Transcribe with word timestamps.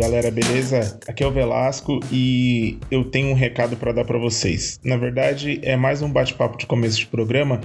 galera, 0.00 0.30
beleza? 0.30 0.98
Aqui 1.06 1.22
é 1.22 1.26
o 1.26 1.30
Velasco 1.30 2.00
e 2.10 2.78
eu 2.90 3.04
tenho 3.04 3.28
um 3.28 3.34
recado 3.34 3.76
para 3.76 3.92
dar 3.92 4.06
para 4.06 4.18
vocês. 4.18 4.80
Na 4.82 4.96
verdade, 4.96 5.60
é 5.62 5.76
mais 5.76 6.00
um 6.00 6.10
bate-papo 6.10 6.56
de 6.56 6.64
começo 6.64 6.98
de 6.98 7.06
programa 7.06 7.60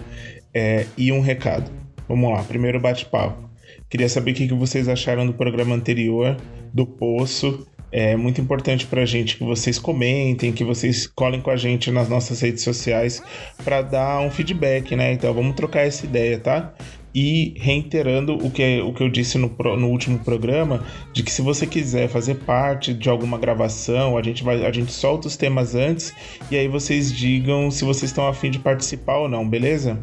é, 0.53 0.85
e 0.97 1.13
um 1.13 1.21
recado. 1.21 1.71
Vamos 2.09 2.29
lá, 2.29 2.43
primeiro 2.43 2.77
bate-papo. 2.77 3.49
Queria 3.89 4.09
saber 4.09 4.31
o 4.31 4.33
que 4.33 4.53
vocês 4.53 4.89
acharam 4.89 5.25
do 5.25 5.33
programa 5.33 5.73
anterior, 5.73 6.35
do 6.73 6.85
Poço. 6.85 7.65
É 7.89 8.17
muito 8.17 8.41
importante 8.41 8.85
para 8.85 9.03
a 9.03 9.05
gente 9.05 9.37
que 9.37 9.43
vocês 9.45 9.79
comentem, 9.79 10.51
que 10.51 10.65
vocês 10.65 11.07
colhem 11.07 11.39
com 11.39 11.51
a 11.51 11.55
gente 11.55 11.89
nas 11.89 12.09
nossas 12.09 12.41
redes 12.41 12.63
sociais 12.65 13.23
para 13.63 13.81
dar 13.81 14.19
um 14.19 14.29
feedback, 14.29 14.93
né? 14.93 15.13
Então 15.13 15.33
vamos 15.33 15.55
trocar 15.55 15.87
essa 15.87 16.05
ideia, 16.05 16.37
tá? 16.37 16.73
E 17.15 17.53
reiterando 17.57 18.35
o 18.35 18.51
que, 18.51 18.81
o 18.81 18.93
que 18.93 19.01
eu 19.01 19.09
disse 19.09 19.37
no, 19.37 19.47
no 19.77 19.87
último 19.87 20.19
programa, 20.19 20.83
de 21.13 21.23
que 21.23 21.31
se 21.31 21.41
você 21.41 21.65
quiser 21.65 22.09
fazer 22.09 22.35
parte 22.35 22.93
de 22.93 23.09
alguma 23.09 23.37
gravação, 23.37 24.17
a 24.17 24.21
gente, 24.21 24.43
vai, 24.43 24.65
a 24.65 24.71
gente 24.71 24.91
solta 24.91 25.29
os 25.29 25.37
temas 25.37 25.75
antes 25.75 26.13
e 26.51 26.57
aí 26.57 26.67
vocês 26.67 27.13
digam 27.13 27.71
se 27.71 27.85
vocês 27.85 28.11
estão 28.11 28.27
afim 28.27 28.51
de 28.51 28.59
participar 28.59 29.17
ou 29.19 29.29
não, 29.29 29.47
beleza? 29.47 29.97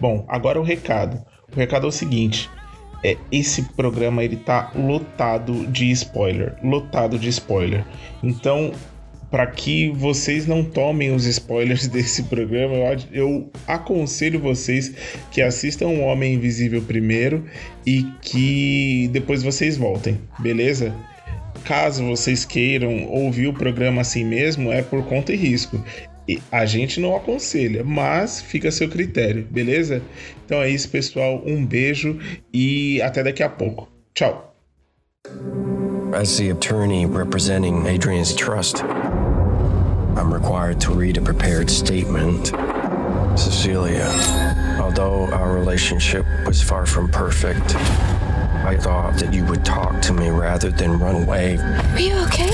Bom, 0.00 0.24
agora 0.28 0.60
o 0.60 0.64
recado. 0.64 1.24
O 1.54 1.56
recado 1.56 1.86
é 1.86 1.88
o 1.88 1.92
seguinte: 1.92 2.50
é, 3.04 3.16
esse 3.30 3.62
programa 3.74 4.24
ele 4.24 4.36
tá 4.36 4.72
lotado 4.74 5.66
de 5.68 5.88
spoiler, 5.92 6.56
lotado 6.64 7.16
de 7.16 7.28
spoiler. 7.28 7.84
Então, 8.22 8.72
para 9.30 9.46
que 9.46 9.90
vocês 9.90 10.46
não 10.46 10.64
tomem 10.64 11.14
os 11.14 11.26
spoilers 11.26 11.86
desse 11.88 12.24
programa, 12.24 12.74
eu, 12.74 12.98
eu, 13.12 13.50
aconselho 13.66 14.40
vocês 14.40 14.92
que 15.30 15.42
assistam 15.42 15.88
O 15.88 16.00
Homem 16.00 16.34
Invisível 16.34 16.82
primeiro 16.82 17.44
e 17.84 18.04
que 18.22 19.08
depois 19.12 19.42
vocês 19.42 19.76
voltem, 19.76 20.18
beleza? 20.38 20.94
Caso 21.64 22.04
vocês 22.04 22.44
queiram 22.44 23.06
ouvir 23.08 23.48
o 23.48 23.52
programa 23.52 24.00
assim 24.00 24.24
mesmo, 24.24 24.72
é 24.72 24.82
por 24.82 25.04
conta 25.04 25.32
e 25.32 25.36
risco. 25.36 25.82
A 26.50 26.66
gente 26.66 27.00
não 27.00 27.14
aconselha, 27.14 27.84
mas 27.84 28.40
fica 28.40 28.68
a 28.68 28.72
seu 28.72 28.88
critério, 28.88 29.46
beleza? 29.48 30.02
Então 30.44 30.60
é 30.60 30.68
isso, 30.68 30.88
pessoal. 30.88 31.42
Um 31.46 31.64
beijo 31.64 32.18
e 32.52 33.00
até 33.02 33.22
daqui 33.22 33.42
a 33.42 33.48
pouco. 33.48 33.88
Tchau. 34.12 34.54
As 36.12 36.38
the 36.38 36.50
attorney 36.50 37.04
representing 37.04 37.86
Adrian's 37.86 38.32
trust, 38.32 38.82
I'm 40.16 40.32
required 40.32 40.80
to 40.80 40.92
read 40.92 41.18
a 41.18 41.20
prepared 41.20 41.68
statement. 41.68 42.46
Cecilia, 43.38 44.08
although 44.80 45.26
our 45.26 45.52
relationship 45.52 46.24
was 46.46 46.62
far 46.62 46.86
from 46.86 47.10
perfect, 47.10 47.76
I 47.76 48.78
thought 48.80 49.18
that 49.18 49.34
you 49.34 49.44
would 49.44 49.62
talk 49.62 50.00
to 50.02 50.14
me 50.14 50.30
rather 50.30 50.70
than 50.70 50.98
run 50.98 51.22
away. 51.24 51.58
Are 51.58 52.00
you 52.00 52.14
okay? 52.24 52.50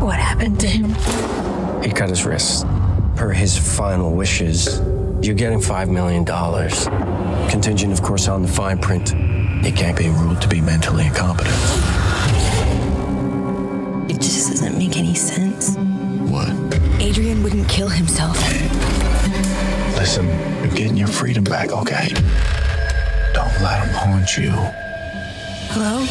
What 0.00 0.18
happened 0.18 0.58
to 0.60 0.66
him? 0.66 0.94
He 1.82 1.90
cut 1.90 2.08
his 2.08 2.24
wrist. 2.24 2.64
Per 3.14 3.30
his 3.30 3.58
final 3.58 4.12
wishes, 4.12 4.80
you're 5.20 5.34
getting 5.34 5.60
$5 5.60 5.90
million. 5.90 6.24
Contingent, 7.50 7.92
of 7.92 8.02
course, 8.02 8.26
on 8.26 8.40
the 8.40 8.48
fine 8.48 8.78
print. 8.78 9.10
He 9.62 9.70
can't 9.70 9.98
be 9.98 10.08
ruled 10.08 10.40
to 10.40 10.48
be 10.48 10.62
mentally 10.62 11.06
incompetent. 11.06 11.97
Doesn't 14.58 14.76
make 14.76 14.96
any 14.96 15.14
sense. 15.14 15.76
What? 16.32 16.50
Adrian 17.00 17.44
wouldn't 17.44 17.68
kill 17.68 17.88
himself. 17.88 18.36
Listen, 19.96 20.26
you're 20.60 20.74
getting 20.74 20.96
your 20.96 21.06
freedom 21.06 21.44
back, 21.44 21.70
okay? 21.70 22.08
Don't 23.32 23.54
let 23.62 23.86
him 23.86 23.94
haunt 23.94 24.36
you. 24.36 24.50
Hello? 25.70 26.04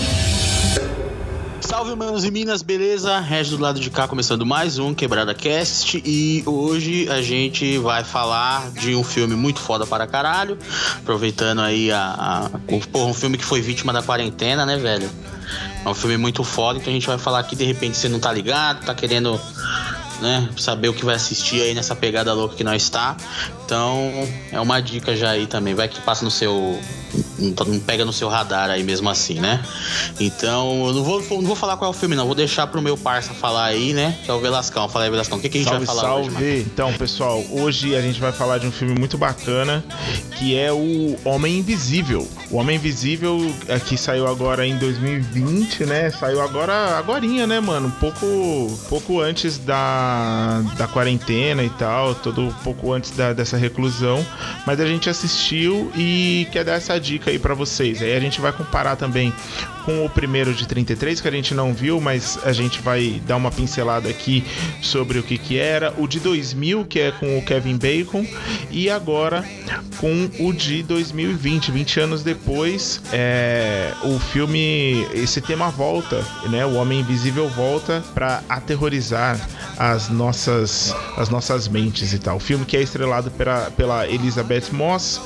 Salve, 1.60 1.94
manos 1.98 2.24
e 2.24 2.32
minas, 2.32 2.62
beleza? 2.62 3.20
Regis 3.20 3.52
do 3.52 3.62
lado 3.62 3.82
de 3.82 3.90
cá, 3.90 4.08
começando 4.08 4.46
mais 4.46 4.80
um 4.80 4.94
Quebrada 4.94 5.34
Cast. 5.34 6.02
E 6.06 6.42
hoje 6.46 7.10
a 7.10 7.22
gente 7.22 7.78
vai 7.80 8.06
falar 8.06 8.72
de 8.72 8.96
um 8.96 9.04
filme 9.04 9.36
muito 9.36 9.60
foda 9.60 9.86
para 9.86 10.08
caralho. 10.08 10.58
Aproveitando 11.00 11.60
aí 11.60 11.92
a. 11.92 12.50
a 12.50 12.78
porra, 12.94 13.10
um 13.10 13.14
filme 13.14 13.38
que 13.38 13.44
foi 13.44 13.60
vítima 13.60 13.92
da 13.92 14.02
quarentena, 14.02 14.66
né, 14.66 14.78
velho? 14.78 15.10
É 15.88 15.90
um 15.90 15.94
filme 15.94 16.18
muito 16.18 16.44
foda, 16.44 16.78
então 16.78 16.92
a 16.92 16.94
gente 16.94 17.08
vai 17.08 17.18
falar 17.18 17.40
aqui, 17.40 17.56
de 17.56 17.64
repente 17.64 17.96
você 17.96 18.10
não 18.10 18.20
tá 18.20 18.30
ligado, 18.30 18.86
tá 18.86 18.94
querendo 18.94 19.40
né? 20.20 20.50
Saber 20.58 20.90
o 20.90 20.94
que 20.94 21.06
vai 21.06 21.16
assistir 21.16 21.62
aí 21.62 21.74
nessa 21.74 21.96
pegada 21.96 22.34
louca 22.34 22.56
que 22.56 22.64
nós 22.64 22.84
está. 22.84 23.16
Então, 23.66 24.12
é 24.52 24.60
uma 24.60 24.82
dica 24.82 25.16
já 25.16 25.30
aí 25.30 25.48
também. 25.48 25.76
Vai 25.76 25.88
que 25.88 26.02
passa 26.02 26.26
no 26.26 26.32
seu. 26.32 26.78
Não 27.38 27.80
pega 27.80 28.04
no 28.04 28.14
seu 28.14 28.28
radar 28.28 28.70
aí 28.70 28.84
mesmo 28.84 29.10
assim, 29.10 29.36
né? 29.36 29.64
Então, 30.20 30.88
eu 30.88 30.94
não 30.94 31.04
vou, 31.04 31.22
não 31.30 31.48
vou 31.48 31.56
falar 31.56 31.78
qual 31.78 31.92
é 31.92 31.96
o 31.96 31.98
filme, 31.98 32.16
não. 32.16 32.26
Vou 32.26 32.36
deixar 32.36 32.68
pro 32.68 32.82
meu 32.82 32.98
parça 32.98 33.34
falar 33.34 33.66
aí, 33.66 33.94
né? 33.94 34.18
Que 34.24 34.32
é 34.32 34.34
o 34.34 34.40
Velascão. 34.40 34.90
Fala 34.90 35.06
aí, 35.06 35.12
Velascão. 35.12 35.38
O 35.38 35.42
que, 35.42 35.50
que 35.50 35.58
a 35.58 35.62
gente 35.62 35.70
salve, 35.70 35.86
vai 35.86 35.96
falar 35.96 36.08
salve. 36.08 36.36
hoje? 36.36 36.68
Então, 36.72 36.94
pessoal, 36.94 37.44
hoje 37.52 37.96
a 37.96 38.02
gente 38.02 38.20
vai 38.20 38.32
falar 38.32 38.58
de 38.58 38.68
um 38.68 38.72
filme 38.72 38.98
muito 38.98 39.18
bacana 39.18 39.84
que 40.38 40.56
é 40.56 40.72
o 40.72 41.18
Homem 41.26 41.60
Invisível. 41.60 42.28
O 42.52 42.58
Homem 42.58 42.78
Invisível, 42.78 43.54
é, 43.68 43.80
que 43.80 43.98
saiu 43.98 44.28
agora 44.28 44.66
em 44.66 44.78
2020, 44.78 45.86
né? 45.86 46.10
Saiu 46.12 46.42
agora, 46.42 46.98
agorinha, 46.98 47.48
né, 47.48 47.60
mano? 47.60 47.88
Um 47.88 47.92
pouco, 47.92 48.80
pouco 48.88 49.20
antes 49.20 49.58
da, 49.58 50.62
da 50.78 50.88
quarentena 50.88 51.64
e 51.64 51.70
tal, 51.72 52.14
todo 52.16 52.42
um 52.42 52.52
pouco 52.52 52.94
antes 52.94 53.12
da, 53.12 53.34
dessa 53.34 53.58
reclusão. 53.58 54.26
Mas 54.66 54.80
a 54.80 54.86
gente 54.86 55.10
assistiu 55.10 55.92
e 55.96 56.48
quer 56.52 56.64
dar 56.64 56.74
essa 56.74 56.97
dica 57.00 57.32
aí 57.32 57.40
para 57.40 57.54
vocês. 57.54 58.02
Aí 58.02 58.16
a 58.16 58.20
gente 58.20 58.40
vai 58.42 58.52
comparar 58.52 58.96
também 58.96 59.34
com 59.86 60.06
o 60.06 60.10
primeiro 60.10 60.54
de 60.54 60.68
33, 60.68 61.22
que 61.22 61.28
a 61.28 61.32
gente 61.32 61.54
não 61.54 61.74
viu, 61.74 62.02
mas 62.02 62.38
a 62.44 62.52
gente 62.52 62.82
vai 62.82 63.22
dar 63.26 63.38
uma 63.38 63.50
pincelada 63.50 64.10
aqui 64.10 64.44
sobre 64.82 65.18
o 65.18 65.24
que 65.24 65.38
que 65.38 65.58
era. 65.58 65.94
O 65.98 66.08
de 66.08 66.20
2000, 66.20 66.86
que 66.86 67.00
é 67.00 67.12
com 67.12 67.38
o 67.38 67.42
Kevin 67.42 67.78
Bacon, 67.78 68.28
e 68.70 68.90
agora 68.90 69.46
com 69.98 70.30
o 70.40 70.54
de 70.54 70.84
2020, 70.84 71.72
20 71.72 72.00
anos 72.02 72.24
depois, 72.24 73.02
é, 73.14 73.94
o 74.04 74.20
filme, 74.20 75.08
esse 75.14 75.42
tema 75.42 75.70
volta, 75.70 76.24
né? 76.50 76.66
O 76.66 76.76
Homem 76.76 77.00
Invisível 77.00 77.48
volta 77.50 78.04
para 78.14 78.44
aterrorizar 78.50 79.40
as 79.78 80.10
nossas, 80.10 80.94
as 81.16 81.30
nossas 81.30 81.68
mentes 81.68 82.14
e 82.14 82.20
tal. 82.20 82.38
O 82.38 82.40
filme 82.40 82.66
que 82.66 82.76
é 82.76 82.82
estrelado 82.82 83.32
pela, 83.32 83.72
pela 83.72 84.08
Elizabeth 84.08 84.72
Moss, 84.72 85.22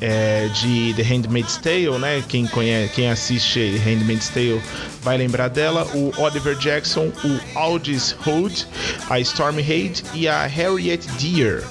é, 0.00 0.48
de 0.48 0.79
The 0.94 1.02
Handmaid's 1.02 1.56
Tale, 1.56 1.98
né? 1.98 2.22
Quem 2.28 2.46
conhece, 2.46 2.92
quem 2.94 3.10
assiste 3.10 3.76
Handmaid's 3.78 4.28
Tale 4.28 4.60
vai 5.02 5.16
lembrar 5.16 5.48
dela. 5.48 5.86
O 5.94 6.12
Oliver 6.20 6.56
Jackson, 6.56 7.12
o 7.24 7.58
Aldis 7.58 8.16
Hood, 8.26 8.66
a 9.08 9.20
Stormy 9.20 9.62
Hade 9.62 10.02
e 10.14 10.26
a 10.26 10.46
Harriet 10.46 11.06
Deer. 11.18 11.64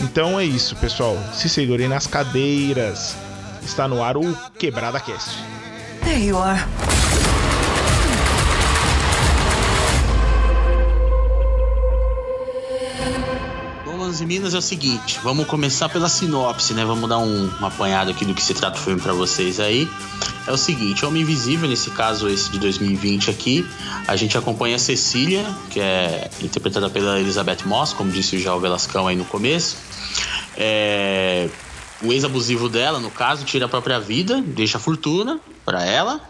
Então 0.00 0.38
é 0.38 0.44
isso, 0.44 0.74
pessoal. 0.76 1.16
Se 1.32 1.48
segurem 1.48 1.88
nas 1.88 2.06
cadeiras. 2.06 3.16
Está 3.62 3.88
no 3.88 4.02
ar 4.02 4.16
o 4.16 4.36
Quebrada 4.58 5.00
Cast. 5.00 5.36
There 6.04 6.24
you 6.24 6.38
are. 6.38 6.95
Bom, 14.06 14.12
manos 14.12 14.20
e 14.20 14.26
minas, 14.26 14.54
é 14.54 14.58
o 14.58 14.62
seguinte. 14.62 15.18
Vamos 15.20 15.48
começar 15.48 15.88
pela 15.88 16.08
sinopse, 16.08 16.72
né? 16.74 16.84
Vamos 16.84 17.08
dar 17.08 17.18
um, 17.18 17.50
um 17.60 17.66
apanhado 17.66 18.12
aqui 18.12 18.24
do 18.24 18.34
que 18.34 18.42
se 18.42 18.54
trata 18.54 18.78
o 18.78 18.80
filme 18.80 19.00
para 19.00 19.12
vocês 19.12 19.58
aí. 19.58 19.88
É 20.46 20.52
o 20.52 20.56
seguinte, 20.56 21.04
Homem 21.04 21.22
Invisível, 21.22 21.68
nesse 21.68 21.90
caso 21.90 22.28
esse 22.28 22.48
de 22.52 22.60
2020 22.60 23.30
aqui, 23.30 23.68
a 24.06 24.14
gente 24.14 24.38
acompanha 24.38 24.76
a 24.76 24.78
Cecília, 24.78 25.44
que 25.70 25.80
é 25.80 26.30
interpretada 26.40 26.88
pela 26.88 27.18
Elizabeth 27.18 27.64
Moss, 27.64 27.92
como 27.92 28.12
disse 28.12 28.38
já 28.38 28.54
o 28.54 28.60
Velascão 28.60 29.08
aí 29.08 29.16
no 29.16 29.24
começo. 29.24 29.76
É, 30.56 31.48
o 32.00 32.12
ex-abusivo 32.12 32.68
dela, 32.68 33.00
no 33.00 33.10
caso, 33.10 33.44
tira 33.44 33.66
a 33.66 33.68
própria 33.68 33.98
vida, 33.98 34.40
deixa 34.40 34.78
a 34.78 34.80
fortuna 34.80 35.40
para 35.64 35.84
ela. 35.84 36.20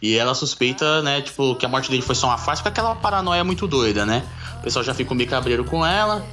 E 0.00 0.16
ela 0.16 0.34
suspeita, 0.34 1.02
né, 1.02 1.20
tipo, 1.20 1.56
que 1.56 1.66
a 1.66 1.68
morte 1.68 1.90
dele 1.90 2.02
foi 2.02 2.14
só 2.14 2.28
uma 2.28 2.38
fase, 2.38 2.62
porque 2.62 2.80
aquela 2.80 2.94
paranoia 2.94 3.44
muito 3.44 3.68
doida, 3.68 4.06
né? 4.06 4.24
O 4.60 4.62
pessoal 4.62 4.82
já 4.82 4.94
fica 4.94 5.14
meio 5.14 5.28
cabreiro 5.28 5.64
com 5.64 5.84
ela. 5.84 6.24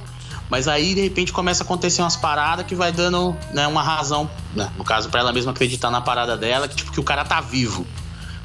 Mas 0.50 0.66
aí, 0.66 0.94
de 0.94 1.00
repente, 1.00 1.32
começa 1.32 1.62
a 1.62 1.64
acontecer 1.64 2.02
umas 2.02 2.16
paradas 2.16 2.66
que 2.66 2.74
vai 2.74 2.90
dando, 2.90 3.36
né, 3.52 3.66
uma 3.68 3.82
razão, 3.82 4.28
né, 4.54 4.70
no 4.76 4.84
caso, 4.84 5.08
para 5.08 5.20
ela 5.20 5.32
mesma 5.32 5.52
acreditar 5.52 5.90
na 5.90 6.00
parada 6.00 6.36
dela, 6.36 6.66
que 6.66 6.74
tipo, 6.74 6.90
que 6.90 6.98
o 6.98 7.04
cara 7.04 7.24
tá 7.24 7.40
vivo, 7.40 7.86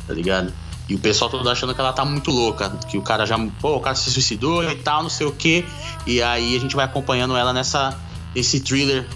tá 0.07 0.13
ligado? 0.13 0.53
E 0.87 0.93
o 0.93 0.99
pessoal 0.99 1.31
todo 1.31 1.49
achando 1.49 1.73
que 1.73 1.81
ela 1.81 1.91
tá 1.91 2.05
muito 2.05 2.29
louca, 2.29 2.69
que 2.87 2.97
o 2.97 3.01
cara 3.01 3.25
já, 3.25 3.35
pô, 3.59 3.77
o 3.77 3.79
cara 3.79 3.95
se 3.95 4.11
suicidou 4.11 4.63
e 4.63 4.75
tal, 4.75 5.01
não 5.01 5.09
sei 5.09 5.25
o 5.25 5.31
quê. 5.31 5.65
E 6.05 6.21
aí 6.21 6.55
a 6.55 6.59
gente 6.59 6.75
vai 6.75 6.85
acompanhando 6.85 7.35
ela 7.35 7.51
nessa, 7.51 7.97
esse 8.35 8.59
thriller 8.59 9.07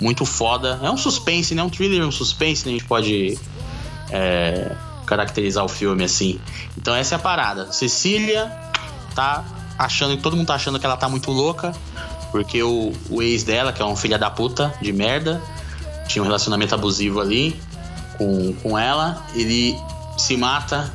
muito 0.00 0.24
foda. 0.24 0.78
É 0.82 0.88
um 0.88 0.96
suspense, 0.96 1.52
né? 1.52 1.64
Um 1.64 1.68
thriller, 1.68 2.06
um 2.06 2.12
suspense, 2.12 2.64
né? 2.64 2.74
A 2.74 2.78
gente 2.78 2.86
pode 2.86 3.36
é, 4.10 4.70
caracterizar 5.04 5.64
o 5.64 5.68
filme 5.68 6.04
assim. 6.04 6.38
Então 6.78 6.94
essa 6.94 7.14
é 7.14 7.16
a 7.16 7.18
parada. 7.18 7.72
Cecília 7.72 8.52
tá 9.12 9.44
achando, 9.76 10.16
todo 10.18 10.36
mundo 10.36 10.46
tá 10.46 10.54
achando 10.54 10.78
que 10.78 10.86
ela 10.86 10.96
tá 10.96 11.08
muito 11.08 11.30
louca, 11.32 11.72
porque 12.36 12.62
o, 12.62 12.92
o 13.08 13.22
ex 13.22 13.44
dela, 13.44 13.72
que 13.72 13.80
é 13.80 13.84
um 13.86 13.96
filho 13.96 14.18
da 14.18 14.30
puta 14.30 14.74
de 14.82 14.92
merda, 14.92 15.40
tinha 16.06 16.22
um 16.22 16.26
relacionamento 16.26 16.74
abusivo 16.74 17.18
ali 17.18 17.58
com, 18.18 18.52
com 18.62 18.78
ela, 18.78 19.24
ele 19.34 19.74
se 20.18 20.36
mata 20.36 20.92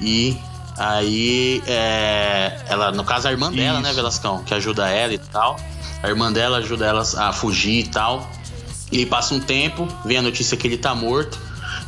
e 0.00 0.38
aí 0.78 1.60
é, 1.66 2.56
ela, 2.68 2.92
no 2.92 3.02
caso 3.02 3.26
a 3.26 3.32
irmã 3.32 3.50
dela, 3.50 3.80
né, 3.80 3.88
Isso. 3.88 3.96
Velascão, 3.96 4.44
que 4.44 4.54
ajuda 4.54 4.88
ela 4.88 5.12
e 5.12 5.18
tal. 5.18 5.58
A 6.04 6.08
irmã 6.08 6.32
dela 6.32 6.58
ajuda 6.58 6.86
ela 6.86 7.02
a 7.16 7.32
fugir 7.32 7.80
e 7.80 7.88
tal. 7.88 8.30
E 8.92 8.98
aí 8.98 9.06
passa 9.06 9.34
um 9.34 9.40
tempo, 9.40 9.88
vem 10.04 10.18
a 10.18 10.22
notícia 10.22 10.56
que 10.56 10.68
ele 10.68 10.78
tá 10.78 10.94
morto. 10.94 11.36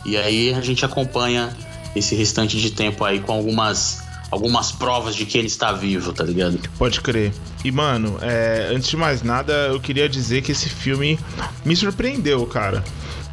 E 0.05 0.17
aí 0.17 0.53
a 0.55 0.61
gente 0.61 0.85
acompanha 0.85 1.57
esse 1.95 2.17
restante 2.17 2.61
de 2.61 2.73
tempo 2.73 3.05
aí 3.05 3.21
com 3.21 3.33
algumas 3.33 4.03
algumas 4.31 4.73
provas 4.73 5.15
de 5.15 5.25
que 5.25 5.39
ele 5.39 5.47
está 5.47 5.73
vivo, 5.73 6.13
tá 6.13 6.25
ligado? 6.25 6.59
Pode 6.79 7.01
crer. 7.01 7.33
E, 7.65 7.73
mano, 7.73 8.19
é, 8.21 8.71
antes 8.75 8.89
de 8.89 8.97
mais 8.97 9.23
nada, 9.23 9.53
eu 9.69 9.81
queria 9.81 10.09
dizer 10.09 10.43
que 10.43 10.53
esse 10.53 10.69
filme 10.69 11.19
me 11.65 11.75
surpreendeu, 11.75 12.45
cara. 12.47 12.85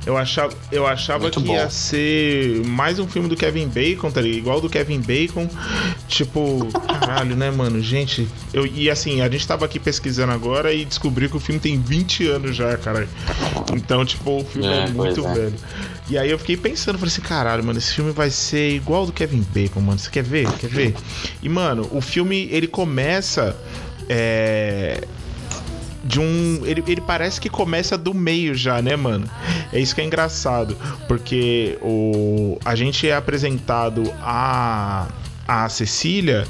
Eu 0.06 0.16
achava, 0.16 0.54
eu 0.72 0.86
achava 0.86 1.24
Muito 1.24 1.42
que 1.42 1.48
bom. 1.48 1.54
ia 1.54 1.69
ser 1.69 2.63
mais 2.68 3.00
um 3.00 3.07
filme 3.07 3.28
do 3.28 3.36
Kevin 3.36 3.68
Bacon, 3.68 4.12
tá 4.12 4.22
ligado? 4.22 4.38
Igual 4.38 4.62
do 4.62 4.69
Kevin 4.69 5.02
Bacon. 5.02 5.50
Tipo, 6.07 6.68
caralho, 7.00 7.36
né, 7.36 7.50
mano? 7.50 7.81
Gente, 7.81 8.28
eu, 8.54 8.68
e 8.68 8.88
assim, 8.90 9.22
a 9.22 9.30
gente 9.30 9.48
tava 9.48 9.66
aqui 9.66 9.80
pesquisando 9.80 10.31
agora 10.31 10.72
e 10.72 10.86
descobriu 10.86 11.28
que 11.30 11.38
o 11.38 11.40
filme 11.40 11.60
tem 11.60 11.80
20 11.81 12.28
anos 12.28 12.56
já, 12.56 12.78
cara. 12.78 13.07
Então, 13.74 14.06
tipo, 14.06 14.42
o 14.42 14.46
filme 14.46 14.68
é, 14.68 14.86
É, 14.86 14.90
muito 14.90 15.25
é. 15.25 15.34
velho. 15.34 15.56
E 16.07 16.19
aí 16.19 16.30
eu 16.30 16.38
fiquei 16.38 16.56
pensando, 16.56 17.00
falei 17.00 17.12
assim, 17.12 17.22
caralho, 17.22 17.63
mano, 17.63 17.80
esse 17.80 17.94
filme 17.96 18.12
vai 18.12 18.30
ser 18.30 18.75
igual 18.75 19.07
do 19.07 19.12
Kevin 19.12 19.44
Bacon, 19.54 19.81
mano. 19.81 19.98
Você 19.98 20.12
quer 20.12 20.24
ver? 20.24 20.48
Quer 20.60 20.69
ver? 20.69 20.96
E, 21.42 21.50
mano, 21.50 21.90
o 21.92 22.00
filme, 22.00 22.48
ele 22.52 22.68
começa. 22.68 23.56
É. 24.07 25.02
De 26.06 26.19
um. 26.19 26.62
Ele, 26.63 26.84
ele 26.88 27.02
parece 27.02 27.42
que 27.42 27.50
começa 27.50 27.98
do 27.98 28.13
meio 28.13 28.54
já, 28.54 28.81
né, 28.81 28.96
mano? 28.96 29.28
É 29.74 29.80
isso 29.80 29.96
que 29.96 30.02
é 30.02 30.04
engraçado. 30.04 30.78
Porque 31.07 31.80
o, 31.81 32.60
a 32.63 32.75
gente 32.75 33.07
é 33.07 33.16
apresentado 33.16 34.04
a. 34.22 35.07
A 35.47 35.69
Cecília 35.69 36.45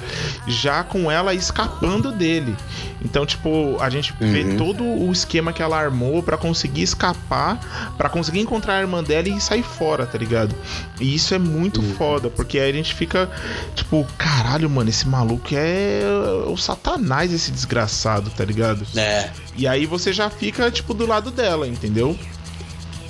já 0.47 0.83
com 0.83 1.11
ela 1.11 1.33
escapando 1.33 2.11
dele. 2.11 2.55
Então, 3.03 3.25
tipo, 3.25 3.77
a 3.79 3.89
gente 3.89 4.13
vê 4.19 4.41
Uhum. 4.43 4.57
todo 4.57 4.83
o 4.83 5.11
esquema 5.11 5.51
que 5.53 5.61
ela 5.61 5.77
armou 5.77 6.23
pra 6.23 6.37
conseguir 6.37 6.81
escapar, 6.83 7.59
pra 7.97 8.09
conseguir 8.09 8.39
encontrar 8.39 8.75
a 8.77 8.81
irmã 8.81 9.03
dela 9.03 9.27
e 9.29 9.39
sair 9.39 9.63
fora, 9.63 10.05
tá 10.05 10.17
ligado? 10.17 10.55
E 10.99 11.13
isso 11.13 11.33
é 11.35 11.37
muito 11.39 11.81
foda, 11.81 12.29
porque 12.29 12.57
aí 12.57 12.69
a 12.69 12.73
gente 12.73 12.93
fica 12.95 13.29
tipo, 13.75 14.07
caralho, 14.17 14.69
mano, 14.69 14.89
esse 14.89 15.07
maluco 15.07 15.49
é 15.51 16.01
o 16.47 16.57
satanás, 16.57 17.31
esse 17.33 17.51
desgraçado, 17.51 18.29
tá 18.31 18.43
ligado? 18.45 18.85
É. 18.95 19.29
E 19.55 19.67
aí 19.67 19.85
você 19.85 20.11
já 20.13 20.29
fica, 20.29 20.71
tipo, 20.71 20.93
do 20.93 21.05
lado 21.05 21.31
dela, 21.31 21.67
entendeu? 21.67 22.17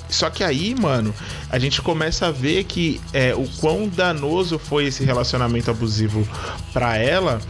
Só 0.08 0.30
que 0.30 0.44
aí, 0.44 0.74
mano, 0.74 1.14
a 1.50 1.58
gente 1.58 1.82
começa 1.82 2.26
a 2.26 2.30
ver 2.30 2.64
que 2.64 3.00
é, 3.12 3.34
o 3.34 3.48
quão 3.60 3.88
danoso 3.88 4.58
foi 4.58 4.86
esse 4.86 5.04
relacionamento 5.04 5.70
abusivo 5.70 6.26
pra 6.72 6.96
ela, 6.96 7.40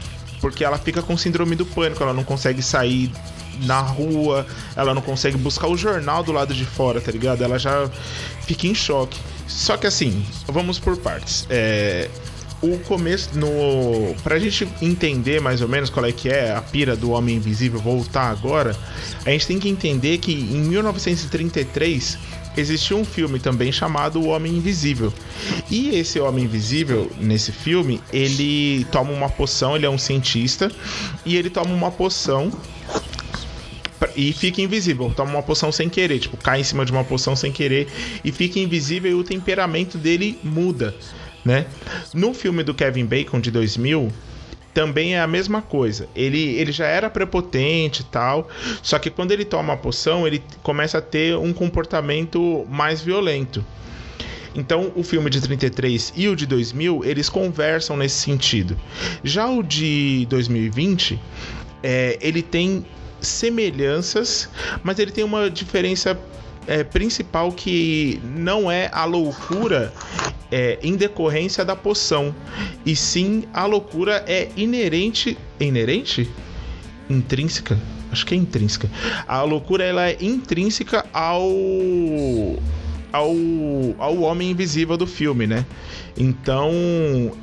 porque 0.41 0.65
ela 0.65 0.79
fica 0.79 1.03
com 1.03 1.17
síndrome 1.17 1.55
do 1.55 1.67
pânico, 1.67 2.03
ela 2.03 2.15
não 2.15 2.25
consegue 2.25 2.63
sair 2.63 3.11
na 3.63 3.81
rua, 3.81 4.47
ela 4.75 4.95
não 4.95 5.03
consegue 5.03 5.37
buscar 5.37 5.69
o 5.69 5.77
jornal 5.77 6.23
do 6.23 6.33
lado 6.33 6.55
de 6.55 6.65
fora, 6.65 7.01
tá 7.01 7.11
ligado? 7.11 7.43
Ela 7.43 7.59
já 7.59 7.91
fica 8.43 8.67
em 8.67 8.75
choque. 8.75 9.19
Só 9.47 9.77
que 9.77 9.87
assim, 9.87 10.25
vamos 10.49 10.79
por 10.79 10.97
partes. 10.97 11.47
É, 11.49 12.09
o 12.63 12.79
começo 12.81 13.39
no 13.39 14.15
pra 14.23 14.39
gente 14.39 14.67
entender 14.81 15.41
mais 15.41 15.61
ou 15.61 15.69
menos 15.69 15.91
qual 15.91 16.05
é 16.07 16.13
que 16.13 16.29
é 16.29 16.55
a 16.55 16.63
pira 16.63 16.97
do 16.97 17.11
homem 17.11 17.37
invisível 17.37 17.79
voltar 17.79 18.31
agora, 18.31 18.77
a 19.25 19.31
gente 19.31 19.47
tem 19.47 19.59
que 19.59 19.69
entender 19.69 20.19
que 20.19 20.33
em 20.33 20.61
1933 20.63 22.19
existiu 22.57 22.99
um 22.99 23.05
filme 23.05 23.39
também 23.39 23.71
chamado 23.71 24.21
O 24.21 24.29
Homem 24.29 24.55
Invisível. 24.57 25.13
E 25.71 25.91
esse 25.97 26.19
Homem 26.21 26.45
Invisível, 26.45 27.11
nesse 27.19 27.53
filme, 27.53 28.01
ele 28.13 28.87
toma 28.91 29.13
uma 29.13 29.29
poção, 29.29 29.77
ele 29.77 29.87
é 29.87 29.91
um 29.91 29.99
cientista, 29.99 30.71
e 31.25 31.37
ele 31.37 31.51
toma 31.51 31.73
uma 31.73 31.91
poção 31.91 32.51
e 34.15 34.33
fica 34.33 34.61
invisível. 34.61 35.13
Toma 35.15 35.31
uma 35.31 35.43
poção 35.43 35.71
sem 35.71 35.89
querer, 35.89 36.19
tipo, 36.19 36.37
cai 36.37 36.61
em 36.61 36.65
cima 36.65 36.85
de 36.85 36.93
uma 36.93 37.05
poção 37.05 37.37
sem 37.37 37.53
querer 37.53 37.89
e 38.25 38.33
fica 38.33 38.59
invisível 38.59 39.11
e 39.11 39.15
o 39.15 39.25
temperamento 39.25 39.99
dele 39.99 40.39
muda, 40.43 40.95
né? 41.45 41.67
No 42.13 42.35
filme 42.35 42.63
do 42.63 42.75
Kevin 42.75 43.05
Bacon 43.05 43.41
de 43.41 43.51
2000, 43.51 44.13
também 44.77 45.15
é 45.15 45.21
a 45.21 45.27
mesma 45.27 45.63
coisa. 45.63 46.07
Ele, 46.15 46.39
ele 46.39 46.71
já 46.71 46.85
era 46.85 47.09
prepotente 47.09 48.03
e 48.03 48.05
tal, 48.05 48.47
só 48.83 48.99
que 48.99 49.09
quando 49.09 49.33
ele 49.33 49.43
toma 49.43 49.73
a 49.73 49.77
poção, 49.77 50.27
ele 50.27 50.43
começa 50.63 50.99
a 50.99 51.01
ter 51.01 51.35
um 51.35 51.51
comportamento 51.51 52.67
mais 52.69 53.01
violento. 53.01 53.65
Então, 54.55 54.93
o 54.95 55.03
filme 55.03 55.31
de 55.31 55.41
33 55.41 56.13
e 56.15 56.29
o 56.29 56.37
de 56.37 56.45
2000, 56.45 57.03
eles 57.07 57.31
conversam 57.31 57.97
nesse 57.97 58.17
sentido. 58.17 58.79
Já 59.25 59.49
o 59.49 59.63
de 59.63 60.27
2020, 60.29 61.19
é, 61.83 62.19
ele 62.21 62.43
tem 62.43 62.85
semelhanças, 63.19 64.47
mas 64.85 64.99
ele 64.99 65.11
tem 65.11 65.25
uma 65.25 65.49
diferença 65.49 66.19
é, 66.67 66.85
principal 66.85 67.51
que 67.51 68.21
não 68.23 68.71
é 68.71 68.91
a 68.93 69.07
loucura 69.07 69.91
é, 70.51 70.79
em 70.83 70.97
decorrência 70.97 71.65
da 71.65 71.77
poção, 71.77 72.35
e 72.85 72.95
sim 72.95 73.45
a 73.53 73.65
loucura 73.67 74.25
é 74.27 74.49
inerente. 74.57 75.37
Inerente? 75.59 76.31
Intrínseca? 77.09 77.79
Acho 78.11 78.25
que 78.25 78.35
é 78.35 78.37
intrínseca. 78.37 78.89
A 79.27 79.43
loucura 79.43 79.85
ela 79.85 80.09
é 80.09 80.17
intrínseca 80.21 81.05
ao 81.13 81.51
ao, 83.13 83.35
ao 83.99 84.19
homem 84.21 84.51
invisível 84.51 84.97
do 84.97 85.07
filme, 85.07 85.47
né? 85.47 85.65
Então, 86.19 86.73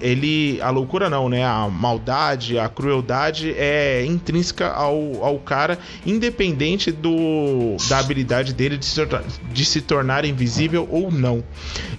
ele. 0.01 0.59
A 0.61 0.69
loucura 0.71 1.09
não, 1.09 1.29
né? 1.29 1.43
A 1.45 1.67
maldade, 1.69 2.57
a 2.57 2.67
crueldade 2.67 3.53
é 3.55 4.03
intrínseca 4.05 4.67
ao, 4.67 5.23
ao 5.23 5.37
cara, 5.39 5.77
independente 6.05 6.91
do 6.91 7.77
da 7.87 7.99
habilidade 7.99 8.53
dele 8.53 8.77
de 8.77 8.85
se, 8.85 8.95
tornar- 8.95 9.23
de 9.51 9.65
se 9.65 9.81
tornar 9.81 10.25
invisível 10.25 10.87
ou 10.91 11.11
não. 11.11 11.43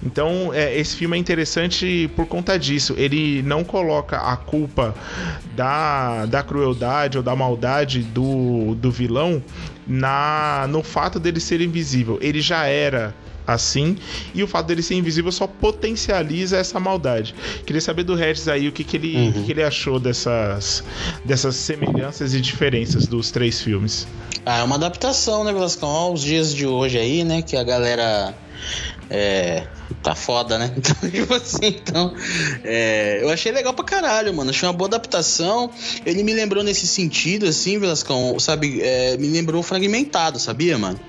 Então, 0.03 0.51
é, 0.53 0.77
esse 0.77 0.95
filme 0.95 1.15
é 1.15 1.19
interessante 1.19 2.09
por 2.15 2.25
conta 2.27 2.59
disso. 2.59 2.93
Ele 2.97 3.41
não 3.43 3.63
coloca 3.63 4.17
a 4.17 4.35
culpa 4.35 4.93
da, 5.55 6.25
da 6.25 6.43
crueldade 6.43 7.17
ou 7.17 7.23
da 7.23 7.35
maldade 7.35 8.01
do, 8.03 8.75
do 8.75 8.91
vilão 8.91 9.41
na 9.87 10.65
no 10.69 10.83
fato 10.83 11.19
dele 11.19 11.39
ser 11.39 11.61
invisível. 11.61 12.17
Ele 12.21 12.41
já 12.41 12.65
era 12.65 13.15
assim, 13.45 13.97
e 14.33 14.43
o 14.43 14.47
fato 14.47 14.67
dele 14.67 14.81
ser 14.81 14.95
invisível 14.95 15.31
só 15.31 15.47
potencializa 15.47 16.57
essa 16.57 16.79
maldade. 16.79 17.35
Queria 17.65 17.81
saber 17.81 18.03
do 18.03 18.15
Regis 18.15 18.47
aí 18.47 18.67
o 18.67 18.71
que, 18.71 18.83
que, 18.83 18.97
ele, 18.97 19.29
o 19.29 19.33
que, 19.33 19.43
que 19.43 19.51
ele 19.51 19.63
achou 19.63 19.99
dessas, 19.99 20.83
dessas 21.23 21.55
semelhanças 21.55 22.33
e 22.33 22.41
diferenças 22.41 23.07
dos 23.07 23.31
três 23.31 23.61
filmes. 23.61 24.07
Ah, 24.45 24.59
é 24.59 24.63
uma 24.63 24.75
adaptação, 24.75 25.43
né, 25.43 25.51
Velascão? 25.51 25.89
Aos 25.89 26.21
dias 26.21 26.53
de 26.53 26.67
hoje 26.67 26.97
aí, 26.97 27.23
né? 27.23 27.41
Que 27.41 27.57
a 27.57 27.63
galera. 27.63 28.35
É. 29.09 29.67
Tá 30.01 30.15
foda, 30.15 30.57
né? 30.57 30.73
Então, 30.77 31.09
tipo 31.09 31.33
assim, 31.33 31.67
então. 31.67 32.13
é, 32.63 33.19
eu 33.21 33.29
achei 33.29 33.51
legal 33.51 33.73
pra 33.73 33.85
caralho, 33.85 34.33
mano. 34.33 34.49
Achei 34.49 34.67
uma 34.67 34.73
boa 34.73 34.87
adaptação. 34.87 35.69
Ele 36.05 36.23
me 36.23 36.33
lembrou 36.33 36.63
nesse 36.63 36.87
sentido, 36.87 37.45
assim, 37.47 37.79
Velascão, 37.79 38.39
sabe? 38.39 38.81
é, 38.81 39.17
me 39.17 39.27
lembrou 39.27 39.61
fragmentado, 39.63 40.39
sabia, 40.39 40.77
mano? 40.77 40.99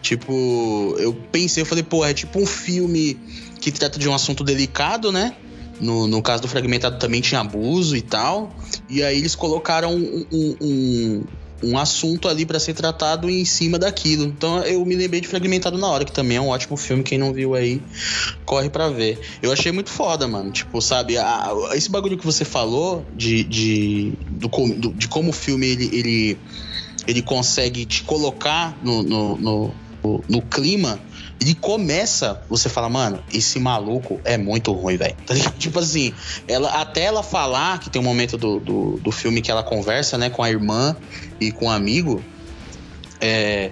Tipo, 0.00 0.94
eu 0.98 1.14
pensei, 1.30 1.62
eu 1.62 1.66
falei, 1.66 1.84
pô, 1.84 2.04
é 2.04 2.12
tipo 2.14 2.38
um 2.40 2.46
filme 2.46 3.18
que 3.60 3.70
trata 3.70 3.98
de 3.98 4.08
um 4.08 4.14
assunto 4.14 4.42
delicado, 4.44 5.12
né? 5.12 5.34
No, 5.80 6.06
no 6.06 6.22
caso 6.22 6.42
do 6.42 6.48
Fragmentado 6.48 6.98
também 6.98 7.20
tinha 7.20 7.40
abuso 7.40 7.96
e 7.96 8.02
tal. 8.02 8.54
E 8.88 9.02
aí 9.02 9.18
eles 9.18 9.34
colocaram 9.34 9.94
um, 9.94 10.26
um, 10.30 10.56
um, 10.60 11.24
um 11.64 11.78
assunto 11.78 12.28
ali 12.28 12.44
pra 12.46 12.60
ser 12.60 12.74
tratado 12.74 13.28
em 13.28 13.44
cima 13.44 13.78
daquilo. 13.78 14.24
Então 14.24 14.62
eu 14.64 14.84
me 14.84 14.94
lembrei 14.94 15.20
de 15.20 15.26
Fragmentado 15.28 15.78
na 15.78 15.88
hora, 15.88 16.04
que 16.04 16.12
também 16.12 16.36
é 16.36 16.40
um 16.40 16.48
ótimo 16.48 16.76
filme. 16.76 17.02
Quem 17.02 17.18
não 17.18 17.32
viu 17.32 17.54
aí, 17.54 17.80
corre 18.44 18.68
pra 18.70 18.88
ver. 18.88 19.18
Eu 19.42 19.50
achei 19.52 19.72
muito 19.72 19.90
foda, 19.90 20.28
mano. 20.28 20.50
Tipo, 20.52 20.80
sabe, 20.80 21.16
a- 21.18 21.24
a- 21.70 21.76
esse 21.76 21.90
bagulho 21.90 22.16
que 22.18 22.24
você 22.26 22.44
falou 22.44 23.04
de, 23.16 23.42
de, 23.44 24.12
do 24.30 24.48
do- 24.48 24.92
de 24.92 25.08
como 25.08 25.30
o 25.30 25.32
filme 25.32 25.66
ele, 25.66 25.90
ele, 25.92 26.38
ele 27.06 27.22
consegue 27.22 27.84
te 27.84 28.02
colocar 28.02 28.78
no, 28.82 29.02
no, 29.02 29.36
no, 29.36 29.74
no- 30.28 30.42
clima. 30.42 31.00
Ele 31.40 31.54
começa, 31.54 32.40
você 32.48 32.68
fala, 32.68 32.88
mano, 32.88 33.22
esse 33.32 33.58
maluco 33.58 34.20
é 34.24 34.38
muito 34.38 34.72
ruim, 34.72 34.96
velho. 34.96 35.16
Tipo 35.58 35.80
assim, 35.80 36.12
ela, 36.46 36.68
até 36.80 37.04
ela 37.04 37.22
falar 37.22 37.80
que 37.80 37.90
tem 37.90 38.00
um 38.00 38.04
momento 38.04 38.36
do, 38.36 38.60
do, 38.60 39.00
do 39.02 39.10
filme 39.10 39.40
que 39.42 39.50
ela 39.50 39.62
conversa, 39.62 40.16
né, 40.16 40.30
com 40.30 40.42
a 40.42 40.50
irmã 40.50 40.96
e 41.40 41.50
com 41.50 41.66
o 41.66 41.70
amigo. 41.70 42.22
É, 43.20 43.70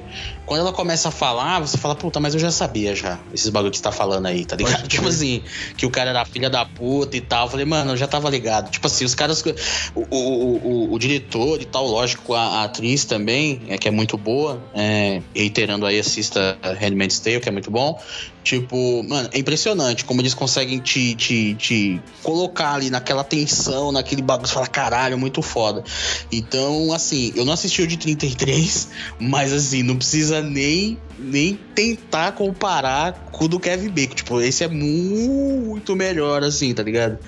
quando 0.51 0.63
ela 0.63 0.73
começa 0.73 1.11
a 1.11 1.13
falar, 1.13 1.61
você 1.61 1.79
fala, 1.79 1.95
puta, 1.95 2.19
mas 2.19 2.35
eu 2.35 2.41
já 2.41 2.51
sabia 2.51 2.93
já, 2.93 3.21
esses 3.33 3.49
bagulho 3.51 3.71
que 3.71 3.77
você 3.77 3.85
tá 3.85 3.93
falando 3.93 4.27
aí, 4.27 4.45
tá 4.45 4.57
ligado? 4.57 4.83
Tipo 4.91 5.07
assim, 5.07 5.45
que 5.77 5.87
o 5.87 5.91
cara 5.91 6.11
era 6.11 6.25
filha 6.25 6.51
da 6.51 6.65
puta 6.65 7.17
e 7.17 7.21
tal. 7.21 7.47
Eu 7.47 7.51
falei, 7.53 7.65
mano, 7.65 7.93
eu 7.93 7.97
já 7.97 8.09
tava 8.09 8.29
ligado. 8.29 8.69
Tipo 8.69 8.89
assim, 8.89 9.05
os 9.05 9.15
caras. 9.15 9.45
O, 9.95 10.01
o, 10.11 10.57
o, 10.57 10.93
o 10.93 10.99
diretor 10.99 11.63
e 11.63 11.65
tal, 11.65 11.87
lógico, 11.87 12.35
a, 12.35 12.41
a, 12.41 12.65
atriz 12.65 13.05
também, 13.05 13.63
é, 13.69 13.79
que 13.79 13.87
é 13.87 13.93
muito 13.93 14.19
boa. 14.19 14.61
É, 14.75 15.23
reiterando 15.33 15.87
aí, 15.87 16.01
assista 16.01 16.59
Handmaid's 16.81 17.21
Tale, 17.21 17.39
que 17.39 17.49
é 17.49 17.53
muito 17.53 17.71
bom. 17.71 17.97
Tipo, 18.43 19.03
mano, 19.03 19.29
é 19.33 19.39
impressionante 19.39 20.05
como 20.05 20.21
eles 20.21 20.33
conseguem 20.33 20.79
te, 20.79 21.15
te, 21.15 21.55
te 21.55 22.01
colocar 22.23 22.75
ali 22.75 22.91
naquela 22.91 23.23
tensão, 23.23 23.93
naquele 23.93 24.23
bagulho. 24.23 24.49
Você 24.49 24.55
fala, 24.55 24.67
caralho, 24.67 25.19
muito 25.19 25.43
foda. 25.43 25.85
Então, 26.33 26.93
assim, 26.93 27.33
eu 27.37 27.45
não 27.45 27.53
assisti 27.53 27.83
o 27.83 27.87
de 27.87 27.97
33, 27.97 28.89
mas 29.21 29.53
assim, 29.53 29.83
não 29.83 29.97
precisa 29.97 30.41
nem, 30.41 30.99
nem 31.21 31.59
tentar 31.75 32.33
comparar 32.33 33.29
com 33.31 33.45
o 33.45 33.49
do 33.49 33.61
Kevin 33.61 33.91
Bacon. 33.91 34.15
Tipo, 34.15 34.41
esse 34.41 34.65
é 34.65 34.69
muito 34.69 35.95
melhor, 35.95 36.43
assim, 36.43 36.73
tá 36.73 36.83
ligado? 36.83 37.19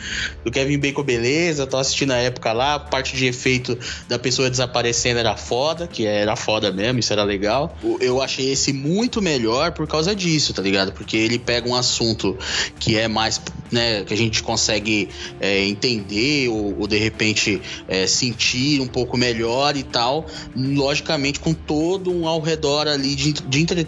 Do 0.44 0.50
Kevin 0.50 0.78
Bacon, 0.78 1.02
beleza, 1.02 1.66
tô 1.66 1.76
assistindo 1.76 2.08
na 2.08 2.18
época 2.18 2.52
lá, 2.52 2.74
a 2.74 2.80
parte 2.80 3.16
de 3.16 3.26
efeito 3.26 3.78
da 4.08 4.18
pessoa 4.18 4.48
desaparecendo 4.48 5.18
era 5.20 5.36
foda, 5.36 5.86
que 5.86 6.06
era 6.06 6.36
foda 6.36 6.72
mesmo, 6.72 7.00
isso 7.00 7.12
era 7.12 7.24
legal. 7.24 7.76
Eu 8.00 8.22
achei 8.22 8.50
esse 8.50 8.72
muito 8.72 9.20
melhor 9.20 9.72
por 9.72 9.86
causa 9.86 10.14
disso, 10.14 10.52
tá 10.52 10.62
ligado? 10.62 10.92
porque 11.02 11.16
ele 11.16 11.38
pega 11.38 11.68
um 11.68 11.74
assunto 11.74 12.38
que 12.78 12.96
é 12.96 13.08
mais, 13.08 13.40
né, 13.70 14.04
que 14.04 14.14
a 14.14 14.16
gente 14.16 14.42
consegue 14.42 15.08
é, 15.40 15.64
entender 15.66 16.48
ou, 16.48 16.80
ou, 16.80 16.86
de 16.86 16.96
repente 16.96 17.60
é, 17.88 18.06
sentir 18.06 18.80
um 18.80 18.86
pouco 18.86 19.16
melhor 19.16 19.76
e 19.76 19.82
tal, 19.82 20.26
logicamente 20.54 21.40
com 21.40 21.52
todo 21.52 22.12
um 22.12 22.26
ao 22.26 22.40
redor 22.40 22.86
ali 22.86 23.14
de, 23.14 23.32
de 23.32 23.60
entretenimento, 23.60 23.81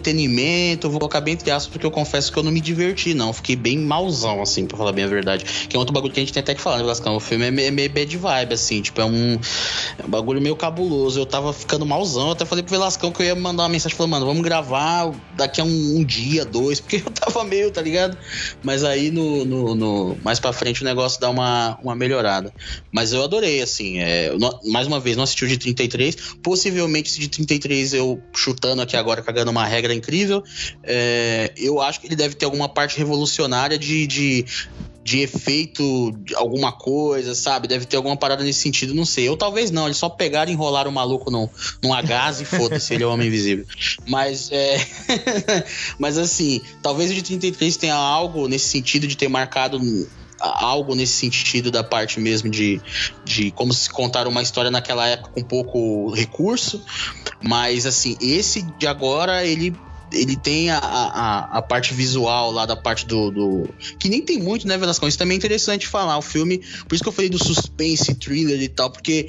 eu 0.83 0.89
vou 0.89 0.99
colocar 0.99 1.21
bem 1.21 1.33
entre 1.33 1.51
aspas, 1.51 1.71
porque 1.71 1.85
eu 1.85 1.91
confesso 1.91 2.31
que 2.31 2.37
eu 2.37 2.43
não 2.43 2.51
me 2.51 2.61
diverti, 2.61 3.13
não, 3.13 3.33
fiquei 3.33 3.55
bem 3.55 3.77
mauzão, 3.77 4.41
assim, 4.41 4.65
pra 4.65 4.77
falar 4.77 4.91
bem 4.91 5.05
a 5.05 5.07
verdade, 5.07 5.45
que 5.67 5.75
é 5.75 5.79
outro 5.79 5.93
bagulho 5.93 6.13
que 6.13 6.19
a 6.19 6.23
gente 6.23 6.33
tem 6.33 6.41
até 6.41 6.53
que 6.53 6.61
falar, 6.61 6.83
né, 6.83 6.93
o 7.05 7.19
filme 7.19 7.45
é 7.45 7.51
meio, 7.51 7.73
meio 7.73 7.89
bad 7.89 8.17
vibe, 8.17 8.53
assim, 8.53 8.81
tipo, 8.81 9.01
é 9.01 9.05
um, 9.05 9.39
é 9.97 10.05
um 10.05 10.09
bagulho 10.09 10.41
meio 10.41 10.55
cabuloso, 10.55 11.19
eu 11.19 11.25
tava 11.25 11.53
ficando 11.53 11.85
mauzão, 11.85 12.31
até 12.31 12.45
falei 12.45 12.63
pro 12.63 12.71
Velascão 12.71 13.11
que 13.11 13.21
eu 13.21 13.25
ia 13.25 13.35
mandar 13.35 13.63
uma 13.63 13.69
mensagem 13.69 13.95
falando, 13.95 14.11
mano, 14.11 14.25
vamos 14.25 14.43
gravar 14.43 15.11
daqui 15.35 15.61
a 15.61 15.63
um, 15.63 15.97
um 15.97 16.03
dia, 16.03 16.45
dois, 16.45 16.79
porque 16.81 16.97
eu 16.97 17.11
tava 17.11 17.43
meio, 17.43 17.71
tá 17.71 17.81
ligado? 17.81 18.17
Mas 18.63 18.83
aí 18.83 19.11
no, 19.11 19.45
no, 19.45 19.75
no, 19.75 20.17
mais 20.23 20.39
pra 20.39 20.53
frente 20.53 20.81
o 20.81 20.85
negócio 20.85 21.19
dá 21.19 21.29
uma, 21.29 21.77
uma 21.81 21.95
melhorada. 21.95 22.53
Mas 22.91 23.13
eu 23.13 23.23
adorei, 23.23 23.61
assim. 23.61 23.99
É, 23.99 24.31
mais 24.65 24.87
uma 24.87 24.99
vez, 24.99 25.15
não 25.15 25.23
assisti 25.23 25.45
o 25.45 25.47
de 25.47 25.57
33. 25.57 26.15
Possivelmente 26.41 27.09
esse 27.09 27.19
de 27.19 27.27
33 27.27 27.93
eu 27.93 28.21
chutando 28.33 28.81
aqui 28.81 28.95
agora, 28.95 29.21
cagando 29.21 29.51
uma 29.51 29.65
regra 29.65 29.84
incrível. 29.93 30.43
É, 30.83 31.51
eu 31.57 31.81
acho 31.81 31.99
que 31.99 32.07
ele 32.07 32.15
deve 32.15 32.35
ter 32.35 32.45
alguma 32.45 32.67
parte 32.67 32.97
revolucionária 32.97 33.77
de, 33.77 34.07
de 34.07 34.45
de 35.05 35.19
efeito 35.19 36.11
de 36.23 36.33
alguma 36.33 36.71
coisa, 36.71 37.35
sabe? 37.35 37.67
Deve 37.67 37.85
ter 37.85 37.95
alguma 37.95 38.17
parada 38.17 38.43
nesse 38.43 38.61
sentido, 38.61 38.95
não 38.95 39.05
sei. 39.05 39.29
Ou 39.29 39.37
talvez 39.37 39.69
não, 39.69 39.85
eles 39.85 39.97
só 39.97 40.09
pegaram 40.09 40.49
e 40.49 40.55
enrolaram 40.55 40.89
o 40.89 40.93
maluco 40.93 41.29
num, 41.29 41.47
num 41.83 41.93
agás 41.93 42.41
e 42.41 42.45
foda-se, 42.45 42.91
ele 42.91 43.03
é 43.03 43.05
o 43.05 43.11
Homem 43.11 43.27
Invisível. 43.27 43.67
Mas, 44.07 44.49
é... 44.51 44.83
Mas 45.99 46.17
assim, 46.17 46.59
talvez 46.81 47.11
o 47.11 47.13
de 47.13 47.21
33 47.21 47.77
tenha 47.77 47.93
algo 47.93 48.47
nesse 48.47 48.67
sentido 48.67 49.05
de 49.05 49.15
ter 49.15 49.27
marcado 49.27 49.79
algo 50.39 50.95
nesse 50.95 51.13
sentido 51.13 51.71
da 51.71 51.83
parte 51.83 52.19
mesmo 52.19 52.49
de, 52.49 52.81
de 53.23 53.51
como 53.51 53.73
se 53.73 53.89
contar 53.89 54.27
uma 54.27 54.41
história 54.41 54.69
naquela 54.69 55.07
época 55.07 55.31
com 55.31 55.43
pouco 55.43 56.11
recurso. 56.11 56.83
Mas 57.41 57.85
assim, 57.85 58.17
esse 58.21 58.61
de 58.61 58.87
agora, 58.87 59.45
ele 59.45 59.75
ele 60.15 60.35
tem 60.35 60.69
a, 60.69 60.77
a, 60.77 61.57
a, 61.57 61.61
parte 61.61 61.93
visual 61.93 62.51
lá 62.51 62.65
da 62.65 62.75
parte 62.75 63.05
do, 63.05 63.31
do, 63.31 63.69
Que 63.99 64.09
nem 64.09 64.21
tem 64.21 64.39
muito, 64.39 64.67
né, 64.67 64.77
Velascão? 64.77 65.07
Isso 65.07 65.17
também 65.17 65.35
é 65.35 65.37
interessante 65.37 65.87
falar. 65.87 66.17
O 66.17 66.21
filme. 66.21 66.61
Por 66.87 66.95
isso 66.95 67.03
que 67.03 67.09
eu 67.09 67.13
falei 67.13 67.29
do 67.29 67.37
suspense, 67.37 68.13
thriller 68.15 68.61
e 68.61 68.67
tal, 68.67 68.89
porque 68.89 69.27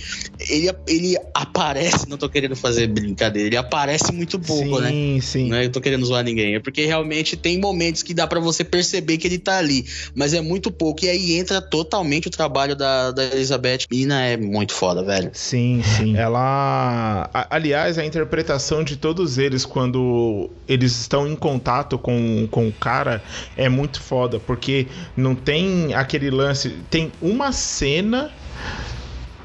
ele, 0.48 0.70
ele 0.86 1.16
aparece. 1.34 2.08
Não 2.08 2.16
tô 2.16 2.28
querendo 2.28 2.56
fazer 2.56 2.86
brincadeira, 2.86 3.48
ele 3.48 3.56
aparece 3.56 4.12
muito 4.12 4.38
pouco, 4.38 4.76
sim, 4.76 4.82
né? 4.82 4.90
Sim, 4.90 5.20
sim. 5.20 5.48
Não 5.48 5.56
é 5.56 5.66
eu 5.66 5.72
tô 5.72 5.80
querendo 5.80 6.06
zoar 6.06 6.24
ninguém. 6.24 6.54
É 6.54 6.60
porque 6.60 6.86
realmente 6.86 7.36
tem 7.36 7.58
momentos 7.58 8.02
que 8.02 8.14
dá 8.14 8.26
para 8.26 8.40
você 8.40 8.64
perceber 8.64 9.18
que 9.18 9.26
ele 9.26 9.38
tá 9.38 9.58
ali. 9.58 9.84
Mas 10.14 10.32
é 10.32 10.40
muito 10.40 10.70
pouco. 10.70 11.04
E 11.04 11.08
aí 11.08 11.32
entra 11.32 11.60
totalmente 11.60 12.28
o 12.28 12.30
trabalho 12.30 12.76
da, 12.76 13.10
da 13.10 13.24
Elizabeth. 13.24 13.86
Mina 13.90 14.22
é 14.22 14.36
muito 14.36 14.72
foda, 14.72 15.02
velho. 15.02 15.30
Sim, 15.32 15.82
sim. 15.96 16.16
Ela. 16.16 17.28
Aliás, 17.50 17.98
a 17.98 18.04
interpretação 18.04 18.84
de 18.84 18.96
todos 18.96 19.38
eles 19.38 19.64
quando 19.64 20.50
eles 20.76 20.92
estão 21.00 21.26
em 21.26 21.34
contato 21.34 21.98
com, 21.98 22.46
com 22.50 22.68
o 22.68 22.72
cara 22.72 23.22
é 23.56 23.68
muito 23.68 24.00
foda, 24.00 24.38
porque 24.38 24.86
não 25.16 25.34
tem 25.34 25.94
aquele 25.94 26.30
lance. 26.30 26.76
Tem 26.90 27.10
uma 27.20 27.52
cena 27.52 28.30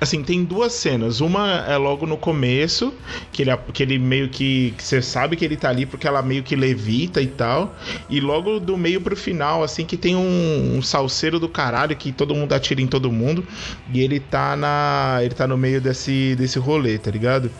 assim, 0.01 0.23
tem 0.23 0.43
duas 0.43 0.73
cenas. 0.73 1.21
Uma 1.21 1.63
é 1.67 1.77
logo 1.77 2.07
no 2.07 2.17
começo, 2.17 2.91
que 3.31 3.43
ele, 3.43 3.55
que 3.71 3.83
ele 3.83 3.99
meio 3.99 4.29
que. 4.29 4.73
Você 4.77 4.99
sabe 4.99 5.35
que 5.35 5.45
ele 5.45 5.55
tá 5.55 5.69
ali 5.69 5.85
porque 5.85 6.07
ela 6.07 6.23
meio 6.23 6.41
que 6.41 6.55
levita 6.55 7.21
e 7.21 7.27
tal. 7.27 7.75
E 8.09 8.19
logo 8.19 8.59
do 8.59 8.75
meio 8.75 8.99
pro 8.99 9.15
final, 9.15 9.63
assim, 9.63 9.85
que 9.85 9.95
tem 9.95 10.15
um, 10.15 10.77
um 10.77 10.81
salseiro 10.81 11.39
do 11.39 11.47
caralho 11.47 11.95
que 11.95 12.11
todo 12.11 12.33
mundo 12.33 12.51
atira 12.53 12.81
em 12.81 12.87
todo 12.87 13.11
mundo. 13.11 13.45
E 13.93 14.01
ele 14.01 14.19
tá 14.19 14.55
na. 14.55 15.19
Ele 15.21 15.35
tá 15.35 15.47
no 15.47 15.55
meio 15.55 15.79
desse, 15.79 16.35
desse 16.35 16.57
rolê, 16.57 16.97
tá 16.97 17.11
ligado? 17.11 17.51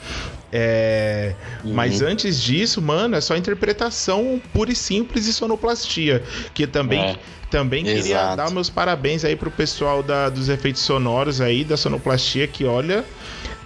É, 0.52 1.34
uhum. 1.64 1.74
Mas 1.74 2.02
antes 2.02 2.42
disso, 2.42 2.82
mano, 2.82 3.16
é 3.16 3.22
só 3.22 3.36
interpretação 3.36 4.42
pura 4.54 4.72
e 4.72 4.76
simples 4.76 5.26
e 5.28 5.34
sonoplastia. 5.34 6.24
Que 6.54 6.68
também. 6.68 7.02
É. 7.02 7.20
Também 7.50 7.86
Exato. 7.86 8.02
queria 8.02 8.36
dar 8.36 8.50
meus 8.50 8.70
parabéns 8.70 9.26
aí 9.26 9.36
pro 9.36 9.52
pessoal 9.52 10.02
da, 10.02 10.30
dos 10.30 10.48
efeitos 10.48 10.82
sonoros 10.82 11.42
aí, 11.42 11.66
da 11.66 11.76
sonoplastia, 11.76 12.48
que 12.48 12.64
olha, 12.64 13.04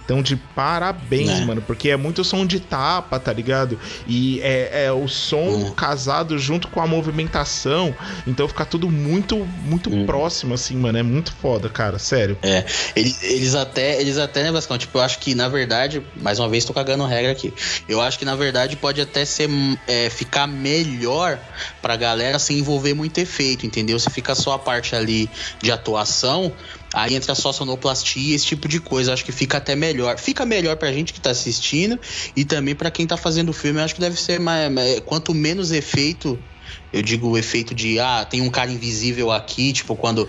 então, 0.06 0.22
de 0.22 0.36
parabéns, 0.36 1.30
é. 1.30 1.44
mano, 1.44 1.60
porque 1.60 1.90
é 1.90 1.96
muito 1.96 2.22
som 2.22 2.46
de 2.46 2.60
tapa, 2.60 3.18
tá 3.18 3.32
ligado? 3.32 3.76
E 4.06 4.40
é, 4.40 4.84
é 4.84 4.92
o 4.92 5.08
som 5.08 5.48
uhum. 5.48 5.72
casado 5.72 6.38
junto 6.38 6.68
com 6.68 6.80
a 6.80 6.86
movimentação. 6.86 7.92
Então 8.24 8.46
fica 8.46 8.64
tudo 8.64 8.88
muito, 8.88 9.44
muito 9.64 9.90
uhum. 9.90 10.06
próximo, 10.06 10.54
assim, 10.54 10.76
mano. 10.76 10.96
É 10.96 11.02
muito 11.02 11.32
foda, 11.32 11.68
cara, 11.68 11.98
sério. 11.98 12.38
É. 12.40 12.64
Eles, 12.94 13.20
eles 13.24 13.56
até, 13.56 14.00
eles 14.00 14.16
até, 14.16 14.44
né, 14.44 14.52
Vascão? 14.52 14.78
Tipo, 14.78 14.98
eu 14.98 15.02
acho 15.02 15.18
que, 15.18 15.34
na 15.34 15.48
verdade, 15.48 16.00
mais 16.14 16.38
uma 16.38 16.48
vez, 16.48 16.64
tô 16.64 16.72
cagando 16.72 17.04
regra 17.04 17.32
aqui. 17.32 17.52
Eu 17.88 18.00
acho 18.00 18.16
que, 18.16 18.24
na 18.24 18.36
verdade, 18.36 18.76
pode 18.76 19.00
até 19.00 19.24
ser 19.24 19.50
é, 19.88 20.08
ficar 20.08 20.46
melhor 20.46 21.36
pra 21.82 21.96
galera 21.96 22.38
se 22.38 22.54
envolver 22.54 22.94
muito 22.94 23.18
efeito, 23.18 23.66
entendeu? 23.66 23.98
Se 23.98 24.08
fica 24.08 24.36
só 24.36 24.52
a 24.52 24.58
parte 24.58 24.94
ali 24.94 25.28
de 25.60 25.72
atuação, 25.72 26.52
Aí 26.96 27.14
entra 27.14 27.34
só 27.34 27.52
sonoplastia, 27.52 28.34
esse 28.34 28.46
tipo 28.46 28.66
de 28.66 28.80
coisa. 28.80 29.12
Acho 29.12 29.22
que 29.22 29.30
fica 29.30 29.58
até 29.58 29.76
melhor. 29.76 30.18
Fica 30.18 30.46
melhor 30.46 30.78
pra 30.78 30.90
gente 30.90 31.12
que 31.12 31.20
tá 31.20 31.28
assistindo 31.28 32.00
e 32.34 32.42
também 32.42 32.74
para 32.74 32.90
quem 32.90 33.06
tá 33.06 33.18
fazendo 33.18 33.50
o 33.50 33.52
filme. 33.52 33.78
Acho 33.80 33.94
que 33.94 34.00
deve 34.00 34.18
ser 34.18 34.40
mais, 34.40 34.72
mais, 34.72 35.00
quanto 35.00 35.34
menos 35.34 35.72
efeito, 35.72 36.42
eu 36.90 37.02
digo 37.02 37.28
o 37.28 37.36
efeito 37.36 37.74
de 37.74 38.00
ah, 38.00 38.24
tem 38.24 38.40
um 38.40 38.48
cara 38.48 38.72
invisível 38.72 39.30
aqui, 39.30 39.74
tipo 39.74 39.94
quando 39.94 40.26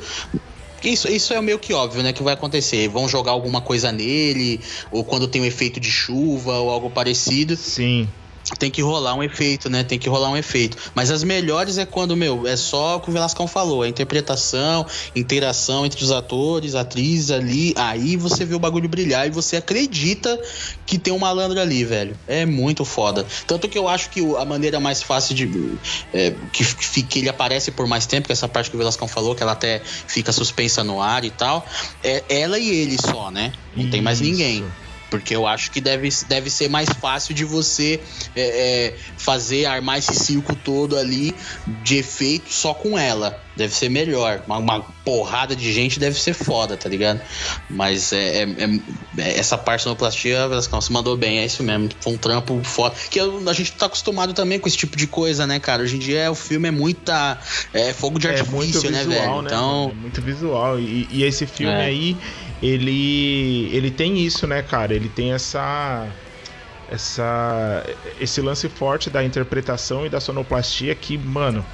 isso, 0.84 1.08
isso 1.08 1.34
é 1.34 1.42
meio 1.42 1.58
que 1.58 1.72
óbvio, 1.72 2.04
né? 2.04 2.12
Que 2.12 2.22
vai 2.22 2.34
acontecer. 2.34 2.90
Vão 2.90 3.08
jogar 3.08 3.32
alguma 3.32 3.62
coisa 3.62 3.90
nele, 3.90 4.60
ou 4.92 5.06
quando 5.06 5.26
tem 5.26 5.42
um 5.42 5.46
efeito 5.46 5.80
de 5.80 5.90
chuva 5.90 6.58
ou 6.58 6.70
algo 6.70 6.90
parecido. 6.90 7.56
Sim 7.56 8.10
tem 8.56 8.72
que 8.72 8.82
rolar 8.82 9.14
um 9.16 9.24
efeito, 9.24 9.70
né? 9.70 9.84
Tem 9.84 10.00
que 10.00 10.08
rolar 10.08 10.30
um 10.30 10.38
efeito. 10.38 10.78
Mas 10.96 11.12
as 11.12 11.24
melhores 11.24 11.78
é 11.78 11.86
quando, 11.86 12.16
meu, 12.16 12.48
é 12.48 12.56
só 12.56 12.98
o 12.98 13.00
que 13.02 13.10
o 13.10 13.14
Velascão 13.14 13.48
falou: 13.48 13.82
a 13.82 13.88
interpretação, 13.88 14.86
interação 15.16 15.86
entre 15.86 16.04
os 16.04 16.12
atores, 16.12 16.76
atrizes 16.76 17.32
ali. 17.32 17.74
Aí 17.76 18.16
você 18.16 18.46
vê 18.46 18.56
o 18.56 18.60
bagulho 18.60 18.88
brilhar 18.88 19.28
e 19.28 19.30
você 19.30 19.58
acredita 19.58 20.40
que 20.86 20.98
tem 20.98 21.14
um 21.14 21.20
malandro 21.20 21.60
ali, 21.60 21.84
velho. 21.84 22.18
É 22.28 22.46
muito 22.46 22.86
foda. 22.86 23.26
Tanto 23.46 23.68
que 23.68 23.78
eu 23.78 23.88
acho 23.88 24.10
que 24.10 24.22
a 24.38 24.46
maneira 24.46 24.80
mais 24.80 25.02
fácil 25.04 25.36
de. 25.36 25.78
É, 26.14 26.34
que, 26.54 27.04
que 27.04 27.20
ele 27.20 27.30
aparece 27.30 27.72
por 27.72 27.88
mais 27.88 28.06
tempo, 28.06 28.28
que 28.28 28.34
essa 28.34 28.48
parte 28.48 28.70
que 28.70 28.76
o 28.76 28.80
Velascão 28.80 29.08
falou, 29.08 29.36
que 29.36 29.44
ela 29.44 29.54
até 29.54 29.82
fica 29.84 30.32
suspensa 30.32 30.84
no 30.84 31.02
ar 31.02 31.26
e 31.26 31.32
tal, 31.32 31.66
é 32.04 32.24
ela 32.30 32.58
e 32.58 32.70
ele 32.70 32.98
só, 32.98 33.30
né? 33.30 33.52
Não 33.76 33.84
Isso. 33.84 33.92
tem 33.92 34.02
mais 34.02 34.22
ninguém. 34.22 34.64
Porque 35.10 35.36
eu 35.36 35.48
acho 35.48 35.72
que 35.72 35.80
deve, 35.80 36.10
deve 36.28 36.50
ser 36.50 36.70
mais 36.70 36.90
fácil 36.90 37.34
de 37.34 37.46
você 37.46 38.00
é, 38.36 38.42
é, 38.42 38.96
fazer, 39.18 39.66
armar 39.66 39.98
esse 39.98 40.14
circo 40.14 40.56
todo 40.56 40.98
ali 40.98 41.34
de 41.84 41.98
efeito 41.98 42.52
só 42.52 42.74
com 42.74 42.98
ela. 42.98 43.42
Deve 43.56 43.74
ser 43.74 43.90
melhor. 43.90 44.44
Uma, 44.46 44.58
uma 44.58 44.82
porrada 45.04 45.56
de 45.56 45.74
gente 45.74 46.00
deve 46.00 46.20
ser 46.20 46.34
foda, 46.34 46.78
tá 46.78 46.88
ligado? 46.88 47.20
Mas 47.68 48.14
é, 48.14 48.44
é, 48.44 48.44
é, 48.44 48.80
é 49.18 49.40
essa 49.40 49.58
parte 49.58 49.80
da 49.80 49.84
sonoplastia, 49.86 50.48
Velascão, 50.48 50.80
você 50.80 50.94
mandou 50.94 51.18
bem, 51.18 51.40
é 51.40 51.46
isso 51.46 51.64
mesmo. 51.64 51.90
Foi 52.00 52.14
um 52.14 52.18
trampo 52.18 52.62
foda. 52.64 52.96
Que 53.10 53.20
a 53.20 53.54
gente 53.54 53.72
tá 53.72 53.88
acostumado 53.88 54.34
também 54.34 54.60
com 54.60 54.68
esse 54.68 54.78
tipo 54.78 54.96
de 54.96 55.08
coisa, 55.08 55.48
né, 55.48 55.60
cara? 55.60 55.82
Hoje 55.82 55.96
em 55.96 56.00
dia 56.00 56.30
o 56.30 56.36
filme 56.36 56.68
é 56.68 56.72
muita. 56.72 57.40
É 57.74 57.94
fogo 57.94 58.20
de 58.20 58.28
artifício, 58.28 58.92
né, 58.92 59.04
velho? 59.04 59.42
Né, 59.42 59.48
então. 59.48 59.92
muito 59.96 60.22
visual. 60.22 60.80
E, 60.80 61.08
e 61.10 61.24
esse 61.24 61.48
filme 61.48 61.74
aí 61.74 62.16
ele 62.62 63.70
ele 63.72 63.92
tem 63.92 64.20
isso, 64.20 64.48
né, 64.48 64.62
cara? 64.62 64.94
Ele 64.94 65.10
tem 65.10 65.34
essa 65.34 66.08
essa 66.90 67.86
esse 68.20 68.42
lance 68.42 68.68
forte 68.70 69.10
da 69.10 69.24
interpretação 69.24 70.06
e 70.06 70.10
da 70.10 70.20
sonoplastia 70.20 70.96
que, 70.96 71.18
mano, 71.18 71.66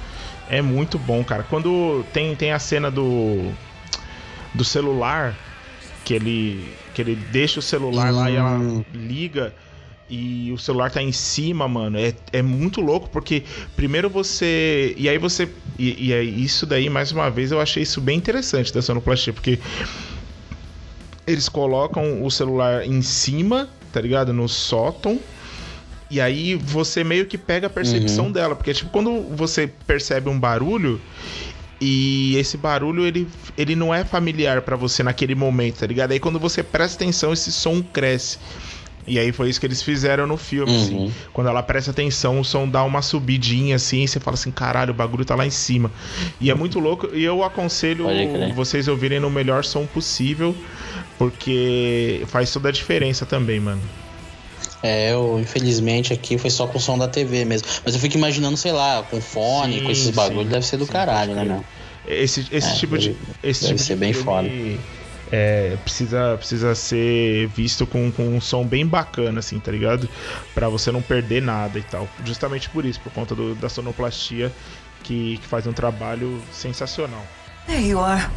é 0.48 0.60
muito 0.60 0.98
bom, 0.98 1.24
cara. 1.24 1.42
Quando 1.42 2.04
tem, 2.12 2.34
tem 2.34 2.52
a 2.52 2.58
cena 2.58 2.90
do 2.90 3.52
do 4.54 4.64
celular 4.64 5.36
que 6.04 6.14
ele 6.14 6.72
que 6.92 7.02
ele 7.02 7.16
deixa 7.16 7.58
o 7.58 7.62
celular 7.62 8.12
lá 8.12 8.30
e 8.30 8.36
ela 8.36 8.84
liga 8.92 9.52
e 10.08 10.52
o 10.52 10.58
celular 10.58 10.90
tá 10.90 11.02
em 11.02 11.12
cima, 11.12 11.66
mano. 11.66 11.98
É, 11.98 12.12
é 12.32 12.42
muito 12.42 12.80
louco, 12.80 13.08
porque 13.08 13.42
primeiro 13.74 14.10
você. 14.10 14.94
E 14.98 15.08
aí 15.08 15.16
você. 15.16 15.48
E, 15.78 16.08
e 16.08 16.12
é 16.12 16.22
isso 16.22 16.66
daí, 16.66 16.90
mais 16.90 17.10
uma 17.10 17.30
vez, 17.30 17.50
eu 17.50 17.60
achei 17.60 17.82
isso 17.82 18.00
bem 18.00 18.18
interessante 18.18 18.72
da 18.72 18.82
sonoplastia, 18.82 19.32
porque 19.32 19.58
eles 21.26 21.48
colocam 21.48 22.22
o 22.24 22.30
celular 22.30 22.86
em 22.86 23.02
cima, 23.02 23.68
tá 23.92 24.00
ligado? 24.00 24.32
No 24.32 24.48
sótão. 24.48 25.18
E 26.10 26.20
aí 26.20 26.54
você 26.54 27.02
meio 27.02 27.26
que 27.26 27.38
pega 27.38 27.66
a 27.66 27.70
percepção 27.70 28.30
dela, 28.30 28.54
porque 28.54 28.74
tipo, 28.74 28.90
quando 28.90 29.22
você 29.34 29.66
percebe 29.66 30.28
um 30.28 30.38
barulho 30.38 31.00
e 31.80 32.36
esse 32.36 32.56
barulho 32.56 33.04
ele, 33.04 33.26
ele 33.56 33.74
não 33.74 33.92
é 33.92 34.04
familiar 34.04 34.62
pra 34.62 34.76
você 34.76 35.02
naquele 35.02 35.34
momento, 35.34 35.80
tá 35.80 35.86
ligado? 35.86 36.12
Aí 36.12 36.20
quando 36.20 36.38
você 36.38 36.62
presta 36.62 37.02
atenção, 37.02 37.32
esse 37.32 37.50
som 37.50 37.82
cresce. 37.82 38.38
E 39.06 39.18
aí 39.18 39.32
foi 39.32 39.50
isso 39.50 39.60
que 39.60 39.66
eles 39.66 39.82
fizeram 39.82 40.26
no 40.26 40.36
filme, 40.36 40.72
Uhum. 40.72 40.82
assim. 40.82 41.12
Quando 41.32 41.48
ela 41.48 41.62
presta 41.62 41.90
atenção, 41.90 42.40
o 42.40 42.44
som 42.44 42.66
dá 42.68 42.82
uma 42.84 43.02
subidinha, 43.02 43.76
assim, 43.76 44.02
e 44.04 44.08
você 44.08 44.18
fala 44.18 44.34
assim, 44.34 44.50
caralho, 44.50 44.92
o 44.92 44.94
bagulho 44.94 45.24
tá 45.24 45.34
lá 45.34 45.46
em 45.46 45.50
cima. 45.50 45.90
E 46.40 46.50
é 46.50 46.54
muito 46.54 46.78
louco, 46.78 47.08
e 47.14 47.22
eu 47.22 47.42
aconselho 47.44 48.06
vocês 48.54 48.88
ouvirem 48.88 49.20
no 49.20 49.30
melhor 49.30 49.64
som 49.64 49.86
possível, 49.86 50.56
porque 51.18 52.22
faz 52.28 52.50
toda 52.52 52.68
a 52.68 52.72
diferença 52.72 53.24
também, 53.26 53.60
mano. 53.60 53.80
É, 54.82 55.12
eu, 55.12 55.38
infelizmente 55.40 56.12
aqui 56.12 56.36
foi 56.36 56.50
só 56.50 56.66
com 56.66 56.76
o 56.76 56.80
som 56.80 56.98
da 56.98 57.08
TV 57.08 57.44
mesmo. 57.44 57.66
Mas 57.84 57.94
eu 57.94 58.00
fico 58.00 58.16
imaginando, 58.18 58.56
sei 58.56 58.72
lá, 58.72 59.02
com 59.02 59.18
fone, 59.20 59.78
Sim, 59.78 59.84
com 59.84 59.90
esses 59.90 60.10
bagulhos, 60.10 60.50
deve 60.50 60.66
ser 60.66 60.76
do 60.76 60.84
sim, 60.84 60.92
caralho, 60.92 61.34
né, 61.34 61.42
meu? 61.44 61.64
Esse, 62.06 62.40
esse 62.52 62.70
É, 62.70 62.74
tipo 62.74 62.98
de. 62.98 63.08
deve- 63.10 63.20
Esse 63.42 63.62
deve 63.62 63.74
tipo 63.74 63.82
ser 63.86 63.94
de 63.94 64.00
bem 64.00 64.12
filme, 64.12 64.24
foda. 64.26 64.48
É, 65.36 65.76
precisa, 65.82 66.36
precisa 66.38 66.74
ser 66.76 67.48
visto 67.48 67.84
com, 67.86 68.12
com 68.12 68.36
um 68.36 68.40
som 68.40 68.64
bem 68.64 68.86
bacana, 68.86 69.40
assim, 69.40 69.58
tá 69.58 69.72
ligado? 69.72 70.08
Pra 70.54 70.68
você 70.68 70.92
não 70.92 71.02
perder 71.02 71.42
nada 71.42 71.76
e 71.78 71.82
tal. 71.82 72.08
Justamente 72.24 72.70
por 72.70 72.84
isso, 72.84 73.00
por 73.00 73.12
conta 73.12 73.34
do- 73.34 73.54
da 73.56 73.68
sonoplastia 73.68 74.52
que, 75.02 75.38
que 75.38 75.46
faz 75.48 75.66
um 75.66 75.72
trabalho 75.72 76.40
sensacional. 76.52 77.24
There 77.66 77.84
you 77.84 77.98
are. 78.00 78.30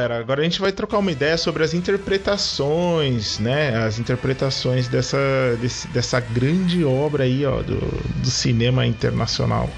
Galera, 0.00 0.18
agora 0.18 0.40
a 0.40 0.44
gente 0.44 0.60
vai 0.60 0.72
trocar 0.72 0.98
uma 0.98 1.12
ideia 1.12 1.36
sobre 1.36 1.62
as 1.62 1.74
interpretações, 1.74 3.38
né? 3.38 3.76
As 3.76 3.98
interpretações 3.98 4.88
dessa, 4.88 5.18
desse- 5.60 5.88
dessa 5.88 6.18
grande 6.20 6.82
obra 6.84 7.24
aí, 7.24 7.44
ó, 7.44 7.60
do, 7.62 7.76
do 8.22 8.30
cinema 8.30 8.86
internacional, 8.86 9.68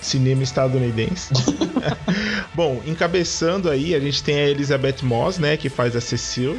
cinema 0.00 0.42
estadunidense. 0.42 1.32
Bom, 2.54 2.82
encabeçando 2.84 3.70
aí, 3.70 3.94
a 3.94 4.00
gente 4.00 4.22
tem 4.22 4.36
a 4.36 4.48
Elizabeth 4.48 5.02
Moss, 5.02 5.38
né? 5.38 5.56
Que 5.56 5.68
faz 5.70 5.96
a 5.96 6.00
Cecil. 6.00 6.58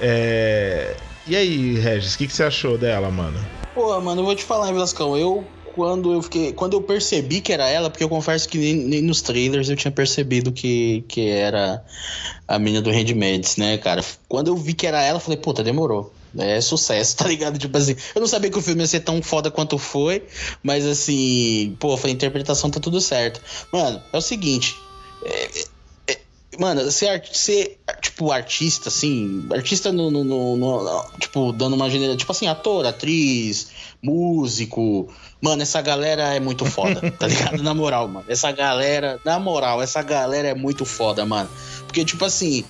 É, 0.00 0.94
E 1.26 1.34
aí, 1.36 1.74
Regis, 1.78 2.14
o 2.14 2.18
que, 2.18 2.26
que 2.28 2.32
você 2.32 2.44
achou 2.44 2.78
dela, 2.78 3.10
mano? 3.10 3.38
Pô, 3.74 4.00
mano, 4.00 4.20
eu 4.20 4.24
vou 4.24 4.34
te 4.34 4.44
falar, 4.44 4.72
Velascão. 4.72 5.16
Eu, 5.16 5.44
quando 5.78 6.12
eu 6.12 6.20
fiquei. 6.20 6.52
Quando 6.52 6.72
eu 6.74 6.82
percebi 6.82 7.40
que 7.40 7.52
era 7.52 7.68
ela, 7.68 7.88
porque 7.88 8.02
eu 8.02 8.08
confesso 8.08 8.48
que 8.48 8.58
nem, 8.58 8.74
nem 8.74 9.00
nos 9.00 9.22
trailers 9.22 9.68
eu 9.70 9.76
tinha 9.76 9.92
percebido 9.92 10.50
que, 10.50 11.04
que 11.06 11.28
era 11.28 11.84
a 12.48 12.58
menina 12.58 12.82
do 12.82 12.90
Handmaids, 12.90 13.56
né, 13.56 13.78
cara? 13.78 14.04
Quando 14.28 14.48
eu 14.48 14.56
vi 14.56 14.74
que 14.74 14.88
era 14.88 15.00
ela, 15.00 15.18
eu 15.18 15.20
falei, 15.20 15.38
puta, 15.38 15.62
demorou. 15.62 16.12
É 16.36 16.60
sucesso, 16.60 17.14
tá 17.16 17.28
ligado? 17.28 17.58
Tipo 17.60 17.78
assim, 17.78 17.94
eu 18.12 18.20
não 18.20 18.26
sabia 18.26 18.50
que 18.50 18.58
o 18.58 18.62
filme 18.62 18.80
ia 18.80 18.88
ser 18.88 19.00
tão 19.00 19.22
foda 19.22 19.52
quanto 19.52 19.78
foi, 19.78 20.26
mas 20.64 20.84
assim, 20.84 21.76
pô, 21.78 21.96
a 22.02 22.10
interpretação 22.10 22.70
tá 22.70 22.80
tudo 22.80 23.00
certo. 23.00 23.40
Mano, 23.72 24.02
é 24.12 24.18
o 24.18 24.20
seguinte. 24.20 24.82
é- 25.22 25.48
é- 26.08 26.18
Mano, 26.58 26.90
ser, 26.90 27.22
ser, 27.32 27.78
tipo, 28.00 28.32
artista, 28.32 28.88
assim, 28.88 29.46
artista 29.52 29.92
no, 29.92 30.10
no- 30.10 30.24
no- 30.24 30.56
no- 30.56 31.04
tipo, 31.20 31.52
dando 31.52 31.76
uma 31.76 31.88
gênero, 31.88 32.16
tipo 32.16 32.32
assim, 32.32 32.48
ator, 32.48 32.84
atriz, 32.86 33.68
músico. 34.02 35.08
Mano, 35.40 35.62
essa 35.62 35.80
galera 35.80 36.34
é 36.34 36.40
muito 36.40 36.64
foda, 36.64 37.10
tá 37.18 37.26
ligado? 37.26 37.62
Na 37.62 37.72
moral, 37.72 38.08
mano. 38.08 38.24
Essa 38.28 38.50
galera, 38.50 39.20
na 39.24 39.38
moral, 39.38 39.80
essa 39.80 40.02
galera 40.02 40.48
é 40.48 40.54
muito 40.54 40.84
foda, 40.84 41.24
mano. 41.24 41.48
Porque, 41.86 42.04
tipo 42.04 42.24
assim. 42.24 42.64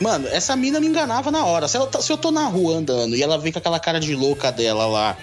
Mano, 0.00 0.26
essa 0.28 0.54
mina 0.56 0.80
me 0.80 0.86
enganava 0.86 1.30
na 1.30 1.44
hora. 1.44 1.68
Se, 1.68 1.76
ela 1.76 1.86
tá- 1.86 2.00
se 2.00 2.12
eu 2.12 2.16
tô 2.16 2.30
na 2.30 2.46
rua 2.46 2.76
andando 2.76 3.14
e 3.16 3.22
ela 3.22 3.38
vem 3.38 3.52
com 3.52 3.58
aquela 3.58 3.78
cara 3.80 3.98
de 4.00 4.14
louca 4.14 4.50
dela 4.52 4.86
lá. 4.86 5.16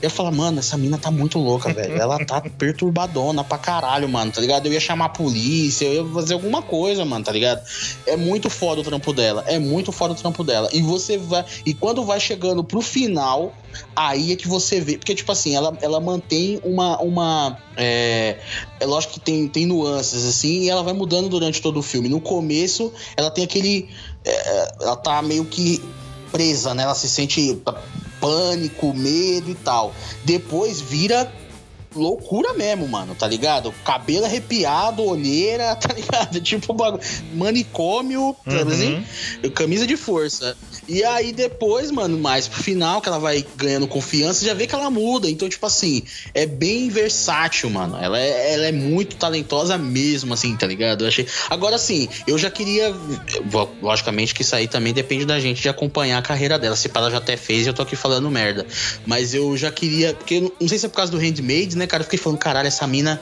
Eu 0.00 0.10
falar, 0.10 0.30
mano, 0.30 0.60
essa 0.60 0.76
mina 0.76 0.96
tá 0.96 1.10
muito 1.10 1.38
louca, 1.38 1.72
velho. 1.72 2.00
Ela 2.00 2.24
tá 2.24 2.40
perturbadona 2.40 3.42
pra 3.42 3.58
caralho, 3.58 4.08
mano, 4.08 4.30
tá 4.30 4.40
ligado? 4.40 4.66
Eu 4.66 4.72
ia 4.72 4.78
chamar 4.78 5.06
a 5.06 5.08
polícia, 5.08 5.86
eu 5.86 6.06
ia 6.06 6.12
fazer 6.12 6.34
alguma 6.34 6.62
coisa, 6.62 7.04
mano, 7.04 7.24
tá 7.24 7.32
ligado? 7.32 7.60
É 8.06 8.16
muito 8.16 8.48
foda 8.48 8.80
o 8.80 8.84
trampo 8.84 9.12
dela. 9.12 9.42
É 9.46 9.58
muito 9.58 9.90
foda 9.90 10.12
o 10.12 10.16
trampo 10.16 10.44
dela. 10.44 10.68
E 10.72 10.80
você 10.80 11.18
vai. 11.18 11.44
E 11.66 11.74
quando 11.74 12.04
vai 12.04 12.20
chegando 12.20 12.62
pro 12.62 12.80
final, 12.80 13.52
aí 13.96 14.32
é 14.32 14.36
que 14.36 14.46
você 14.46 14.80
vê. 14.80 14.96
Porque, 14.98 15.14
tipo 15.16 15.32
assim, 15.32 15.56
ela, 15.56 15.76
ela 15.82 16.00
mantém 16.00 16.60
uma. 16.62 17.00
uma 17.02 17.58
é, 17.76 18.38
é 18.78 18.86
lógico 18.86 19.14
que 19.14 19.20
tem, 19.20 19.48
tem 19.48 19.66
nuances, 19.66 20.24
assim, 20.24 20.62
e 20.62 20.70
ela 20.70 20.82
vai 20.84 20.92
mudando 20.92 21.28
durante 21.28 21.60
todo 21.60 21.78
o 21.80 21.82
filme. 21.82 22.08
No 22.08 22.20
começo, 22.20 22.92
ela 23.16 23.32
tem 23.32 23.42
aquele. 23.42 23.88
é, 24.24 24.74
ela 24.80 24.96
tá 24.96 25.20
meio 25.22 25.44
que 25.44 25.82
presa, 26.30 26.72
né? 26.74 26.84
Ela 26.84 26.94
se 26.94 27.08
sente 27.08 27.60
pânico, 28.20 28.94
medo 28.94 29.50
e 29.50 29.54
tal. 29.54 29.94
Depois 30.24 30.80
vira 30.80 31.30
loucura 31.98 32.54
mesmo, 32.54 32.86
mano, 32.88 33.14
tá 33.14 33.26
ligado? 33.26 33.72
Cabelo 33.84 34.24
arrepiado, 34.24 35.02
olheira, 35.04 35.74
tá 35.76 35.92
ligado? 35.92 36.40
Tipo 36.40 36.72
bagulho- 36.72 37.02
manicômio, 37.34 38.34
sabe 38.46 38.62
Uhum. 38.62 38.68
assim? 38.70 39.50
Camisa 39.50 39.86
de 39.86 39.96
força. 39.96 40.56
E 40.88 41.02
aí 41.04 41.32
depois, 41.32 41.90
mano, 41.90 42.18
mais 42.18 42.48
pro 42.48 42.62
final, 42.62 43.00
que 43.00 43.08
ela 43.08 43.18
vai 43.18 43.44
ganhando 43.56 43.86
confiança, 43.86 44.44
já 44.44 44.54
vê 44.54 44.66
que 44.66 44.74
ela 44.74 44.90
muda. 44.90 45.28
Então, 45.28 45.48
tipo 45.48 45.64
assim, 45.66 46.02
é 46.32 46.46
bem 46.46 46.88
versátil, 46.88 47.68
mano. 47.70 47.96
Ela 48.00 48.18
é, 48.18 48.54
ela 48.54 48.66
é 48.66 48.72
muito 48.72 49.16
talentosa 49.16 49.76
mesmo, 49.76 50.32
assim, 50.34 50.56
tá 50.56 50.66
ligado? 50.66 51.04
Eu 51.04 51.08
achei. 51.08 51.26
Agora, 51.50 51.76
assim, 51.76 52.08
eu 52.26 52.38
já 52.38 52.50
queria. 52.50 52.94
Logicamente 53.82 54.34
que 54.34 54.42
isso 54.42 54.54
aí 54.54 54.66
também 54.68 54.92
depende 54.92 55.24
da 55.24 55.38
gente 55.40 55.60
de 55.60 55.68
acompanhar 55.68 56.18
a 56.18 56.22
carreira 56.22 56.58
dela. 56.58 56.76
Se 56.76 56.90
ela 56.94 57.10
já 57.10 57.18
até 57.18 57.36
fez, 57.36 57.66
eu 57.66 57.74
tô 57.74 57.82
aqui 57.82 57.94
falando 57.96 58.30
merda. 58.30 58.66
Mas 59.06 59.34
eu 59.34 59.56
já 59.56 59.70
queria. 59.70 60.14
Porque 60.14 60.40
não- 60.40 60.68
sei 60.68 60.78
se 60.78 60.86
é 60.86 60.88
por 60.88 60.96
causa 60.96 61.12
do 61.12 61.18
Handmaid, 61.18 61.76
né, 61.76 61.86
cara? 61.88 62.02
Eu 62.02 62.04
fiquei 62.04 62.18
falando, 62.18 62.38
caralho, 62.38 62.68
essa 62.68 62.86
mina. 62.86 63.20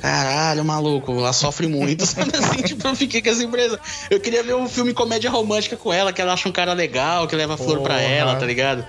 Caralho, 0.00 0.62
maluco, 0.64 1.10
ela 1.18 1.32
sofre 1.32 1.66
muito. 1.66 2.04
Sabe 2.06 2.30
assim, 2.36 2.62
tipo, 2.62 2.86
eu 2.86 2.94
fiquei 2.94 3.22
com 3.22 3.30
essa 3.30 3.42
empresa. 3.42 3.80
Eu 4.10 4.20
queria 4.20 4.42
ver 4.42 4.54
um 4.54 4.68
filme 4.68 4.92
comédia 4.92 5.30
romântica 5.30 5.74
com 5.76 5.92
ela, 5.92 6.12
que 6.12 6.20
ela 6.20 6.34
acha 6.34 6.48
um 6.48 6.52
cara 6.52 6.74
legal, 6.74 7.26
que 7.26 7.34
leva 7.34 7.56
flor 7.56 7.80
pra 7.80 7.94
Porra. 7.94 8.06
ela, 8.06 8.36
tá 8.36 8.44
ligado? 8.46 8.86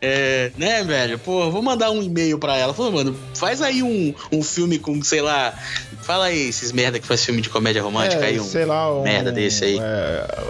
É, 0.00 0.52
né, 0.58 0.84
velho? 0.84 1.18
Pô, 1.18 1.50
vou 1.50 1.62
mandar 1.62 1.90
um 1.90 2.02
e-mail 2.02 2.38
pra 2.38 2.56
ela. 2.56 2.74
Falou, 2.74 2.92
mano, 2.92 3.18
faz 3.34 3.62
aí 3.62 3.82
um, 3.82 4.14
um 4.30 4.42
filme 4.42 4.78
com, 4.78 5.02
sei 5.02 5.22
lá. 5.22 5.54
Fala 6.02 6.26
aí 6.26 6.48
esses 6.50 6.72
merda 6.72 7.00
que 7.00 7.06
faz 7.06 7.24
filme 7.24 7.40
de 7.40 7.48
comédia 7.48 7.82
romântica 7.82 8.22
É, 8.22 8.28
aí. 8.28 8.38
Um, 8.40 8.44
sei 8.44 8.64
lá, 8.66 8.94
um, 8.94 9.02
merda 9.02 9.32
desse 9.32 9.64
aí. 9.64 9.78
é, 9.80 10.44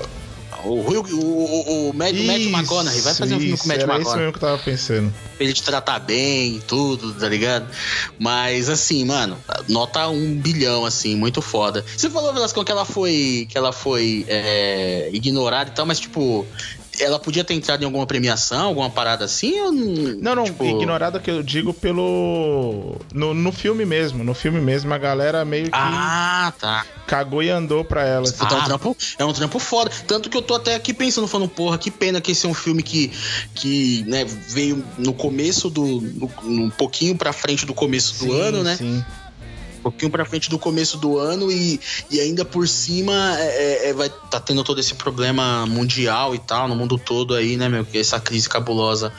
o, 0.65 0.81
o, 0.81 1.01
o, 1.01 1.91
o 1.91 1.95
Matt, 1.95 2.15
Matt 2.15 2.41
isso, 2.41 2.49
McConaughey. 2.51 3.01
Vai 3.01 3.15
fazer 3.15 3.35
um 3.35 3.41
filme 3.41 3.57
com 3.57 3.65
o 3.65 3.69
Matt 3.69 3.81
era 3.81 3.85
isso 3.85 3.93
McConaughey. 3.93 4.19
mesmo 4.19 4.33
que 4.33 4.45
eu 4.45 4.49
tava 4.49 4.63
pensando. 4.63 5.15
Pra 5.37 5.45
ele 5.45 5.53
te 5.53 5.63
tratar 5.63 5.99
bem 5.99 6.57
e 6.57 6.61
tudo, 6.61 7.13
tá 7.15 7.29
ligado? 7.29 7.67
Mas 8.19 8.69
assim, 8.69 9.05
mano, 9.05 9.37
nota 9.69 10.09
um 10.09 10.35
bilhão, 10.35 10.85
assim, 10.85 11.17
muito 11.17 11.41
foda. 11.41 11.85
Você 11.97 12.11
falou, 12.11 12.33
Velascão, 12.33 12.65
que 12.65 12.73
ela 12.73 12.85
foi. 12.85 13.47
que 13.49 13.57
ela 13.57 13.73
foi 13.73 14.25
é, 14.29 15.11
ignorada 15.13 15.71
e 15.71 15.75
tal, 15.75 15.87
mas 15.87 15.99
tipo. 16.01 16.47
Ela 17.01 17.19
podia 17.19 17.43
ter 17.45 17.55
entrado 17.55 17.83
em 17.83 17.85
alguma 17.85 18.07
premiação, 18.07 18.67
alguma 18.67 18.91
parada 18.91 19.25
assim? 19.25 19.59
Ou 19.61 19.73
Não, 19.73 20.35
não, 20.35 20.45
tipo, 20.45 20.65
ignorada 20.65 21.19
que 21.19 21.31
eu 21.31 21.43
digo 21.43 21.73
pelo. 21.73 22.97
No, 23.13 23.35
no 23.35 23.53
filme 23.53 23.85
mesmo. 23.85 24.23
No 24.25 24.35
filme 24.35 24.61
mesmo, 24.61 24.93
a 24.93 24.99
galera 24.99 25.45
meio 25.45 25.67
que 25.67 25.71
Ah, 25.73 26.53
tá. 26.59 26.85
cagou 27.07 27.43
e 27.43 27.51
andou 27.51 27.85
pra 27.85 28.05
ela. 28.07 28.23
assim. 28.25 28.37
Puta, 28.37 28.55
é, 28.55 28.59
um 28.59 28.65
trampo, 28.65 28.97
é 29.19 29.25
um 29.25 29.33
trampo 29.33 29.59
foda. 29.59 29.91
Tanto 30.07 30.29
que 30.31 30.37
eu 30.37 30.43
tô 30.43 30.55
até 30.55 30.75
aqui 30.75 30.93
pensando, 30.93 31.27
falando, 31.27 31.49
porra, 31.49 31.79
que 31.79 31.91
pena 31.91 32.21
que 32.21 32.33
esse 32.33 32.47
é 32.47 32.49
um 32.49 32.55
filme 32.55 32.83
que, 32.83 33.11
que 33.55 34.05
né, 34.07 34.25
veio 34.49 34.85
no 34.99 35.13
começo 35.13 35.69
do. 35.71 35.85
No, 36.01 36.31
um 36.45 36.71
pouquinho 36.71 37.17
pra 37.17 37.33
frente 37.33 37.65
do 37.67 37.75
começo 37.75 38.25
do 38.25 38.31
Sim, 38.33 38.41
ano, 38.41 38.63
né? 38.63 38.77
Sim. 38.77 39.05
Um 39.81 39.83
pouquinho 39.83 40.11
pra 40.11 40.25
frente 40.25 40.51
do 40.51 40.59
começo 40.59 40.99
do 40.99 41.19
ano 41.19 41.51
e, 41.51 41.81
e 42.11 42.21
ainda 42.21 42.45
por 42.45 42.69
cima 42.69 43.37
é, 43.39 43.87
é, 43.87 43.89
é, 43.89 43.93
vai 43.95 44.11
tá 44.31 44.39
tendo 44.39 44.63
todo 44.63 44.79
esse 44.79 44.95
problema 44.95 45.67
mundial 45.67 46.35
e 46.35 46.39
tal, 46.39 46.69
no 46.69 46.77
mundo 46.77 46.99
todo 46.99 47.35
aí, 47.35 47.57
né, 47.57 47.69
meu? 47.69 47.85
Que 47.85 47.99
é 47.99 48.01
essa 48.01 48.21
crise 48.21 48.49
cabulosa 48.49 49.13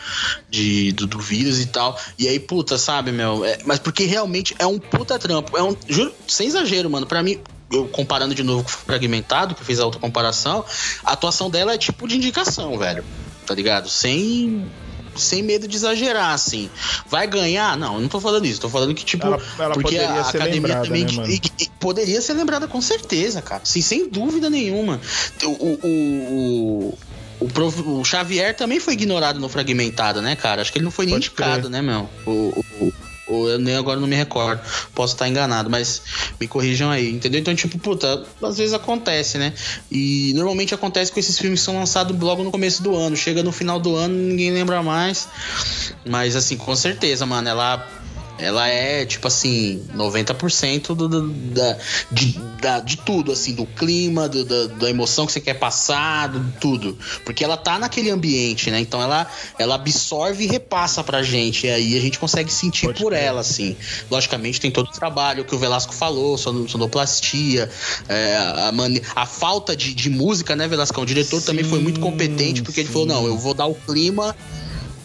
de, 0.50 0.92
do, 0.94 1.08
do 1.08 1.20
vírus 1.20 1.60
e 1.60 1.66
tal. 1.66 2.00
E 2.18 2.28
aí, 2.28 2.40
puta, 2.40 2.78
sabe, 2.78 3.12
meu? 3.12 3.44
É, 3.44 3.60
mas 3.66 3.80
porque 3.80 4.06
realmente 4.06 4.56
é 4.60 4.66
um 4.66 4.78
puta 4.80 5.18
trampo. 5.18 5.58
É 5.58 5.64
um, 5.64 5.76
juro, 5.88 6.14
sem 6.28 6.48
exagero, 6.48 6.90
mano. 6.90 7.08
Pra 7.08 7.24
mim, 7.24 7.40
eu 7.72 7.88
comparando 7.88 8.36
de 8.36 8.44
novo 8.44 8.64
com 8.64 8.70
o 8.70 8.72
Fragmentado, 8.72 9.56
que 9.56 9.62
eu 9.62 9.66
fiz 9.66 9.80
a 9.80 9.86
outra 9.86 10.00
comparação, 10.00 10.64
a 11.04 11.14
atuação 11.14 11.50
dela 11.50 11.74
é 11.74 11.78
tipo 11.78 12.08
de 12.08 12.16
indicação, 12.16 12.78
velho. 12.78 13.04
Tá 13.46 13.56
ligado? 13.56 13.90
Sem 13.90 14.70
sem 15.16 15.42
medo 15.44 15.68
de 15.68 15.76
exagerar, 15.76 16.34
assim. 16.34 16.70
Vai 17.10 17.28
ganhar? 17.28 17.76
Não, 17.78 17.96
eu 17.96 18.02
não 18.02 18.08
tô 18.08 18.20
falando 18.20 18.46
isso. 18.46 18.62
Tô 18.62 18.70
falando 18.70 18.94
que, 18.94 19.04
tipo, 19.06 19.26
Ela- 19.28 19.42
ela 19.60 19.74
porque 19.74 19.98
a 19.98 20.22
academia 20.22 20.54
lembrada, 20.62 20.86
também. 20.86 21.06
né, 21.06 21.40
poderia 21.80 22.22
ser 22.22 22.34
lembrada 22.34 22.68
com 22.68 22.82
certeza, 22.82 23.42
cara. 23.42 23.62
Sim, 23.64 23.82
sem 23.82 24.10
dúvida 24.10 24.50
nenhuma. 24.50 25.00
O, 25.44 25.48
o, 25.48 25.80
o, 25.84 26.98
o, 27.42 27.48
prof- 27.50 27.82
o 27.82 28.04
Xavier 28.06 28.56
também 28.56 28.80
foi 28.80 28.94
ignorado 28.94 29.40
no 29.40 29.50
fragmentado, 29.50 30.22
né, 30.22 30.36
cara? 30.36 30.62
Acho 30.62 30.72
que 30.72 30.78
ele 30.78 30.86
não 30.86 30.92
foi 30.92 31.06
nem 31.06 31.16
indicado, 31.16 31.62
crer. 31.62 31.70
né, 31.72 31.82
meu? 31.82 32.10
O, 32.26 32.64
o, 32.80 32.94
o- 33.32 33.42
o- 33.42 33.50
eu 33.50 33.60
nem 33.60 33.76
agora 33.76 34.00
não 34.00 34.08
me 34.08 34.16
recordo. 34.16 34.62
Posso 34.94 35.14
estar 35.14 35.28
enganado, 35.28 35.70
mas 35.70 36.02
me 36.40 36.48
corrijam 36.48 36.90
aí, 36.90 37.10
entendeu? 37.10 37.40
Então, 37.42 37.54
tipo, 37.56 37.78
puta, 37.80 38.26
às 38.42 38.58
vezes 38.58 38.74
acontece, 38.74 39.38
né? 39.38 39.54
E 39.92 40.34
normalmente 40.36 40.74
acontece 40.74 41.12
com 41.12 41.20
esses 41.20 41.38
filmes 41.38 41.60
que 41.60 41.66
são 41.66 41.78
lançados 41.78 42.18
logo 42.20 42.44
no 42.44 42.52
começo 42.52 42.82
do 42.84 42.96
ano. 42.96 43.16
Chega 43.16 43.42
no 43.44 43.52
final 43.52 43.80
do 43.80 43.96
ano, 43.96 44.14
ninguém 44.16 44.52
lembra 44.52 44.82
mais. 44.84 45.28
Mas, 46.06 46.36
assim, 46.36 46.58
com 46.58 46.76
certeza, 46.76 47.26
mano, 47.26 47.48
ela. 47.50 47.88
Ela 48.42 48.68
é, 48.68 49.06
tipo 49.06 49.28
assim, 49.28 49.86
90% 49.96 50.96
do, 50.96 51.08
do, 51.08 51.28
da, 51.30 51.78
de, 52.12 52.40
da, 52.62 52.80
de 52.80 52.98
tudo, 52.98 53.32
assim, 53.32 53.54
do 53.54 53.66
clima, 53.66 54.28
do, 54.28 54.44
da, 54.44 54.68
da 54.76 54.90
emoção 54.90 55.26
que 55.26 55.32
você 55.32 55.40
quer 55.40 55.54
passar, 55.56 56.28
do 56.28 56.52
tudo. 56.60 56.98
Porque 57.24 57.44
ela 57.44 57.56
tá 57.58 57.78
naquele 57.78 58.10
ambiente, 58.10 58.72
né? 58.72 58.80
Então 58.80 59.02
ela, 59.02 59.30
ela 59.60 59.76
absorve 59.76 60.44
e 60.44 60.48
repassa 60.48 61.04
pra 61.04 61.22
gente. 61.24 61.68
E 61.68 61.70
aí 61.70 61.98
a 61.98 62.02
gente 62.02 62.18
consegue 62.20 62.52
sentir 62.52 62.88
Pode 62.88 63.02
por 63.02 63.14
ela, 63.14 63.42
assim. 63.42 63.76
Logicamente 64.10 64.60
tem 64.60 64.72
todo 64.72 64.88
o 64.88 64.92
trabalho 64.92 65.46
que 65.46 65.54
o 65.54 65.60
Velasco 65.60 65.94
falou, 65.94 66.38
son- 66.38 66.68
sonoplastia, 66.68 67.70
é, 68.10 68.38
a, 68.38 68.72
mane- 68.72 69.02
a 69.16 69.26
falta 69.26 69.76
de, 69.76 69.94
de 69.94 70.10
música, 70.10 70.56
né, 70.56 70.68
Velascão? 70.68 71.04
O 71.04 71.06
diretor 71.06 71.42
também 71.42 71.64
foi 71.64 71.80
muito 71.80 71.98
Sim, 71.98 72.02
competente, 72.02 72.62
porque 72.64 72.80
ele 72.82 72.90
falou: 72.90 73.04
sim. 73.08 73.14
não, 73.14 73.26
eu 73.28 73.38
vou 73.38 73.54
dar 73.54 73.66
o 73.68 73.76
clima 73.76 74.36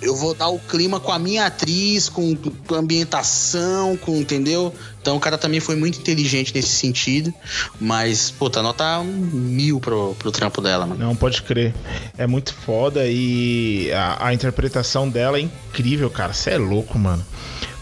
eu 0.06 0.16
vou 0.16 0.34
dar 0.34 0.48
o 0.48 0.58
clima 0.58 0.98
com 1.00 1.12
a 1.12 1.18
minha 1.18 1.46
atriz, 1.46 2.08
com, 2.08 2.34
com 2.36 2.74
a 2.74 2.78
ambientação, 2.78 3.96
com, 3.96 4.16
entendeu? 4.16 4.72
Então 5.00 5.16
o 5.16 5.20
cara 5.20 5.36
também 5.38 5.60
foi 5.60 5.76
muito 5.76 5.98
inteligente 5.98 6.52
nesse 6.54 6.68
sentido. 6.70 7.32
Mas, 7.80 8.30
puta, 8.30 8.62
nota 8.62 8.98
um 9.00 9.04
mil 9.12 9.78
pro, 9.80 10.14
pro 10.18 10.30
trampo 10.32 10.60
dela, 10.60 10.86
mano. 10.86 11.04
Não, 11.04 11.14
pode 11.16 11.42
crer. 11.42 11.74
É 12.18 12.26
muito 12.26 12.52
foda 12.54 13.02
e 13.06 13.90
a, 13.92 14.28
a 14.28 14.34
interpretação 14.34 15.08
dela 15.08 15.38
é 15.38 15.42
incrível, 15.42 16.10
cara. 16.10 16.32
Você 16.32 16.50
é 16.50 16.58
louco, 16.58 16.98
mano. 16.98 17.24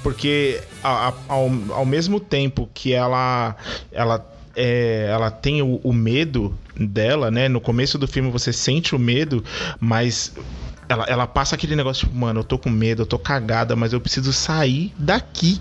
Porque 0.03 0.61
a- 0.83 1.09
a- 1.09 1.15
ao, 1.29 1.51
ao 1.71 1.87
mesmo 1.87 2.21
tempo 2.21 2.69
que 2.75 2.93
ela 2.93 3.57
ela 3.91 4.31
é, 4.57 5.09
ela 5.11 5.31
tem 5.31 5.63
o, 5.63 5.81
o 5.83 5.93
medo 5.93 6.55
dela, 6.77 7.31
né? 7.31 7.49
No 7.49 7.61
começo 7.61 7.97
do 7.99 8.07
filme 8.07 8.31
você 8.31 8.53
sente 8.53 8.95
o 8.95 8.99
medo, 8.99 9.43
mas 9.81 10.31
ela, 10.89 11.05
ela 11.05 11.27
passa 11.27 11.55
aquele 11.55 11.75
negócio 11.77 12.07
tipo, 12.07 12.19
mano, 12.19 12.41
eu 12.41 12.45
tô 12.45 12.59
com 12.59 12.71
medo, 12.71 13.03
eu 13.03 13.07
tô 13.07 13.19
cagada, 13.19 13.75
mas 13.75 13.93
eu 13.93 14.01
preciso 14.01 14.33
sair 14.33 14.93
daqui. 14.99 15.61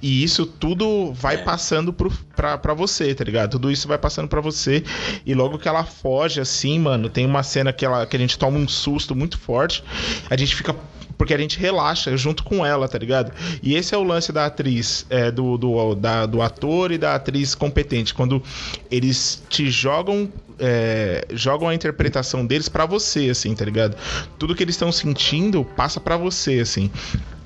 E 0.00 0.22
isso 0.22 0.46
tudo 0.46 1.12
vai 1.12 1.38
passando 1.38 1.92
pro, 1.92 2.10
pra, 2.34 2.58
pra 2.58 2.74
você, 2.74 3.14
tá 3.14 3.24
ligado? 3.24 3.52
Tudo 3.52 3.70
isso 3.70 3.86
vai 3.86 3.98
passando 3.98 4.28
pra 4.28 4.40
você. 4.40 4.82
E 5.24 5.34
logo 5.34 5.58
que 5.58 5.68
ela 5.68 5.84
foge, 5.84 6.40
assim, 6.40 6.78
mano, 6.78 7.08
tem 7.08 7.24
uma 7.26 7.42
cena 7.42 7.72
que, 7.72 7.84
ela, 7.84 8.06
que 8.06 8.16
a 8.16 8.20
gente 8.20 8.38
toma 8.38 8.58
um 8.58 8.68
susto 8.68 9.14
muito 9.14 9.38
forte. 9.38 9.84
A 10.28 10.36
gente 10.36 10.54
fica. 10.54 10.74
Porque 11.18 11.34
a 11.34 11.38
gente 11.38 11.58
relaxa 11.58 12.16
junto 12.16 12.42
com 12.44 12.64
ela, 12.64 12.88
tá 12.88 12.98
ligado? 12.98 13.32
E 13.62 13.74
esse 13.74 13.94
é 13.94 13.98
o 13.98 14.02
lance 14.02 14.32
da 14.32 14.46
atriz, 14.46 15.06
é, 15.10 15.30
do, 15.30 15.56
do, 15.56 15.94
da- 15.94 16.26
do 16.26 16.40
ator 16.42 16.90
e 16.92 16.98
da 16.98 17.14
atriz 17.14 17.54
competente. 17.54 18.12
Quando 18.14 18.42
eles 18.90 19.42
te 19.48 19.70
jogam 19.70 20.28
é, 20.64 21.26
jogam 21.32 21.68
a 21.68 21.74
interpretação 21.74 22.46
deles 22.46 22.68
pra 22.68 22.86
você, 22.86 23.30
assim, 23.30 23.52
tá 23.54 23.64
ligado? 23.64 23.96
Tudo 24.38 24.54
que 24.54 24.62
eles 24.62 24.74
estão 24.76 24.92
sentindo 24.92 25.64
passa 25.64 25.98
pra 25.98 26.16
você, 26.16 26.60
assim. 26.60 26.88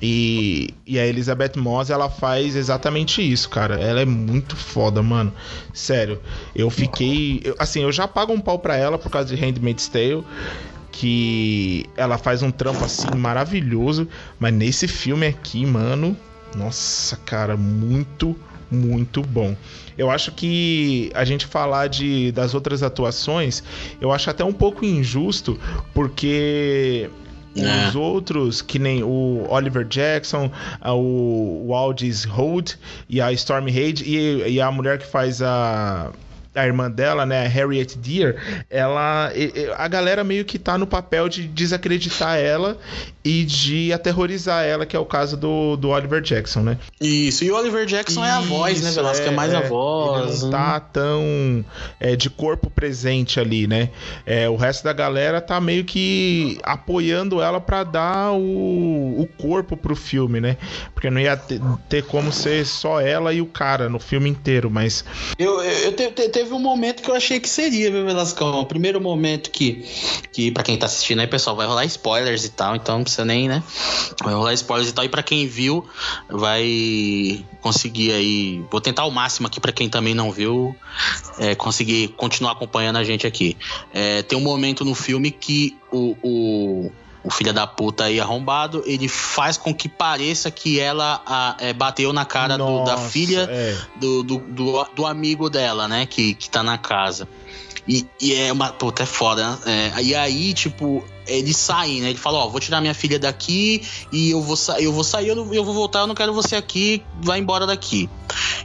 E, 0.02 0.74
e 0.86 0.98
a 0.98 1.06
Elizabeth 1.06 1.52
Moss, 1.56 1.88
ela 1.88 2.10
faz 2.10 2.54
exatamente 2.54 3.22
isso, 3.22 3.48
cara. 3.48 3.80
Ela 3.80 4.02
é 4.02 4.04
muito 4.04 4.54
foda, 4.54 5.02
mano. 5.02 5.32
Sério. 5.72 6.20
Eu 6.54 6.68
fiquei. 6.68 7.40
eu- 7.42 7.54
assim, 7.58 7.82
eu 7.82 7.90
já 7.92 8.06
pago 8.06 8.32
um 8.34 8.40
pau 8.40 8.58
pra 8.58 8.76
ela 8.76 8.98
por 8.98 9.10
causa 9.10 9.34
de 9.34 9.40
Handmaid's 9.40 9.88
Tale. 9.88 10.22
Que 10.98 11.84
ela 11.96 12.16
faz 12.16 12.42
um 12.42 12.50
trampo 12.50 12.84
assim 12.84 13.10
maravilhoso. 13.16 14.08
Mas 14.38 14.52
nesse 14.54 14.88
filme 14.88 15.26
aqui, 15.26 15.66
mano. 15.66 16.16
Nossa, 16.56 17.16
cara, 17.16 17.54
muito, 17.56 18.34
muito 18.70 19.20
bom. 19.22 19.54
Eu 19.98 20.10
acho 20.10 20.32
que 20.32 21.10
a 21.14 21.24
gente 21.24 21.44
falar 21.46 21.88
de, 21.88 22.32
das 22.32 22.54
outras 22.54 22.82
atuações, 22.82 23.62
eu 24.00 24.10
acho 24.12 24.30
até 24.30 24.42
um 24.44 24.52
pouco 24.52 24.84
injusto, 24.84 25.58
porque 25.92 27.10
É. 27.56 27.88
os 27.88 27.94
outros, 27.94 28.62
que 28.62 28.78
nem 28.78 29.02
o 29.02 29.46
Oliver 29.50 29.86
Jackson, 29.86 30.50
o, 30.84 31.74
Aldis 31.74 32.24
Holt 32.24 32.74
e 33.08 33.20
a 33.20 33.32
Stormy 33.32 33.70
Hage 33.70 34.04
e, 34.04 34.52
e 34.52 34.60
a 34.60 34.70
mulher 34.70 34.98
que 34.98 35.06
faz 35.06 35.42
a 35.42 36.10
a 36.56 36.66
irmã 36.66 36.90
dela, 36.90 37.26
né, 37.26 37.46
Harriet 37.46 37.96
Deer, 37.98 38.64
ela 38.70 39.30
a 39.76 39.88
galera 39.88 40.24
meio 40.24 40.44
que 40.44 40.58
tá 40.58 40.76
no 40.78 40.86
papel 40.86 41.28
de 41.28 41.46
desacreditar 41.46 42.38
ela 42.38 42.78
e 43.24 43.44
de 43.44 43.92
aterrorizar 43.92 44.64
ela, 44.64 44.86
que 44.86 44.96
é 44.96 44.98
o 44.98 45.04
caso 45.04 45.36
do, 45.36 45.76
do 45.76 45.88
Oliver 45.90 46.20
Jackson, 46.22 46.60
né? 46.60 46.78
Isso, 47.00 47.44
e 47.44 47.50
o 47.50 47.56
Oliver 47.56 47.84
Jackson 47.84 48.24
é 48.24 48.30
a 48.30 48.40
voz, 48.40 48.80
né, 48.82 48.88
Isso, 48.88 48.94
Velasco? 48.96 49.26
É, 49.26 49.30
mais 49.30 49.52
a 49.52 49.60
voz. 49.62 50.42
Ele 50.42 50.50
não 50.52 50.58
né? 50.58 50.64
tá 50.64 50.80
tão 50.80 51.64
é, 52.00 52.14
de 52.16 52.30
corpo 52.30 52.70
presente 52.70 53.38
ali, 53.40 53.66
né? 53.66 53.90
É, 54.24 54.48
o 54.48 54.56
resto 54.56 54.84
da 54.84 54.92
galera 54.92 55.40
tá 55.40 55.60
meio 55.60 55.84
que 55.84 56.58
apoiando 56.62 57.42
ela 57.42 57.60
pra 57.60 57.82
dar 57.84 58.32
o, 58.32 59.20
o 59.20 59.28
corpo 59.38 59.76
pro 59.76 59.96
filme, 59.96 60.40
né? 60.40 60.56
Porque 60.94 61.10
não 61.10 61.20
ia 61.20 61.36
ter, 61.36 61.60
ter 61.88 62.04
como 62.04 62.32
ser 62.32 62.64
só 62.64 63.00
ela 63.00 63.32
e 63.32 63.40
o 63.40 63.46
cara 63.46 63.88
no 63.88 63.98
filme 63.98 64.30
inteiro, 64.30 64.70
mas 64.70 65.04
Eu, 65.38 65.62
eu, 65.62 65.78
eu 65.86 65.92
te- 65.92 66.10
te- 66.12 66.28
teve 66.46 66.54
um 66.54 66.60
momento 66.60 67.02
que 67.02 67.10
eu 67.10 67.14
achei 67.16 67.40
que 67.40 67.48
seria, 67.48 67.90
viu, 67.90 68.04
Velascão? 68.04 68.60
O 68.60 68.66
primeiro 68.66 69.00
momento 69.00 69.50
que, 69.50 69.84
que 70.32 70.52
pra 70.52 70.62
quem 70.62 70.78
tá 70.78 70.86
assistindo 70.86 71.18
aí, 71.18 71.26
pessoal, 71.26 71.56
vai 71.56 71.66
rolar 71.66 71.84
spoilers 71.86 72.44
e 72.44 72.50
tal, 72.50 72.76
então 72.76 72.98
não 72.98 73.02
precisa 73.02 73.24
nem, 73.24 73.48
né? 73.48 73.62
Vai 74.22 74.32
rolar 74.32 74.52
spoilers 74.54 74.90
e 74.90 74.94
tal, 74.94 75.04
e 75.04 75.08
pra 75.08 75.24
quem 75.24 75.48
viu, 75.48 75.84
vai 76.28 77.44
conseguir 77.60 78.12
aí. 78.12 78.64
Vou 78.70 78.80
tentar 78.80 79.04
o 79.06 79.10
máximo 79.10 79.48
aqui 79.48 79.60
pra 79.60 79.72
quem 79.72 79.88
também 79.88 80.14
não 80.14 80.30
viu, 80.30 80.74
é, 81.38 81.56
conseguir 81.56 82.08
continuar 82.16 82.52
acompanhando 82.52 82.96
a 82.96 83.04
gente 83.04 83.26
aqui. 83.26 83.56
É, 83.92 84.22
tem 84.22 84.38
um 84.38 84.42
momento 84.42 84.84
no 84.84 84.94
filme 84.94 85.32
que 85.32 85.76
o. 85.90 86.16
o 86.22 86.92
o 87.26 87.30
filho 87.30 87.52
da 87.52 87.66
puta 87.66 88.04
aí 88.04 88.20
arrombado, 88.20 88.84
ele 88.86 89.08
faz 89.08 89.56
com 89.56 89.74
que 89.74 89.88
pareça 89.88 90.48
que 90.48 90.78
ela 90.78 91.20
ah, 91.26 91.56
é, 91.58 91.72
bateu 91.72 92.12
na 92.12 92.24
cara 92.24 92.56
do- 92.56 92.84
da 92.84 92.92
Nossa, 92.92 93.08
filha 93.08 93.48
é. 93.50 93.76
do, 93.96 94.22
do, 94.22 94.38
do, 94.38 94.84
do 94.94 95.04
amigo 95.04 95.50
dela, 95.50 95.88
né? 95.88 96.06
Que, 96.06 96.34
que 96.34 96.48
tá 96.48 96.62
na 96.62 96.78
casa. 96.78 97.28
E, 97.88 98.06
e 98.20 98.32
é 98.34 98.52
uma. 98.52 98.68
Puta, 98.72 99.02
é 99.02 99.06
foda, 99.06 99.48
né? 99.64 99.92
É, 99.96 100.02
e 100.02 100.14
aí, 100.14 100.54
tipo, 100.54 101.04
ele 101.26 101.52
sai, 101.52 102.00
né? 102.00 102.10
Ele 102.10 102.18
fala, 102.18 102.38
ó, 102.38 102.48
vou 102.48 102.60
tirar 102.60 102.80
minha 102.80 102.94
filha 102.94 103.18
daqui 103.18 103.82
e 104.12 104.30
eu 104.30 104.40
vou, 104.40 104.56
sa 104.56 104.80
eu 104.80 104.92
vou 104.92 105.02
sair, 105.04 105.28
eu, 105.28 105.36
não- 105.36 105.52
eu 105.52 105.64
vou 105.64 105.74
voltar, 105.74 106.00
eu 106.00 106.06
não 106.06 106.14
quero 106.14 106.32
você 106.32 106.54
aqui, 106.56 107.04
vai 107.20 107.38
embora 107.40 107.66
daqui. 107.66 108.08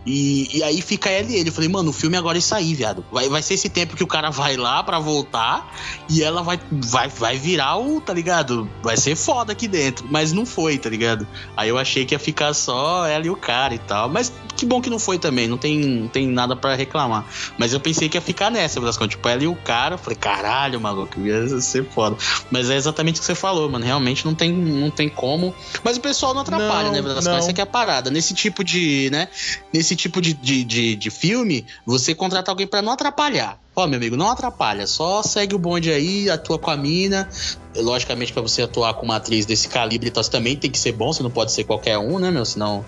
E, 0.06 0.58
e 0.58 0.64
aí 0.64 0.82
fica 0.82 1.10
ela 1.10 1.30
e 1.30 1.36
ele. 1.36 1.50
Eu 1.50 1.54
falei, 1.54 1.70
mano, 1.70 1.90
o 1.90 1.94
filme 1.94 2.18
agora 2.18 2.38
é 2.38 2.40
isso 2.40 2.54
aí, 2.56 2.74
viado. 2.74 3.04
Vai, 3.12 3.30
vai 3.30 3.42
ser 3.42 3.54
esse 3.56 3.70
tempo 3.70 3.96
que 3.96 4.04
o 4.04 4.08
cara 4.08 4.30
vai 4.30 4.58
lá 4.58 4.82
pra 4.84 5.00
voltar 5.00 5.76
e 6.10 6.24
ela 6.24 6.42
vai, 6.42 6.60
vai, 6.72 7.08
vai 7.08 7.38
virar 7.38 7.78
o, 7.78 8.02
tá 8.02 8.14
ligado? 8.14 8.70
Vai 8.82 8.98
ser 8.98 9.16
foda 9.16 9.52
aqui 9.54 9.68
dentro. 9.68 10.06
Mas 10.10 10.32
não 10.32 10.46
foi, 10.46 10.78
tá 10.78 10.90
ligado? 10.90 11.28
Aí 11.56 11.70
eu 11.70 11.78
achei 11.78 12.06
que 12.06 12.16
ia 12.16 12.20
ficar 12.20 12.54
só 12.54 13.06
ela 13.06 13.26
e 13.26 13.30
o 13.30 13.36
cara 13.36 13.76
e 13.76 13.80
tal. 13.80 14.10
Mas 14.10 14.32
que 14.56 14.66
bom 14.66 14.82
que 14.82 14.90
não 14.90 15.00
foi 15.00 15.18
também, 15.18 15.48
não 15.48 15.58
tem, 15.58 15.80
não 15.80 16.08
tem 16.08 16.28
nada 16.28 16.56
pra 16.56 16.76
reclamar. 16.76 17.26
Mas 17.58 17.74
eu 17.74 17.80
pensei 17.80 18.10
que 18.10 18.18
ia 18.18 18.22
ficar 18.22 18.50
nessa, 18.50 18.80
Velasco. 18.80 19.08
Tipo, 19.08 19.28
ela 19.28 19.44
e 19.44 19.48
o 19.48 19.56
cara. 19.56 19.96
Eu 19.96 20.00
falei, 20.00 20.18
caralho, 20.18 20.80
maluco, 20.80 21.20
ia 21.20 21.48
ser 21.60 21.86
foda. 21.90 22.16
Mas 22.50 22.70
é 22.70 22.76
exatamente 22.76 23.18
o 23.18 23.20
que 23.20 23.26
você 23.26 23.36
falou, 23.36 23.70
mano. 23.70 23.86
Realmente 23.86 24.26
não 24.26 24.36
tem, 24.36 24.52
não 24.52 24.90
tem 24.90 25.10
como. 25.10 25.54
Mas 25.84 25.98
o 25.98 26.02
pessoal 26.02 26.34
não 26.34 26.42
atrapalha, 26.42 26.88
Não, 26.88 26.92
né, 26.92 27.02
Velasco? 27.02 27.30
não. 27.30 27.38
Essa 27.38 27.52
aqui 27.52 27.62
é 27.62 27.64
a 27.64 27.68
parada. 27.68 28.10
Nesse 28.10 28.34
tipo 28.34 28.64
de, 28.64 29.10
né? 29.12 29.28
Nesse 29.74 29.96
tipo 29.96 30.22
de, 30.22 30.34
de, 30.34 30.64
de, 30.64 30.96
de 30.96 31.10
filme, 31.10 31.66
você 31.86 32.14
contrata 32.14 32.52
alguém 32.52 32.68
pra 32.68 32.82
não 32.82 32.92
atrapalhar. 32.94 33.60
Ó, 33.76 33.88
meu 33.88 33.98
amigo, 33.98 34.18
não 34.18 34.30
atrapalha. 34.30 34.86
Só 34.86 35.24
segue 35.24 35.56
o 35.56 35.60
bonde 35.60 35.92
aí, 35.92 36.30
atua 36.30 36.60
com 36.60 36.70
a 36.70 36.78
mina. 36.78 37.28
Logicamente, 37.76 38.34
pra 38.34 38.42
você 38.42 38.62
atuar 38.62 38.94
com 38.96 39.06
uma 39.06 39.16
atriz 39.16 39.46
desse 39.46 39.68
calibre, 39.70 40.10
então, 40.10 40.22
você 40.22 40.30
também 40.30 40.58
tem 40.58 40.70
que 40.70 40.78
ser 40.78 40.92
bom. 40.92 41.14
Você 41.14 41.24
não 41.24 41.32
pode 41.32 41.52
ser 41.52 41.64
qualquer 41.64 41.98
um, 41.98 42.20
né, 42.20 42.30
meu? 42.30 42.46
Senão 42.46 42.86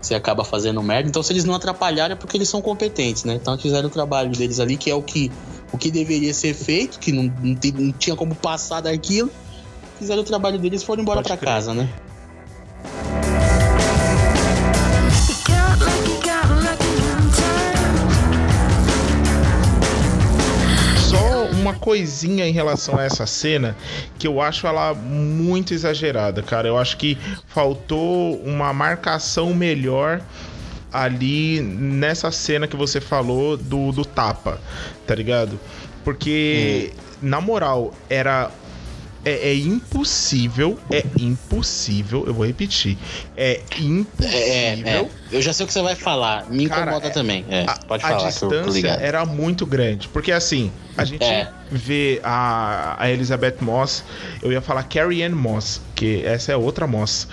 você 0.00 0.14
acaba 0.14 0.44
fazendo 0.44 0.82
merda. 0.82 1.08
Então, 1.08 1.22
se 1.22 1.32
eles 1.32 1.44
não 1.44 1.54
atrapalharam, 1.54 2.14
é 2.14 2.16
porque 2.16 2.36
eles 2.36 2.48
são 2.48 2.60
competentes, 2.60 3.24
né? 3.24 3.34
Então, 3.34 3.56
fizeram 3.58 3.88
o 3.88 3.90
trabalho 3.90 4.30
deles 4.30 4.58
ali, 4.58 4.76
que 4.76 4.90
é 4.90 4.94
o 4.94 5.02
que, 5.02 5.30
o 5.72 5.78
que 5.78 5.90
deveria 5.90 6.34
ser 6.34 6.54
feito, 6.54 6.98
que 6.98 7.12
não, 7.12 7.24
não, 7.24 7.56
não 7.78 7.92
tinha 7.92 8.16
como 8.16 8.34
passar 8.34 8.80
daquilo. 8.80 9.30
Fizeram 9.98 10.22
o 10.22 10.24
trabalho 10.24 10.58
deles 10.58 10.82
e 10.82 10.84
foram 10.84 11.02
embora 11.02 11.22
crer. 11.22 11.38
casa, 11.38 11.72
né? 11.72 11.88
Coisinha 21.82 22.46
em 22.46 22.52
relação 22.52 22.96
a 22.96 23.02
essa 23.02 23.26
cena 23.26 23.76
que 24.16 24.26
eu 24.26 24.40
acho 24.40 24.66
ela 24.68 24.94
muito 24.94 25.74
exagerada, 25.74 26.40
cara. 26.40 26.68
Eu 26.68 26.78
acho 26.78 26.96
que 26.96 27.18
faltou 27.48 28.36
uma 28.42 28.72
marcação 28.72 29.52
melhor 29.52 30.22
ali 30.92 31.60
nessa 31.60 32.30
cena 32.30 32.68
que 32.68 32.76
você 32.76 33.00
falou 33.00 33.56
do, 33.56 33.90
do 33.90 34.04
tapa, 34.04 34.60
tá 35.06 35.14
ligado? 35.14 35.58
Porque, 36.04 36.92
na 37.20 37.40
moral, 37.40 37.92
era 38.08 38.50
é, 39.24 39.50
é, 39.50 39.54
impossível, 39.54 40.78
é 40.90 41.04
impossível, 41.18 42.24
eu 42.26 42.34
vou 42.34 42.46
repetir, 42.46 42.98
é 43.36 43.60
impossível. 43.78 44.38
É, 44.38 44.80
é, 44.80 45.08
eu 45.30 45.40
já 45.40 45.52
sei 45.52 45.64
o 45.64 45.66
que 45.66 45.72
você 45.72 45.82
vai 45.82 45.94
falar, 45.94 46.50
me 46.50 46.68
Cara, 46.68 46.82
incomoda 46.82 47.10
também. 47.10 47.44
É, 47.48 47.64
a, 47.66 47.74
pode 47.86 48.02
falar. 48.02 48.24
A 48.24 48.28
distância 48.28 48.88
era 48.88 49.24
muito 49.24 49.64
grande, 49.64 50.08
porque 50.08 50.32
assim, 50.32 50.72
a 50.96 51.04
gente 51.04 51.24
é. 51.24 51.48
vê 51.70 52.20
a, 52.24 52.96
a 52.98 53.10
Elizabeth 53.10 53.56
Moss, 53.60 54.04
eu 54.42 54.52
ia 54.52 54.60
falar 54.60 54.82
Carrie 54.84 55.22
Ann 55.22 55.34
Moss, 55.34 55.80
que 55.94 56.24
essa 56.24 56.52
é 56.52 56.56
outra 56.56 56.86
Moss. 56.86 57.28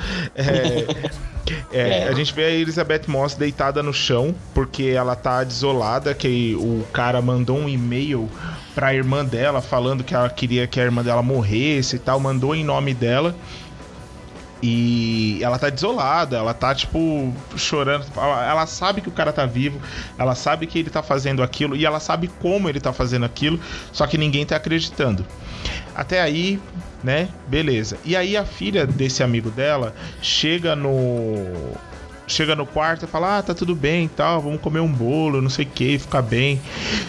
É, 1.71 2.07
a 2.07 2.13
gente 2.13 2.33
vê 2.33 2.45
a 2.45 2.51
Elizabeth 2.51 3.03
Moss 3.07 3.33
deitada 3.33 3.81
no 3.81 3.93
chão, 3.93 4.35
porque 4.53 4.83
ela 4.83 5.15
tá 5.15 5.43
desolada, 5.43 6.13
que 6.13 6.55
o 6.55 6.85
cara 6.93 7.21
mandou 7.21 7.57
um 7.57 7.67
e-mail 7.67 8.29
pra 8.73 8.93
irmã 8.93 9.25
dela 9.25 9.61
falando 9.61 10.03
que 10.03 10.13
ela 10.13 10.29
queria 10.29 10.67
que 10.67 10.79
a 10.79 10.83
irmã 10.83 11.03
dela 11.03 11.21
morresse 11.21 11.95
e 11.95 11.99
tal, 11.99 12.19
mandou 12.19 12.55
em 12.55 12.63
nome 12.63 12.93
dela. 12.93 13.35
E 14.61 15.39
ela 15.41 15.57
tá 15.57 15.69
desolada, 15.69 16.37
ela 16.37 16.53
tá, 16.53 16.75
tipo, 16.75 17.33
chorando. 17.55 18.05
Ela 18.17 18.65
sabe 18.65 18.99
que 18.99 19.07
o 19.07 19.11
cara 19.11 19.31
tá 19.31 19.45
vivo, 19.45 19.79
ela 20.17 20.35
sabe 20.35 20.67
que 20.67 20.77
ele 20.77 20.89
tá 20.89 21.01
fazendo 21.01 21.41
aquilo 21.41 21.77
e 21.77 21.85
ela 21.85 21.99
sabe 21.99 22.27
como 22.27 22.67
ele 22.67 22.79
tá 22.79 22.91
fazendo 22.91 23.25
aquilo, 23.25 23.57
só 23.93 24.05
que 24.05 24.17
ninguém 24.17 24.45
tá 24.45 24.57
acreditando. 24.57 25.25
Até 25.95 26.21
aí, 26.21 26.59
né? 27.01 27.29
Beleza. 27.47 27.97
E 28.03 28.17
aí 28.17 28.35
a 28.35 28.43
filha 28.43 28.85
desse 28.85 29.23
amigo 29.23 29.49
dela 29.49 29.95
chega 30.21 30.75
no 30.75 31.45
chega 32.29 32.55
no 32.55 32.65
quarto 32.65 33.05
e 33.05 33.07
fala: 33.07 33.39
Ah, 33.39 33.43
tá 33.43 33.53
tudo 33.53 33.75
bem 33.75 34.05
e 34.05 34.09
tal, 34.09 34.41
vamos 34.41 34.61
comer 34.61 34.79
um 34.79 34.91
bolo, 34.91 35.41
não 35.41 35.49
sei 35.49 35.65
o 35.65 35.69
que, 35.69 35.99
ficar 35.99 36.21
bem. 36.21 36.61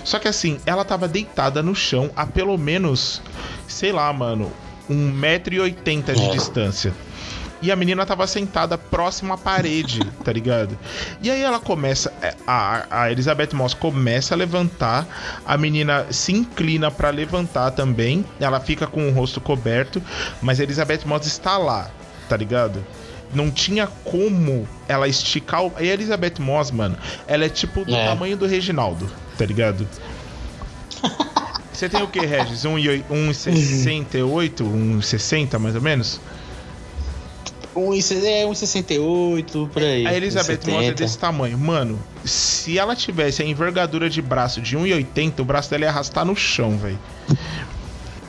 Só 0.04 0.18
que 0.18 0.28
assim, 0.28 0.59
ela 0.66 0.85
tava 0.85 1.06
deitada 1.06 1.62
no 1.62 1.74
chão 1.74 2.11
a 2.16 2.26
pelo 2.26 2.56
menos, 2.59 3.22
sei 3.68 3.92
lá, 3.92 4.12
mano, 4.12 4.50
um 4.88 5.11
metro 5.11 5.54
e 5.54 5.61
oitenta 5.61 6.14
de 6.14 6.30
distância 6.30 6.92
e 7.62 7.70
a 7.70 7.76
menina 7.76 8.06
tava 8.06 8.26
sentada 8.26 8.78
próximo 8.78 9.33
à 9.33 9.38
parede, 9.38 10.00
tá 10.24 10.33
ligado? 10.33 10.78
E 11.22 11.30
aí 11.30 11.42
ela 11.42 11.61
começa, 11.61 12.12
é, 12.22 12.35
a, 12.46 12.87
a 12.90 13.12
Elizabeth 13.12 13.50
Moss 13.52 13.74
começa 13.74 14.35
a 14.35 14.37
levantar, 14.37 15.06
a 15.44 15.56
menina 15.56 16.06
se 16.11 16.33
inclina 16.33 16.90
para 16.90 17.11
levantar 17.11 17.72
também, 17.72 18.24
ela 18.38 18.61
fica 18.61 18.87
com 18.87 19.09
o 19.09 19.12
rosto 19.12 19.40
coberto, 19.40 20.02
mas 20.40 20.59
a 20.61 20.62
Elizabeth 20.62 21.00
Moss 21.04 21.26
está 21.26 21.59
lá, 21.59 21.90
tá 22.28 22.37
ligado? 22.37 22.85
Não 23.34 23.50
tinha 23.50 23.86
como 24.04 24.68
ela 24.88 25.08
esticar 25.08 25.64
o. 25.64 25.72
E 25.78 25.90
a 25.90 25.92
Elizabeth 25.94 26.34
Moss, 26.38 26.70
mano, 26.70 26.96
ela 27.26 27.44
é 27.44 27.48
tipo 27.48 27.84
do 27.84 27.94
é. 27.94 28.06
tamanho 28.06 28.36
do 28.36 28.46
Reginaldo, 28.46 29.10
tá 29.36 29.44
ligado? 29.44 29.86
Você 31.72 31.88
tem 31.88 32.02
o 32.02 32.08
que, 32.08 32.20
Regis? 32.20 32.64
1,68? 32.64 34.60
Um, 34.60 34.98
1,60 34.98 35.56
um 35.56 35.58
mais 35.60 35.74
ou 35.74 35.80
menos? 35.80 36.20
1,68 37.74 39.64
é, 39.64 39.68
por 39.72 39.82
aí. 39.82 40.06
A 40.06 40.14
Elizabeth 40.14 40.60
Moss 40.66 40.84
é 40.84 40.92
desse 40.92 41.18
tamanho. 41.18 41.56
Mano, 41.56 41.98
se 42.24 42.78
ela 42.78 42.94
tivesse 42.94 43.42
a 43.42 43.46
envergadura 43.46 44.10
de 44.10 44.20
braço 44.20 44.60
de 44.60 44.76
1,80, 44.76 45.40
o 45.40 45.44
braço 45.44 45.70
dela 45.70 45.84
ia 45.84 45.88
arrastar 45.88 46.24
no 46.24 46.36
chão, 46.36 46.76
velho. 46.76 46.98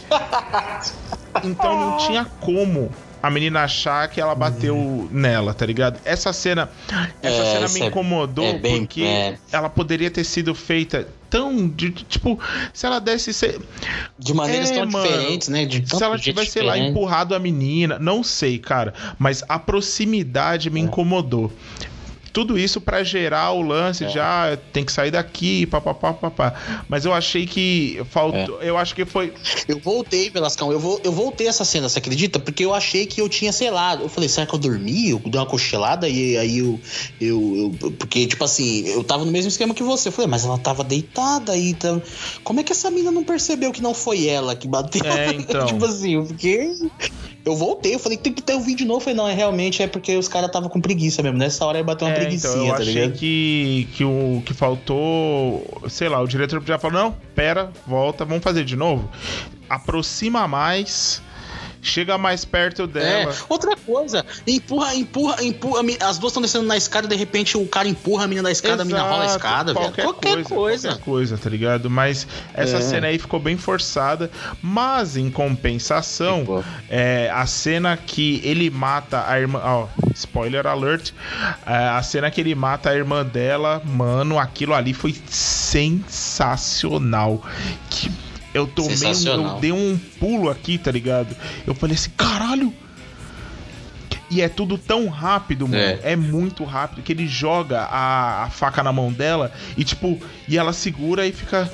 então 1.44 1.80
não 1.80 1.98
tinha 1.98 2.26
como 2.40 2.90
a 3.22 3.30
menina 3.30 3.64
achar 3.64 4.08
que 4.08 4.20
ela 4.20 4.34
bateu 4.34 4.76
uhum. 4.76 5.08
nela, 5.12 5.54
tá 5.54 5.66
ligado? 5.66 6.00
Essa 6.04 6.34
cena, 6.34 6.70
essa 7.22 7.42
é, 7.42 7.54
cena 7.54 7.70
me 7.70 7.82
é 7.82 7.86
incomodou 7.86 8.46
é 8.46 8.58
bem, 8.58 8.80
porque 8.80 9.04
é. 9.04 9.38
ela 9.52 9.70
poderia 9.70 10.10
ter 10.10 10.24
sido 10.24 10.56
feita 10.56 11.08
tão 11.30 11.68
de, 11.68 11.92
tipo, 11.92 12.40
se 12.74 12.86
ela 12.86 13.00
desse 13.00 13.34
ser, 13.34 13.60
de 14.20 14.34
maneiras 14.34 14.70
é, 14.72 14.76
tão 14.76 14.86
mano, 14.88 15.08
diferentes, 15.08 15.48
né? 15.48 15.66
De 15.66 15.88
se 15.88 16.04
ela 16.04 16.18
tivesse 16.18 16.52
sei 16.52 16.64
lá 16.64 16.78
empurrado 16.78 17.34
a 17.34 17.40
menina, 17.40 17.98
não 17.98 18.24
sei, 18.24 18.60
cara, 18.60 18.94
mas 19.18 19.44
a 19.48 19.58
proximidade 19.58 20.70
me 20.70 20.82
é. 20.82 20.84
incomodou 20.84 21.52
tudo 22.32 22.58
isso 22.58 22.80
para 22.80 23.04
gerar 23.04 23.52
o 23.52 23.62
lance 23.62 24.06
é. 24.06 24.10
já 24.10 24.58
tem 24.72 24.86
que 24.86 24.92
sair 24.92 25.12
daqui, 25.12 25.66
papapá, 25.66 26.14
papá. 26.14 26.54
Mas 26.88 27.06
eu 27.06 27.14
achei 27.14 27.46
que 27.46 28.02
faltou, 28.10 28.62
é. 28.62 28.70
eu 28.70 28.78
acho 28.78 28.96
que 28.96 29.06
foi 29.06 29.34
Eu 29.68 29.80
voltei, 29.80 30.30
Velascão, 30.30 30.72
eu, 30.72 30.80
vou, 30.80 31.00
eu 31.04 31.12
voltei 31.12 31.48
essa 31.48 31.66
cena, 31.66 31.90
você 31.90 32.00
acredita? 32.00 32.40
Porque 32.40 32.64
eu 32.64 32.74
achei 32.74 33.06
que 33.06 33.22
eu 33.22 33.30
tinha, 33.30 33.52
sei 33.52 33.70
lá, 33.70 33.96
eu 33.96 34.10
falei, 34.10 34.30
será 34.30 34.46
que 34.46 34.54
eu 34.54 34.60
dormi? 34.60 35.10
Eu 35.10 35.20
dei 35.20 35.40
uma 35.40 35.46
cochilada 35.46 36.08
e 36.08 36.38
aí 36.38 36.60
eu, 36.60 36.80
eu, 37.20 37.72
eu 37.82 37.92
porque 37.94 38.26
tipo 38.28 38.44
assim, 38.44 38.88
eu 38.88 39.04
tava 39.04 39.26
no 39.26 39.32
mesmo 39.32 39.50
esquema 39.50 39.74
que 39.74 39.84
você. 39.84 40.10
Eu 40.10 40.14
falei, 40.14 40.30
mas 40.30 40.46
ela 40.46 40.58
tava 40.58 40.84
deitada 40.84 41.54
aí, 41.54 41.70
então, 41.70 42.02
como 42.44 42.60
é 42.60 42.64
que 42.64 42.72
essa 42.72 42.90
mina 42.90 43.12
não 43.12 43.24
percebeu 43.24 43.72
que 43.72 43.82
não 43.82 43.94
foi 43.94 44.28
ela 44.28 44.56
que 44.56 44.68
bateu? 44.68 45.06
É, 45.06 45.34
então. 45.34 45.66
tipo 45.68 45.86
assim, 45.86 46.16
eu 46.16 46.26
fiquei 46.26 46.76
eu 47.44 47.56
voltei, 47.56 47.96
eu 47.96 48.00
falei, 48.00 48.18
tem 48.18 48.32
que 48.34 48.42
ter 48.42 48.54
um 48.54 48.62
vídeo 48.62 48.86
novo. 48.86 49.00
Eu 49.00 49.04
falei, 49.04 49.18
não, 49.18 49.28
é 49.28 49.34
realmente 49.34 49.82
é 49.82 49.88
porque 49.88 50.16
os 50.16 50.28
caras 50.28 50.48
estavam 50.48 50.70
com 50.70 50.80
preguiça 50.80 51.24
mesmo. 51.24 51.38
Nessa 51.38 51.66
hora 51.66 51.78
aí 51.78 51.84
bateu 51.84 52.08
uma 52.08 52.14
é, 52.14 52.20
preguiça, 52.20 52.48
então, 52.50 52.66
eu 52.66 52.74
tá 52.74 52.82
achei 52.82 52.94
ligado? 52.94 53.18
que, 53.18 53.88
que 53.94 54.04
o 54.04 54.44
que 54.46 54.54
faltou, 54.54 55.66
sei 55.90 56.08
lá, 56.08 56.22
o 56.22 56.28
diretor 56.28 56.62
já 56.66 56.78
falou, 56.78 57.02
não, 57.02 57.16
pera, 57.36 57.72
volta, 57.88 58.26
vamos 58.26 58.44
fazer 58.44 58.64
de 58.64 58.76
novo. 58.76 59.10
Aproxima 59.70 60.48
mais 60.48 61.22
chega 61.82 62.18
mais 62.18 62.46
perto 62.46 62.88
dela. 62.88 63.34
É. 63.34 63.36
Outra 63.50 63.76
coisa, 63.76 64.26
empurra, 64.46 64.96
empurra, 64.96 65.44
empurra. 65.44 65.82
As 66.02 66.18
duas 66.18 66.32
estão 66.32 66.42
descendo 66.42 66.66
na 66.66 66.78
escada, 66.78 67.08
de 67.08 67.16
repente 67.16 67.58
o 67.58 67.66
cara 67.66 67.88
empurra 67.88 68.26
a 68.26 68.28
menina 68.28 68.44
da 68.44 68.52
escada, 68.52 68.84
Exato, 68.84 68.84
a 68.84 68.86
menina 68.86 69.10
rola 69.10 69.24
a 69.24 69.28
escada. 69.28 69.74
Qualquer, 69.74 70.04
qualquer 70.04 70.44
coisa, 70.44 70.56
coisa, 70.56 70.90
Qualquer 70.90 71.04
coisa, 71.04 71.38
tá 71.38 71.50
ligado? 71.50 71.90
Mas 71.90 72.28
essa 72.54 72.78
é. 72.78 72.82
cena 72.82 73.08
aí 73.08 73.18
ficou 73.18 73.40
bem 73.40 73.58
forçada. 73.58 74.30
Mas, 74.62 75.18
em 75.18 75.32
compensação, 75.32 76.64
é, 76.90 77.32
a 77.34 77.46
cena 77.46 77.98
que 77.98 78.42
ele 78.44 78.70
mata 78.70 79.26
a 79.28 79.40
irmã. 79.40 79.62
Ó, 79.64 79.88
spoiler 80.14 80.68
alert. 80.68 81.14
É, 81.66 81.90
a 81.90 82.04
cena 82.04 82.30
que 82.30 82.42
ele 82.42 82.54
mata 82.56 82.90
a 82.90 82.96
irmã 82.96 83.26
dela, 83.26 83.82
mano, 83.86 84.38
aquilo 84.38 84.74
ali 84.74 84.94
foi 84.94 85.16
sensacional. 85.28 87.42
Que 87.90 88.12
eu 88.54 88.68
tomei 88.68 88.96
um, 88.96 89.24
eu 89.26 89.60
dei 89.60 89.72
um 89.72 89.98
pulo 90.20 90.50
aqui, 90.50 90.78
tá 90.78 90.92
ligado? 90.92 91.36
Eu 91.66 91.74
falei 91.74 91.96
assim, 91.96 92.12
caralho! 92.12 92.74
E 94.30 94.42
é 94.42 94.48
tudo 94.48 94.78
tão 94.78 95.08
rápido, 95.10 95.68
mano. 95.68 95.82
É, 95.82 96.00
é 96.14 96.16
muito 96.16 96.64
rápido 96.64 97.02
que 97.02 97.12
ele 97.12 97.28
joga 97.28 97.82
a, 97.82 98.44
a, 98.44 98.50
faca 98.50 98.82
na 98.82 98.94
mão 98.94 99.12
dela 99.12 99.52
e, 99.76 99.84
tipo, 99.84 100.18
e 100.48 100.58
ela 100.58 100.72
segura 100.72 101.28
e 101.28 101.34
fica. 101.34 101.72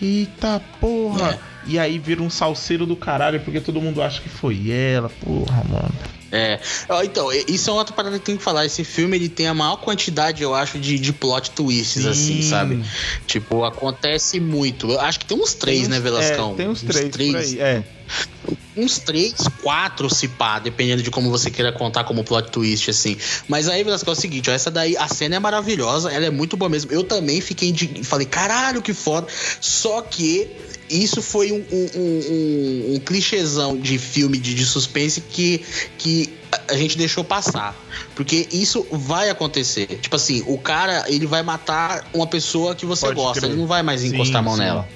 Eita 0.00 0.60
porra! 0.80 1.38
É. 1.48 1.52
E 1.64 1.78
aí 1.78 1.98
vira 1.98 2.20
um 2.20 2.30
salseiro 2.30 2.84
do 2.84 2.96
caralho, 2.96 3.40
porque 3.40 3.60
todo 3.60 3.80
mundo 3.80 4.02
acha 4.02 4.20
que 4.20 4.28
foi 4.28 4.70
ela, 4.70 5.08
porra, 5.08 5.62
mano. 5.68 5.94
É. 6.32 6.58
Então, 7.04 7.30
isso 7.46 7.68
é 7.68 7.72
outra 7.74 7.94
parada 7.94 8.18
que 8.18 8.24
tem 8.24 8.38
que 8.38 8.42
falar. 8.42 8.64
Esse 8.64 8.82
filme 8.82 9.16
ele 9.16 9.28
tem 9.28 9.46
a 9.46 9.54
maior 9.54 9.76
quantidade, 9.76 10.42
eu 10.42 10.54
acho, 10.54 10.78
de, 10.78 10.98
de 10.98 11.12
plot 11.12 11.50
twists, 11.50 12.02
Sim. 12.02 12.08
assim, 12.08 12.42
sabe? 12.42 12.82
Tipo, 13.26 13.64
acontece 13.64 14.40
muito. 14.40 14.90
Eu 14.90 15.00
acho 15.00 15.20
que 15.20 15.26
tem 15.26 15.38
uns 15.38 15.52
três, 15.52 15.80
tem 15.80 15.88
né, 15.90 15.98
uns, 15.98 16.02
né, 16.02 16.10
Velascão? 16.10 16.52
É, 16.52 16.56
tem 16.56 16.68
uns, 16.68 16.82
uns 16.82 16.88
três, 16.88 17.10
três. 17.10 17.34
Aí, 17.34 17.60
é. 17.60 17.84
Uns 18.76 18.98
três, 18.98 19.34
quatro, 19.62 20.08
se 20.12 20.26
pá, 20.28 20.58
dependendo 20.58 21.02
de 21.02 21.10
como 21.10 21.30
você 21.30 21.50
queira 21.50 21.70
contar 21.70 22.04
como 22.04 22.24
plot 22.24 22.50
twist, 22.50 22.90
assim. 22.90 23.16
Mas 23.46 23.68
aí, 23.68 23.84
Velascão, 23.84 24.14
é 24.14 24.16
o 24.16 24.20
seguinte, 24.20 24.48
ó, 24.48 24.52
essa 24.52 24.70
daí, 24.70 24.96
a 24.96 25.08
cena 25.08 25.36
é 25.36 25.38
maravilhosa, 25.38 26.10
ela 26.10 26.24
é 26.24 26.30
muito 26.30 26.56
boa 26.56 26.68
mesmo. 26.68 26.90
Eu 26.90 27.04
também 27.04 27.40
fiquei 27.40 27.70
de. 27.70 28.02
Falei, 28.02 28.26
caralho, 28.26 28.80
que 28.80 28.94
foda. 28.94 29.26
Só 29.60 30.00
que 30.00 30.48
isso 30.88 31.22
foi 31.22 31.52
um, 31.52 31.64
um, 31.70 31.90
um, 31.96 32.94
um 32.94 33.00
clichêzão 33.00 33.76
de 33.78 33.98
filme 33.98 34.38
de, 34.38 34.54
de 34.54 34.66
suspense 34.66 35.20
que, 35.20 35.64
que 35.96 36.32
a 36.68 36.74
gente 36.74 36.96
deixou 36.98 37.24
passar. 37.24 37.74
Porque 38.14 38.48
isso 38.52 38.86
vai 38.90 39.30
acontecer. 39.30 39.86
Tipo 40.00 40.16
assim, 40.16 40.42
o 40.46 40.58
cara, 40.58 41.04
ele 41.08 41.26
vai 41.26 41.42
matar 41.42 42.06
uma 42.12 42.26
pessoa 42.26 42.74
que 42.74 42.84
você 42.84 43.06
Pode 43.06 43.16
gosta. 43.16 43.40
Crer. 43.40 43.52
Ele 43.52 43.60
não 43.60 43.66
vai 43.66 43.82
mais 43.82 44.04
encostar 44.04 44.26
sim, 44.26 44.36
a 44.36 44.42
mão 44.42 44.54
sim. 44.54 44.60
nela. 44.60 44.88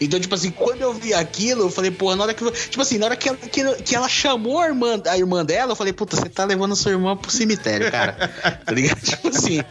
Então, 0.00 0.18
tipo 0.18 0.34
assim, 0.34 0.50
quando 0.50 0.82
eu 0.82 0.92
vi 0.92 1.14
aquilo, 1.14 1.62
eu 1.62 1.70
falei, 1.70 1.90
porra, 1.90 2.16
na 2.16 2.24
hora 2.24 2.34
que. 2.34 2.50
Tipo 2.50 2.82
assim, 2.82 2.98
na 2.98 3.06
hora 3.06 3.16
que 3.16 3.28
ela, 3.28 3.36
que, 3.36 3.82
que 3.82 3.96
ela 3.96 4.08
chamou 4.08 4.60
a 4.60 4.66
irmã, 4.66 5.00
a 5.06 5.16
irmã 5.16 5.44
dela, 5.44 5.72
eu 5.72 5.76
falei, 5.76 5.92
puta, 5.92 6.16
você 6.16 6.28
tá 6.28 6.44
levando 6.44 6.72
a 6.72 6.76
sua 6.76 6.92
irmã 6.92 7.16
pro 7.16 7.30
cemitério, 7.30 7.90
cara. 7.90 8.30
tá 8.64 8.72
ligado? 8.72 9.00
Tipo 9.00 9.28
assim, 9.28 9.62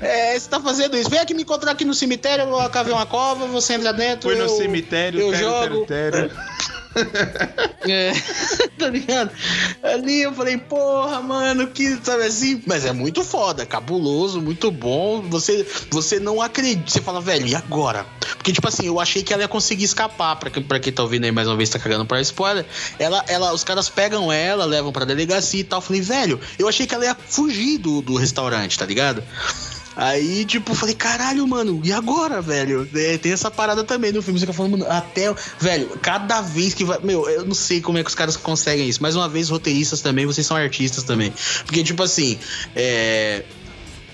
é, 0.00 0.38
você 0.38 0.48
tá 0.48 0.60
fazendo 0.60 0.96
isso. 0.96 1.10
Vem 1.10 1.20
aqui 1.20 1.34
me 1.34 1.42
encontrar 1.42 1.72
aqui 1.72 1.84
no 1.84 1.94
cemitério, 1.94 2.44
eu 2.44 2.48
vou 2.48 2.70
cavar 2.70 2.92
uma 2.92 3.06
cova, 3.06 3.46
você 3.46 3.74
entra 3.74 3.92
dentro. 3.92 4.30
Foi 4.30 4.38
no 4.38 4.48
cemitério, 4.48 5.20
eu 5.20 5.34
jogo. 5.34 5.86
É, 7.88 8.12
tá 8.78 8.88
ligado? 8.88 9.30
Ali 9.82 10.22
eu 10.22 10.32
falei, 10.32 10.56
porra, 10.58 11.20
mano, 11.20 11.68
que 11.68 11.98
sabe 12.02 12.24
assim? 12.24 12.62
Mas 12.66 12.84
é 12.84 12.92
muito 12.92 13.22
foda, 13.24 13.64
cabuloso, 13.64 14.40
muito 14.40 14.70
bom. 14.70 15.22
Você, 15.22 15.66
você 15.90 16.18
não 16.18 16.40
acredita. 16.40 16.90
Você 16.90 17.00
fala, 17.00 17.20
velho, 17.20 17.46
e 17.46 17.54
agora? 17.54 18.04
Porque, 18.36 18.52
tipo 18.52 18.66
assim, 18.68 18.86
eu 18.86 18.98
achei 19.00 19.22
que 19.22 19.32
ela 19.32 19.42
ia 19.42 19.48
conseguir 19.48 19.84
escapar. 19.84 20.36
Pra, 20.36 20.50
quem- 20.50 20.62
pra 20.62 20.80
quem 20.80 20.92
tá 20.92 21.02
ouvindo 21.02 21.24
aí 21.24 21.32
mais 21.32 21.46
uma 21.48 21.56
vez, 21.56 21.68
tá 21.70 21.78
cagando 21.78 22.04
pra 22.06 22.20
spoiler. 22.20 22.64
Ela, 22.98 23.24
ela, 23.28 23.52
os 23.52 23.62
caras 23.64 23.88
pegam 23.88 24.32
ela, 24.32 24.64
levam 24.64 24.92
pra 24.92 25.04
delegacia 25.04 25.60
e 25.60 25.64
tal. 25.64 25.78
Eu 25.78 25.82
falei, 25.82 26.00
velho, 26.02 26.40
eu 26.58 26.68
achei 26.68 26.86
que 26.86 26.94
ela 26.94 27.04
ia 27.04 27.14
fugir 27.14 27.78
do, 27.78 28.02
do 28.02 28.16
restaurante, 28.16 28.78
tá 28.78 28.84
ligado? 28.86 29.22
Aí, 29.98 30.44
tipo, 30.44 30.76
falei, 30.76 30.94
caralho, 30.94 31.44
mano, 31.44 31.80
e 31.82 31.92
agora, 31.92 32.40
velho? 32.40 32.88
É, 32.94 33.18
tem 33.18 33.32
essa 33.32 33.50
parada 33.50 33.82
também 33.82 34.12
no 34.12 34.22
filme. 34.22 34.38
Você 34.38 34.46
fica 34.46 34.52
falando, 34.52 34.78
mano, 34.78 34.86
até. 34.88 35.34
Velho, 35.58 35.88
cada 36.00 36.40
vez 36.40 36.72
que 36.72 36.84
vai. 36.84 37.00
Meu, 37.02 37.28
eu 37.28 37.44
não 37.44 37.54
sei 37.54 37.80
como 37.80 37.98
é 37.98 38.04
que 38.04 38.08
os 38.08 38.14
caras 38.14 38.36
conseguem 38.36 38.88
isso. 38.88 39.02
Mais 39.02 39.16
uma 39.16 39.28
vez, 39.28 39.48
roteiristas 39.48 40.00
também, 40.00 40.24
vocês 40.24 40.46
são 40.46 40.56
artistas 40.56 41.02
também. 41.02 41.34
Porque, 41.66 41.82
tipo 41.82 42.00
assim, 42.00 42.38
é. 42.76 43.44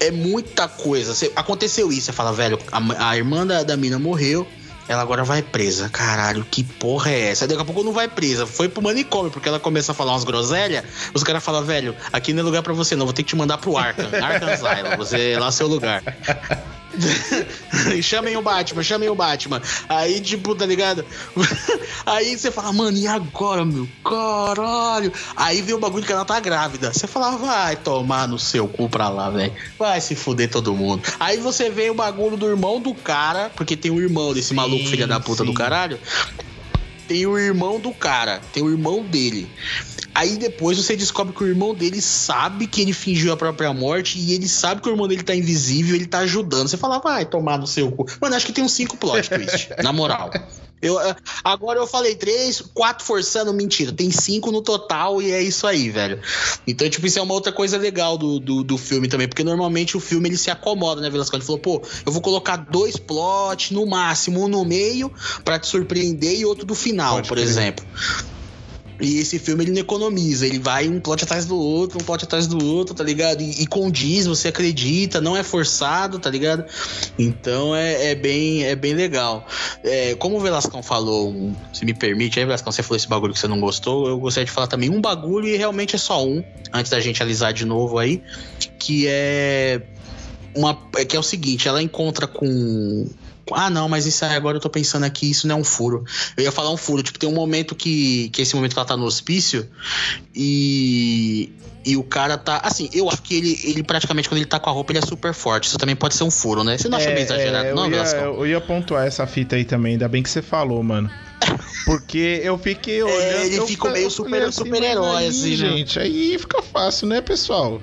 É 0.01 0.11
muita 0.11 0.67
coisa. 0.67 1.15
Aconteceu 1.37 1.93
isso, 1.93 2.07
você 2.07 2.13
fala, 2.13 2.33
velho, 2.33 2.59
a, 2.73 3.11
a 3.11 3.17
irmã 3.17 3.47
da, 3.47 3.63
da 3.63 3.77
mina 3.77 3.99
morreu. 3.99 4.49
Ela 4.87 5.03
agora 5.03 5.25
vai 5.25 5.43
presa. 5.43 5.89
Caralho, 5.89 6.45
que 6.51 6.63
porra 6.63 7.11
é 7.11 7.31
essa? 7.31 7.47
Daqui 7.47 7.61
a 7.61 7.65
pouco 7.65 7.83
não 7.83 7.93
vai 7.93 8.09
presa. 8.09 8.47
Foi 8.47 8.69
pro 8.69 8.83
manicômio, 8.83 9.31
porque 9.31 9.49
ela 9.49 9.59
começa 9.59 9.93
a 9.93 9.95
falar 9.95 10.13
umas 10.13 10.25
groselhas. 10.25 10.85
Os 11.15 11.23
caras 11.23 11.43
falam, 11.43 11.65
velho, 11.65 11.97
aqui 12.13 12.33
não 12.33 12.41
é 12.41 12.45
lugar 12.45 12.63
pra 12.63 12.73
você, 12.73 12.95
não. 12.95 13.07
Vou 13.07 13.13
ter 13.13 13.23
que 13.23 13.31
te 13.31 13.37
mandar 13.37 13.59
pro 13.59 13.77
Arkham. 13.77 14.09
Arkham 14.23 14.49
Asylum. 14.49 14.97
Você, 14.97 15.37
lá 15.39 15.49
é 15.49 15.51
seu 15.51 15.67
lugar. 15.67 16.03
chamem 18.03 18.37
o 18.37 18.43
Batman, 18.43 18.83
chamem 18.83 19.09
o 19.09 19.15
Batman. 19.15 19.61
Aí, 19.89 20.21
tipo, 20.21 20.55
tá 20.55 20.67
ligado? 20.67 21.05
Aí 22.07 22.37
você 22.37 22.51
fala, 22.51 22.73
mano, 22.73 22.97
e 22.97 23.07
agora, 23.07 23.65
meu? 23.65 23.89
Caralho. 24.05 25.13
Aí 25.37 25.63
vem 25.63 25.75
o 25.75 25.79
bagulho 25.79 26.05
que 26.05 26.13
ela 26.13 26.25
tá 26.25 26.39
grávida. 26.41 26.93
Você 26.93 27.07
fala, 27.07 27.37
vai 27.37 27.77
tomar 27.77 28.29
no 28.29 28.39
seu 28.39 28.69
cu 28.69 28.89
pra 28.89 29.09
lá, 29.09 29.31
velho. 29.31 29.53
Vai 29.79 30.01
se 30.01 30.15
fuder 30.15 30.51
todo 30.51 30.75
mundo. 30.75 31.03
Aí 31.19 31.39
você 31.39 31.71
vê 31.71 31.91
o 31.91 31.95
bagulho 31.95 32.37
do 32.37 32.49
irmão 32.49 32.81
do 32.81 32.95
cara, 32.95 33.51
porque 33.55 33.77
tem 33.77 33.91
o 33.91 34.01
irmão 34.01 34.33
desse 34.33 34.49
Sim, 34.49 34.55
maluco, 34.55 34.87
filha 34.87 35.07
da 35.07 35.21
puta 35.21 35.43
sim. 35.43 35.51
do 35.51 35.55
caralho. 35.55 35.99
Tem 37.07 37.27
o 37.27 37.39
irmão 37.39 37.79
do 37.79 37.93
cara, 37.93 38.41
tem 38.53 38.63
o 38.63 38.71
irmão 38.71 39.03
dele. 39.03 39.47
Aí 40.15 40.37
depois 40.37 40.79
você 40.79 40.97
descobre 40.97 41.35
que 41.35 41.43
o 41.43 41.47
irmão 41.47 41.75
dele 41.75 42.01
sabe 42.01 42.67
que 42.67 42.81
ele 42.81 42.93
fingiu 42.93 43.33
a 43.33 43.37
própria 43.37 43.73
morte 43.73 44.19
e 44.19 44.33
ele 44.33 44.49
sabe 44.49 44.81
que 44.81 44.89
o 44.89 44.93
irmão 44.93 45.09
dele 45.09 45.25
tá 45.25 45.35
invisível, 45.35 45.97
ele 45.97 46.07
tá 46.07 46.19
ajudando. 46.21 46.69
Você 46.69 46.77
fala, 46.77 47.01
vai 47.01 47.25
tomar 47.27 47.59
no 47.59 47.67
seu 47.67 47.91
cu. 47.91 48.07
Mano, 48.21 48.37
acho 48.37 48.47
que 48.47 48.53
tem 48.53 48.63
uns 48.63 48.73
cinco 48.73 48.97
plot 48.97 49.29
twist, 49.29 49.71
na 49.83 49.93
moral. 49.93 50.31
Eu, 50.81 51.01
eh, 51.01 51.17
agora 51.43 51.79
eu 51.79 51.87
falei 51.87 52.15
três, 52.15 52.63
quatro 52.75 53.05
forçando, 53.05 53.53
mentira. 53.55 53.91
Tem 53.91 54.11
cinco 54.11 54.53
no 54.53 54.61
total 54.61 55.21
e 55.23 55.33
é 55.33 55.43
isso 55.43 55.67
aí, 55.67 55.91
velho. 55.91 56.21
Então, 56.67 56.89
tipo, 56.89 57.07
isso 57.07 57.19
é 57.19 57.23
uma 57.23 57.33
outra 57.33 57.51
coisa 57.51 57.79
legal 57.79 58.19
do, 58.19 58.39
do, 58.39 58.63
do 58.63 58.77
filme 58.77 59.09
também, 59.09 59.27
porque 59.27 59.43
normalmente 59.43 59.97
o 59.97 60.01
filme 60.01 60.29
ele 60.29 60.37
se 60.37 60.51
acomoda, 60.51 61.01
né, 61.01 61.09
Velasco? 61.09 61.35
Ele 61.35 61.45
falou, 61.45 61.59
pô, 61.59 61.83
eu 62.05 62.13
vou 62.13 62.21
colocar 62.21 62.57
dois 62.57 62.97
plots 62.99 63.71
no 63.71 63.87
máximo, 63.87 64.45
um 64.45 64.49
no 64.49 64.65
meio 64.65 65.11
pra 65.43 65.59
te 65.59 65.67
surpreender 65.67 66.39
e 66.39 66.45
outro 66.45 66.67
do 66.67 66.75
final, 66.75 67.15
Pode 67.17 67.29
por 67.29 67.37
crer. 67.39 67.49
exemplo. 67.49 67.85
E 69.01 69.19
esse 69.19 69.39
filme 69.39 69.65
ele 69.65 69.73
não 69.73 69.81
economiza, 69.81 70.47
ele 70.47 70.59
vai 70.59 70.89
um 70.89 71.01
plot 71.01 71.25
atrás 71.25 71.47
do 71.47 71.57
outro, 71.57 71.99
um 72.01 72.05
plot 72.05 72.25
atrás 72.25 72.47
do 72.47 72.65
outro, 72.65 72.95
tá 72.95 73.03
ligado? 73.03 73.43
E, 73.43 73.63
e 73.63 73.67
condiz, 73.67 74.27
você 74.27 74.49
acredita, 74.49 75.21
não 75.21 75.37
é 75.37 75.43
forçado, 75.43 76.19
tá 76.19 76.31
ligado? 76.31 76.65
Então 77.19 77.75
é, 77.75 78.11
é 78.11 78.15
bem, 78.15 78.65
é 78.65 78.77
bem 78.77 78.95
legal. 78.95 79.47
É, 79.83 80.15
como 80.15 80.37
o 80.37 80.41
Velascão 80.41 80.83
falou, 80.83 81.53
se 81.73 81.85
me 81.85 81.93
permite, 81.93 82.39
aí, 82.39 82.47
Velascão, 82.47 82.71
você 82.71 82.83
falou 82.83 82.97
esse 82.97 83.09
bagulho 83.09 83.33
que 83.33 83.39
você 83.41 83.49
não 83.49 83.61
gostou, 83.61 84.07
eu 84.07 84.19
gostaria 84.19 84.47
de 84.47 84.53
falar 84.53 84.69
também 84.69 84.91
um 84.91 85.01
bagulho 85.01 85.49
e 85.49 85.57
realmente 85.57 85.97
é 85.97 85.99
só 85.99 86.25
um, 86.25 86.43
antes 86.73 86.91
da 86.91 87.01
gente 87.01 87.23
alisar 87.23 87.53
de 87.53 87.65
novo 87.65 87.99
aí, 87.99 88.23
que 88.79 89.07
é 89.09 89.83
uma 90.55 90.79
é 90.97 91.05
que 91.05 91.17
é 91.17 91.19
o 91.19 91.23
seguinte, 91.23 91.67
ela 91.67 91.83
encontra 91.83 92.27
com 92.27 93.07
ah, 93.53 93.69
não, 93.71 93.89
mas 93.89 94.07
isso 94.07 94.25
aí 94.25 94.35
agora 94.35 94.57
eu 94.57 94.61
tô 94.61 94.71
pensando 94.71 95.05
aqui, 95.05 95.31
isso 95.31 95.47
não 95.47 95.57
é 95.57 95.59
um 95.61 95.65
furo. 95.65 96.05
Eu 96.37 96.45
ia 96.45 96.53
falar 96.53 96.71
um 96.71 96.77
furo, 96.77 97.03
tipo, 97.03 97.19
tem 97.19 97.29
um 97.29 97.35
momento 97.35 97.75
que, 97.75 98.29
que 98.31 98.41
é 98.41 98.43
esse 98.43 98.55
momento 98.55 98.73
que 98.73 98.79
ela 98.79 98.87
tá 98.87 98.97
no 98.97 99.05
hospício 99.05 99.69
e 100.35 101.53
e 101.87 101.99
o 101.99 102.03
cara 102.03 102.39
tá, 102.39 102.63
assim, 102.65 102.89
eu 102.95 103.11
acho 103.11 103.21
que 103.21 103.35
ele, 103.35 103.61
ele 103.63 103.83
praticamente 103.83 104.27
quando 104.27 104.39
ele 104.39 104.47
tá 104.47 104.59
com 104.59 104.71
a 104.71 104.73
roupa, 104.73 104.91
ele 104.93 105.01
é 105.01 105.03
super 105.03 105.35
forte. 105.35 105.69
Isso 105.69 105.77
também 105.77 105.95
pode 105.95 106.15
ser 106.15 106.25
um 106.25 106.31
furo, 106.31 106.65
né? 106.65 106.79
Você 106.79 106.89
não 106.89 106.97
acha 106.97 107.11
meio 107.11 107.21
exagerado, 107.21 107.69
eu 107.69 107.75
não, 107.77 107.85
ia, 107.85 107.91
Velascão? 107.91 108.35
eu 108.35 108.47
ia 108.47 108.59
pontuar 108.59 109.07
essa 109.07 109.27
fita 109.27 109.55
aí 109.57 109.67
também, 109.67 109.93
ainda 109.93 110.09
bem 110.09 110.23
que 110.23 110.31
você 110.31 110.41
falou, 110.41 110.83
mano. 110.83 111.11
Porque 111.85 112.41
eu 112.43 112.57
fiquei 112.57 113.03
olhando. 113.03 113.21
É, 113.21 113.47
ele 113.47 113.57
eu 113.57 113.67
ficou 113.67 113.91
meio 113.91 114.07
eu 114.07 114.11
super- 114.11 114.51
super-herói, 114.51 115.07
mas 115.13 115.17
aí, 115.19 115.29
assim, 115.29 115.51
né? 115.51 115.57
gente. 115.57 115.99
Aí 116.01 116.39
fica 116.39 116.63
fácil, 116.63 117.07
né, 117.07 117.21
pessoal? 117.21 117.83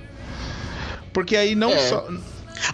Porque 1.13 1.35
aí 1.35 1.53
não 1.53 1.69
É. 1.69 1.89
só. 1.89 2.07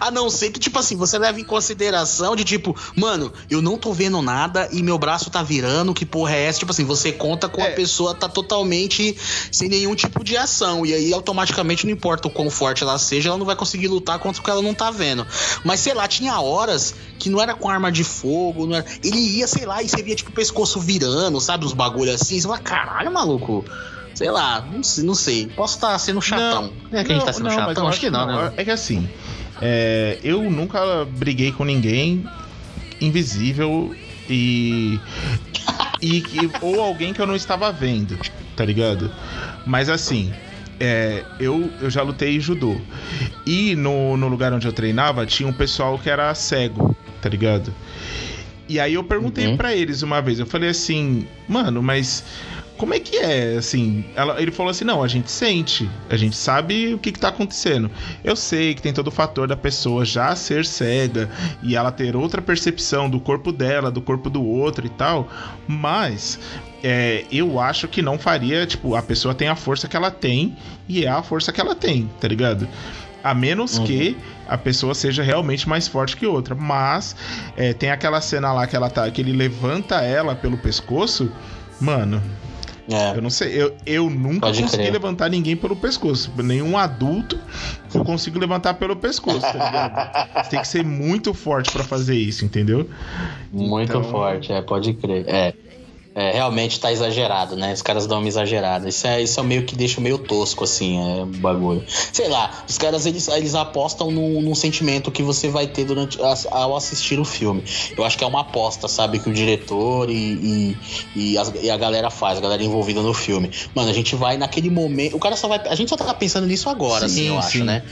A 0.00 0.10
não 0.10 0.28
ser 0.30 0.50
que, 0.50 0.60
tipo 0.60 0.78
assim, 0.78 0.96
você 0.96 1.18
leve 1.18 1.40
em 1.40 1.44
consideração 1.44 2.34
de 2.36 2.44
tipo, 2.44 2.76
mano, 2.96 3.32
eu 3.50 3.60
não 3.62 3.76
tô 3.78 3.92
vendo 3.92 4.20
nada 4.22 4.68
e 4.72 4.82
meu 4.82 4.98
braço 4.98 5.30
tá 5.30 5.42
virando, 5.42 5.94
que 5.94 6.04
porra 6.06 6.34
é 6.34 6.44
essa? 6.44 6.58
Tipo 6.58 6.70
assim, 6.72 6.84
você 6.84 7.12
conta 7.12 7.48
com 7.48 7.60
É. 7.60 7.72
a 7.72 7.74
pessoa 7.74 8.14
tá 8.14 8.28
totalmente 8.28 9.16
sem 9.50 9.68
nenhum 9.68 9.94
tipo 9.94 10.22
de 10.24 10.36
ação. 10.36 10.84
E 10.84 10.92
aí, 10.94 11.12
automaticamente, 11.12 11.86
não 11.86 11.92
importa 11.92 12.28
o 12.28 12.30
quão 12.30 12.50
forte 12.50 12.82
ela 12.82 12.98
seja, 12.98 13.28
ela 13.28 13.38
não 13.38 13.46
vai 13.46 13.56
conseguir 13.56 13.88
lutar 13.88 14.18
contra 14.18 14.40
o 14.40 14.44
que 14.44 14.50
ela 14.50 14.62
não 14.62 14.74
tá 14.74 14.90
vendo. 14.90 15.26
Mas 15.64 15.80
sei 15.80 15.94
lá, 15.94 16.06
tinha 16.08 16.40
horas 16.40 16.94
que 17.18 17.28
não 17.30 17.40
era 17.40 17.54
com 17.54 17.68
arma 17.68 17.90
de 17.90 18.04
fogo, 18.04 18.66
não 18.66 18.76
era. 18.76 18.86
Ele 19.02 19.18
ia, 19.18 19.46
sei 19.46 19.66
lá, 19.66 19.82
e 19.82 19.88
você 19.88 20.02
via, 20.02 20.14
tipo, 20.14 20.30
o 20.30 20.34
pescoço 20.34 20.80
virando, 20.80 21.40
sabe? 21.40 21.64
Os 21.64 21.72
bagulhos 21.72 22.20
assim. 22.20 22.40
Você 22.40 22.46
fala, 22.46 22.58
caralho, 22.58 23.12
maluco. 23.12 23.64
Sei 24.14 24.30
lá, 24.30 24.60
não 24.72 24.82
sei, 24.82 25.04
não 25.04 25.14
sei. 25.14 25.46
Posso 25.46 25.76
estar 25.76 25.96
sendo 25.98 26.20
chatão. 26.20 26.72
é 26.90 27.04
que 27.04 27.12
a 27.12 27.14
gente 27.14 27.24
tá 27.24 27.32
sendo 27.32 27.44
mas 27.44 27.54
chatão? 27.54 27.86
Acho 27.88 28.00
que 28.00 28.10
não, 28.10 28.26
né? 28.26 28.52
É 28.56 28.64
que 28.64 28.70
assim, 28.70 29.08
é, 29.60 30.18
eu 30.22 30.50
nunca 30.50 31.04
briguei 31.04 31.52
com 31.52 31.64
ninguém 31.64 32.24
invisível 33.00 33.94
e, 34.28 35.00
e, 36.02 36.16
e- 36.44 36.50
ou 36.60 36.80
alguém 36.80 37.12
que 37.12 37.20
eu 37.20 37.26
não 37.26 37.36
estava 37.36 37.70
vendo, 37.72 38.18
tá 38.56 38.64
ligado? 38.64 39.10
Mas 39.66 39.88
assim, 39.88 40.32
é, 40.80 41.24
eu, 41.38 41.70
eu 41.80 41.90
já 41.90 42.02
lutei 42.02 42.38
judô 42.40 42.80
e 43.46 43.74
no, 43.76 44.16
no 44.16 44.28
lugar 44.28 44.52
onde 44.52 44.66
eu 44.66 44.72
treinava 44.72 45.26
tinha 45.26 45.48
um 45.48 45.52
pessoal 45.52 45.98
que 45.98 46.08
era 46.10 46.32
cego, 46.34 46.96
tá 47.20 47.28
ligado? 47.28 47.72
E 48.68 48.78
aí 48.78 48.94
eu 48.94 49.02
perguntei 49.04 49.46
Uhum. 49.46 49.56
pra 49.56 49.74
eles 49.74 50.02
uma 50.02 50.20
vez, 50.20 50.38
eu 50.38 50.46
falei 50.46 50.68
assim, 50.68 51.26
mano, 51.48 51.82
mas 51.82 52.22
como 52.78 52.94
é 52.94 53.00
que 53.00 53.16
é, 53.16 53.56
assim? 53.58 54.04
Ela- 54.14 54.40
ele 54.40 54.50
falou 54.50 54.70
assim, 54.70 54.84
não, 54.84 55.02
a 55.02 55.08
gente 55.08 55.30
sente, 55.30 55.88
a 56.08 56.16
gente 56.16 56.36
sabe 56.36 56.94
o 56.94 56.98
que, 56.98 57.12
que 57.12 57.18
tá 57.18 57.28
acontecendo. 57.28 57.90
Eu 58.24 58.34
sei 58.36 58.74
que 58.74 58.80
tem 58.80 58.92
todo 58.92 59.08
o 59.08 59.10
fator 59.10 59.46
da 59.48 59.56
pessoa 59.56 60.04
já 60.04 60.34
ser 60.36 60.64
cega 60.64 61.28
e 61.62 61.76
ela 61.76 61.90
ter 61.92 62.16
outra 62.16 62.40
percepção 62.40 63.10
do 63.10 63.20
corpo 63.20 63.52
dela, 63.52 63.90
do 63.90 64.00
corpo 64.00 64.30
do 64.30 64.42
outro 64.42 64.86
e 64.86 64.90
tal, 64.90 65.28
mas 65.66 66.38
é, 66.82 67.24
eu 67.30 67.60
acho 67.60 67.88
que 67.88 68.00
não 68.00 68.18
faria, 68.18 68.64
tipo, 68.66 68.94
a 68.94 69.02
pessoa 69.02 69.34
tem 69.34 69.48
a 69.48 69.56
força 69.56 69.88
que 69.88 69.96
ela 69.96 70.10
tem 70.10 70.56
e 70.88 71.04
é 71.04 71.08
a 71.08 71.22
força 71.22 71.52
que 71.52 71.60
ela 71.60 71.74
tem, 71.74 72.08
tá 72.20 72.28
ligado? 72.28 72.68
A 73.22 73.34
menos 73.34 73.78
que 73.80 74.16
a 74.46 74.56
pessoa 74.56 74.94
seja 74.94 75.22
realmente 75.22 75.68
mais 75.68 75.88
forte 75.88 76.16
que 76.16 76.24
outra. 76.24 76.54
Mas 76.54 77.16
é, 77.56 77.72
tem 77.74 77.90
aquela 77.90 78.20
cena 78.20 78.52
lá 78.52 78.66
que 78.66 78.76
ela 78.76 78.88
tá. 78.88 79.10
que 79.10 79.20
ele 79.20 79.32
levanta 79.32 79.96
ela 80.02 80.36
pelo 80.36 80.56
pescoço. 80.56 81.30
Mano, 81.80 82.22
É. 82.90 83.16
eu 83.16 83.20
não 83.22 83.28
sei. 83.30 83.50
Eu, 83.62 83.76
eu 83.84 84.08
nunca 84.10 84.46
Pode 84.46 84.62
consegui 84.62 84.82
crer. 84.84 84.92
levantar 84.92 85.28
ninguém 85.28 85.54
pelo 85.54 85.76
pescoço. 85.76 86.32
Nenhum 86.42 86.76
adulto 86.78 87.38
eu 87.94 88.02
consigo 88.04 88.38
levantar 88.38 88.74
pelo 88.74 88.96
pescoço, 88.96 89.40
tá 89.40 89.52
ligado? 89.52 90.48
Tem 90.48 90.60
que 90.60 90.66
ser 90.68 90.84
muito 90.84 91.34
forte 91.34 91.70
pra 91.70 91.84
fazer 91.84 92.16
isso, 92.16 92.44
entendeu? 92.44 92.88
Muito 93.52 93.90
Então- 93.90 94.04
forte, 94.04 94.52
é, 94.52 94.62
pode 94.62 94.94
crer. 94.94 95.24
É. 95.28 95.52
É, 96.20 96.32
realmente 96.32 96.80
tá 96.80 96.90
exagerado, 96.90 97.54
né? 97.54 97.72
Os 97.72 97.80
caras 97.80 98.04
dão 98.08 98.18
uma 98.18 98.26
exagerada. 98.26 98.88
Isso 98.88 99.06
é, 99.06 99.22
isso 99.22 99.38
é 99.38 99.42
meio 99.44 99.62
que 99.64 99.76
deixa 99.76 100.00
meio 100.00 100.18
tosco, 100.18 100.64
assim, 100.64 100.98
é 100.98 101.22
o 101.22 101.26
bagulho. 101.26 101.84
Sei 102.12 102.26
lá, 102.28 102.50
os 102.68 102.76
caras 102.76 103.06
eles, 103.06 103.28
eles 103.28 103.54
apostam 103.54 104.10
num, 104.10 104.42
num 104.42 104.54
sentimento 104.54 105.12
que 105.12 105.22
você 105.22 105.48
vai 105.48 105.68
ter 105.68 105.84
durante 105.84 106.18
ao 106.50 106.76
assistir 106.76 107.20
o 107.20 107.24
filme. 107.24 107.62
Eu 107.96 108.04
acho 108.04 108.18
que 108.18 108.24
é 108.24 108.26
uma 108.26 108.40
aposta, 108.40 108.88
sabe? 108.88 109.20
Que 109.20 109.30
o 109.30 109.32
diretor 109.32 110.10
e, 110.10 110.14
e, 110.14 110.76
e, 111.14 111.38
as- 111.38 111.52
e 111.62 111.70
a 111.70 111.76
galera 111.76 112.10
faz, 112.10 112.36
a 112.38 112.40
galera 112.40 112.64
envolvida 112.64 113.00
no 113.00 113.14
filme. 113.14 113.52
Mano, 113.72 113.88
a 113.88 113.92
gente 113.92 114.16
vai 114.16 114.36
naquele 114.36 114.70
momento. 114.70 115.16
O 115.16 115.20
cara 115.20 115.36
só 115.36 115.46
vai. 115.46 115.60
A 115.68 115.74
gente 115.76 115.88
só 115.88 115.96
tá 115.96 116.12
pensando 116.14 116.48
nisso 116.48 116.68
agora, 116.68 117.08
Sim, 117.08 117.14
assim, 117.14 117.26
eu 117.28 117.42
sim. 117.42 117.46
acho, 117.46 117.64
né? 117.64 117.82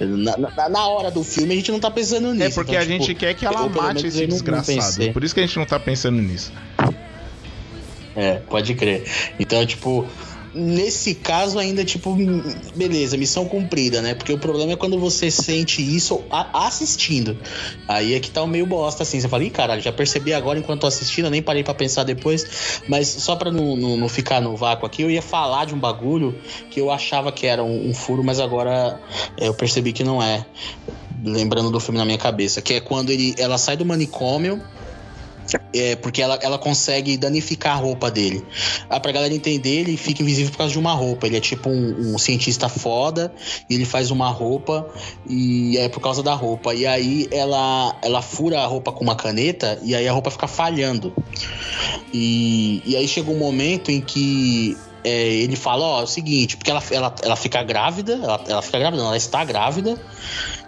Na, 0.00 0.36
na, 0.36 0.68
na 0.68 0.88
hora 0.88 1.10
do 1.10 1.22
filme 1.22 1.52
a 1.52 1.56
gente 1.56 1.70
não 1.70 1.78
tá 1.78 1.90
pensando 1.90 2.32
nisso. 2.34 2.44
É 2.46 2.50
porque 2.50 2.72
então, 2.72 2.82
a 2.82 2.86
tipo, 2.86 3.04
gente 3.04 3.14
quer 3.14 3.34
que 3.34 3.46
ela 3.46 3.68
mate 3.68 4.08
esse 4.08 4.26
desgraçado. 4.26 5.12
Por 5.12 5.22
isso 5.22 5.32
que 5.34 5.40
a 5.40 5.46
gente 5.46 5.56
não 5.56 5.66
tá 5.66 5.78
pensando 5.78 6.20
nisso. 6.20 6.52
É, 8.16 8.36
pode 8.48 8.74
crer. 8.74 9.04
Então, 9.38 9.64
tipo, 9.66 10.06
nesse 10.56 11.14
caso 11.14 11.58
ainda, 11.58 11.84
tipo, 11.84 12.16
beleza, 12.74 13.16
missão 13.16 13.44
cumprida, 13.44 14.00
né? 14.00 14.14
Porque 14.14 14.32
o 14.32 14.38
problema 14.38 14.72
é 14.72 14.76
quando 14.76 14.98
você 14.98 15.30
sente 15.30 15.82
isso 15.82 16.24
assistindo. 16.30 17.38
Aí 17.86 18.14
é 18.14 18.20
que 18.20 18.30
tá 18.30 18.42
o 18.42 18.46
meio 18.46 18.64
bosta, 18.66 19.02
assim. 19.02 19.20
Você 19.20 19.28
fala, 19.28 19.44
ih, 19.44 19.50
caralho, 19.50 19.82
já 19.82 19.92
percebi 19.92 20.32
agora 20.32 20.58
enquanto 20.58 20.80
tô 20.80 20.86
assistindo, 20.86 21.26
eu 21.26 21.30
nem 21.30 21.42
parei 21.42 21.62
para 21.62 21.74
pensar 21.74 22.04
depois. 22.04 22.80
Mas 22.88 23.08
só 23.08 23.36
pra 23.36 23.52
não, 23.52 23.76
não, 23.76 23.96
não, 23.98 24.08
ficar 24.08 24.40
no 24.40 24.56
vácuo 24.56 24.86
aqui, 24.86 25.02
eu 25.02 25.10
ia 25.10 25.22
falar 25.22 25.66
de 25.66 25.74
um 25.74 25.78
bagulho 25.78 26.34
que 26.70 26.80
eu 26.80 26.90
achava 26.90 27.30
que 27.30 27.46
era 27.46 27.62
um, 27.62 27.90
um 27.90 27.94
furo, 27.94 28.24
mas 28.24 28.40
agora 28.40 28.98
é, 29.36 29.48
eu 29.48 29.54
percebi 29.54 29.92
que 29.92 30.02
não 30.02 30.22
é. 30.22 30.46
Lembrando 31.22 31.70
do 31.70 31.80
filme 31.80 31.98
na 31.98 32.04
minha 32.04 32.18
cabeça, 32.18 32.62
que 32.62 32.74
é 32.74 32.80
quando 32.80 33.10
ele, 33.10 33.34
ela 33.38 33.58
sai 33.58 33.76
do 33.76 33.84
manicômio 33.84 34.62
é, 35.72 35.96
porque 35.96 36.22
ela, 36.22 36.38
ela 36.42 36.58
consegue 36.58 37.16
danificar 37.16 37.76
a 37.76 37.80
roupa 37.80 38.10
dele. 38.10 38.44
Ah, 38.88 38.98
pra 38.98 39.12
galera 39.12 39.32
entender, 39.32 39.80
ele 39.80 39.96
fica 39.96 40.22
invisível 40.22 40.50
por 40.50 40.58
causa 40.58 40.72
de 40.72 40.78
uma 40.78 40.92
roupa. 40.92 41.26
Ele 41.26 41.36
é 41.36 41.40
tipo 41.40 41.68
um, 41.68 42.14
um, 42.14 42.18
cientista 42.18 42.68
foda, 42.68 43.32
e 43.68 43.74
ele 43.74 43.84
faz 43.84 44.10
uma 44.10 44.28
roupa, 44.28 44.88
e 45.28 45.76
é 45.78 45.88
por 45.88 46.00
causa 46.00 46.22
da 46.22 46.34
roupa. 46.34 46.74
E 46.74 46.86
aí 46.86 47.28
ela, 47.30 47.96
ela 48.02 48.22
fura 48.22 48.60
a 48.60 48.66
roupa 48.66 48.92
com 48.92 49.04
uma 49.04 49.16
caneta, 49.16 49.78
e 49.82 49.94
aí 49.94 50.08
a 50.08 50.12
roupa 50.12 50.30
fica 50.30 50.46
falhando. 50.46 51.12
E, 52.12 52.82
e 52.86 52.96
aí 52.96 53.06
chega 53.06 53.30
um 53.30 53.38
momento 53.38 53.90
em 53.90 54.00
que 54.00 54.76
é, 55.06 55.28
ele 55.28 55.54
fala, 55.54 55.84
ó, 55.84 56.00
é 56.00 56.02
o 56.02 56.06
seguinte, 56.08 56.56
porque 56.56 56.68
ela, 56.68 56.82
ela, 56.90 57.14
ela 57.22 57.36
fica 57.36 57.62
grávida, 57.62 58.14
ela, 58.14 58.44
ela 58.48 58.60
fica 58.60 58.76
grávida, 58.80 59.00
não, 59.00 59.06
ela 59.06 59.16
está 59.16 59.44
grávida, 59.44 59.96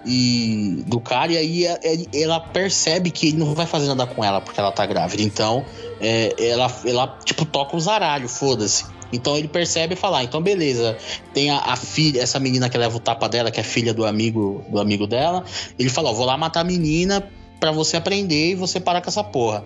e 0.06 0.84
do 0.86 1.00
cara, 1.00 1.32
e 1.32 1.36
aí 1.36 1.66
ela 2.14 2.38
percebe 2.38 3.10
que 3.10 3.28
ele 3.28 3.36
não 3.36 3.52
vai 3.52 3.66
fazer 3.66 3.88
nada 3.88 4.06
com 4.06 4.22
ela 4.22 4.40
porque 4.40 4.60
ela 4.60 4.70
tá 4.70 4.86
grávida. 4.86 5.24
Então, 5.24 5.64
é, 6.00 6.32
ela, 6.38 6.72
ela, 6.86 7.18
tipo, 7.24 7.44
toca 7.44 7.76
o 7.76 7.80
zaralho, 7.80 8.28
foda-se. 8.28 8.84
Então 9.12 9.36
ele 9.36 9.48
percebe 9.48 9.94
e 9.94 9.96
fala: 9.96 10.18
ah, 10.18 10.24
então 10.24 10.40
beleza, 10.40 10.96
tem 11.34 11.50
a, 11.50 11.58
a, 11.58 11.76
filha, 11.76 12.22
essa 12.22 12.38
menina 12.38 12.68
que 12.68 12.78
leva 12.78 12.96
o 12.96 13.00
tapa 13.00 13.28
dela, 13.28 13.50
que 13.50 13.58
é 13.58 13.62
filha 13.64 13.92
do 13.92 14.06
amigo 14.06 14.64
do 14.68 14.78
amigo 14.78 15.06
dela. 15.06 15.44
Ele 15.76 15.88
fala: 15.88 16.10
ó, 16.10 16.12
vou 16.12 16.26
lá 16.26 16.36
matar 16.36 16.60
a 16.60 16.64
menina 16.64 17.28
para 17.58 17.72
você 17.72 17.96
aprender 17.96 18.50
e 18.50 18.54
você 18.54 18.78
parar 18.78 19.00
com 19.00 19.08
essa 19.08 19.24
porra. 19.24 19.64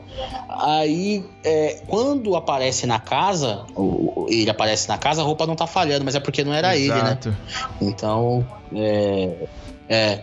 Aí, 0.49 1.25
é, 1.45 1.81
quando 1.87 2.35
aparece 2.37 2.87
na 2.87 2.99
casa, 2.99 3.65
ele 4.29 4.51
aparece 4.51 4.89
na 4.89 4.99
casa, 4.99 5.23
a 5.23 5.25
roupa 5.25 5.47
não 5.47 5.55
tá 5.55 5.67
falhando, 5.67 6.05
mas 6.05 6.15
é 6.15 6.21
porque 6.21 6.45
não 6.45 6.55
era 6.55 6.77
Exato. 6.77 7.29
ele, 7.29 7.37
né? 7.37 7.41
Então, 7.81 8.47
é, 8.75 9.31
é. 9.89 10.21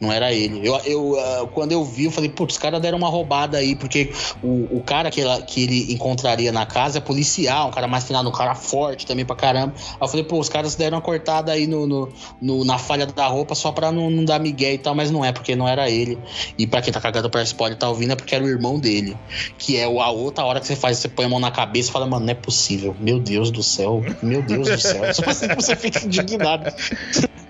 Não 0.00 0.12
era 0.12 0.32
ele. 0.32 0.66
Eu, 0.66 0.76
eu, 0.84 1.12
uh, 1.12 1.46
quando 1.48 1.72
eu 1.72 1.82
vi, 1.82 2.04
eu 2.04 2.10
falei, 2.10 2.28
putz, 2.28 2.54
os 2.54 2.58
caras 2.58 2.80
deram 2.80 2.98
uma 2.98 3.08
roubada 3.08 3.56
aí, 3.56 3.74
porque 3.74 4.12
o, 4.42 4.76
o 4.76 4.82
cara 4.84 5.10
que, 5.10 5.22
ela, 5.22 5.40
que 5.40 5.62
ele 5.62 5.92
encontraria 5.92 6.52
na 6.52 6.66
casa 6.66 6.98
é 6.98 7.00
policial, 7.00 7.68
um 7.68 7.70
cara 7.70 7.86
mais 7.86 8.04
finado, 8.04 8.28
um 8.28 8.32
cara 8.32 8.54
forte 8.54 9.06
também 9.06 9.24
pra 9.24 9.34
caramba. 9.34 9.74
Aí 9.76 9.96
eu 10.00 10.08
falei, 10.08 10.24
pô, 10.24 10.38
os 10.38 10.48
caras 10.48 10.74
deram 10.74 10.98
uma 10.98 11.02
cortada 11.02 11.52
aí 11.52 11.66
no, 11.66 11.86
no, 11.86 12.08
no 12.40 12.64
na 12.64 12.76
falha 12.76 13.06
da 13.06 13.26
roupa 13.26 13.54
só 13.54 13.72
pra 13.72 13.90
não, 13.90 14.10
não 14.10 14.24
dar 14.24 14.38
migué 14.38 14.74
e 14.74 14.78
tal, 14.78 14.94
mas 14.94 15.10
não 15.10 15.24
é, 15.24 15.32
porque 15.32 15.56
não 15.56 15.66
era 15.66 15.88
ele. 15.88 16.18
E 16.58 16.66
pra 16.66 16.82
quem 16.82 16.92
tá 16.92 17.00
cagando 17.00 17.30
pra 17.30 17.42
spoiler 17.42 17.78
tá 17.78 17.88
ouvindo, 17.88 18.12
é 18.12 18.16
porque 18.16 18.34
era 18.34 18.44
o 18.44 18.48
irmão 18.48 18.78
dele. 18.78 19.16
Que 19.56 19.78
é 19.78 19.84
a 19.84 20.10
outra 20.10 20.44
hora 20.44 20.60
que 20.60 20.66
você 20.66 20.76
faz, 20.76 20.98
você 20.98 21.08
põe 21.08 21.24
a 21.24 21.28
mão 21.28 21.40
na 21.40 21.50
cabeça 21.50 21.88
e 21.88 21.92
fala, 21.92 22.06
mano, 22.06 22.26
não 22.26 22.32
é 22.32 22.34
possível. 22.34 22.94
Meu 23.00 23.18
Deus 23.18 23.50
do 23.50 23.62
céu, 23.62 24.04
meu 24.22 24.42
Deus 24.42 24.68
do 24.68 24.78
céu. 24.78 25.02
Só 25.14 25.22
assim 25.30 25.48
você 25.54 25.74
fica 25.74 26.04
indignado. 26.04 26.70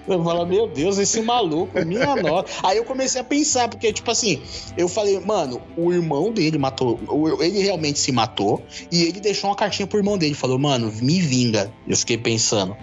Eu 0.07 0.23
falo, 0.23 0.47
meu 0.47 0.69
Deus, 0.69 0.99
esse 0.99 1.21
maluco, 1.21 1.85
minha 1.85 2.15
nossa. 2.17 2.47
Aí 2.63 2.77
eu 2.77 2.85
comecei 2.85 3.21
a 3.21 3.25
pensar, 3.25 3.69
porque, 3.69 3.93
tipo 3.93 4.11
assim, 4.11 4.41
eu 4.77 4.89
falei, 4.89 5.19
mano, 5.21 5.61
o 5.77 5.93
irmão 5.93 6.33
dele 6.33 6.59
matou. 6.59 6.99
Ele 7.41 7.63
realmente 7.63 7.99
se 7.99 8.13
matou. 8.13 8.63
E 8.91 9.03
ele 9.03 9.21
deixou 9.21 9.51
uma 9.51 9.57
cartinha 9.57 9.87
pro 9.87 9.99
irmão 9.99 10.17
dele. 10.17 10.35
Falou, 10.35 10.59
mano, 10.59 10.93
me 11.03 11.21
vinga. 11.21 11.73
Eu 11.87 11.97
fiquei 11.97 12.19
pensando. 12.19 12.77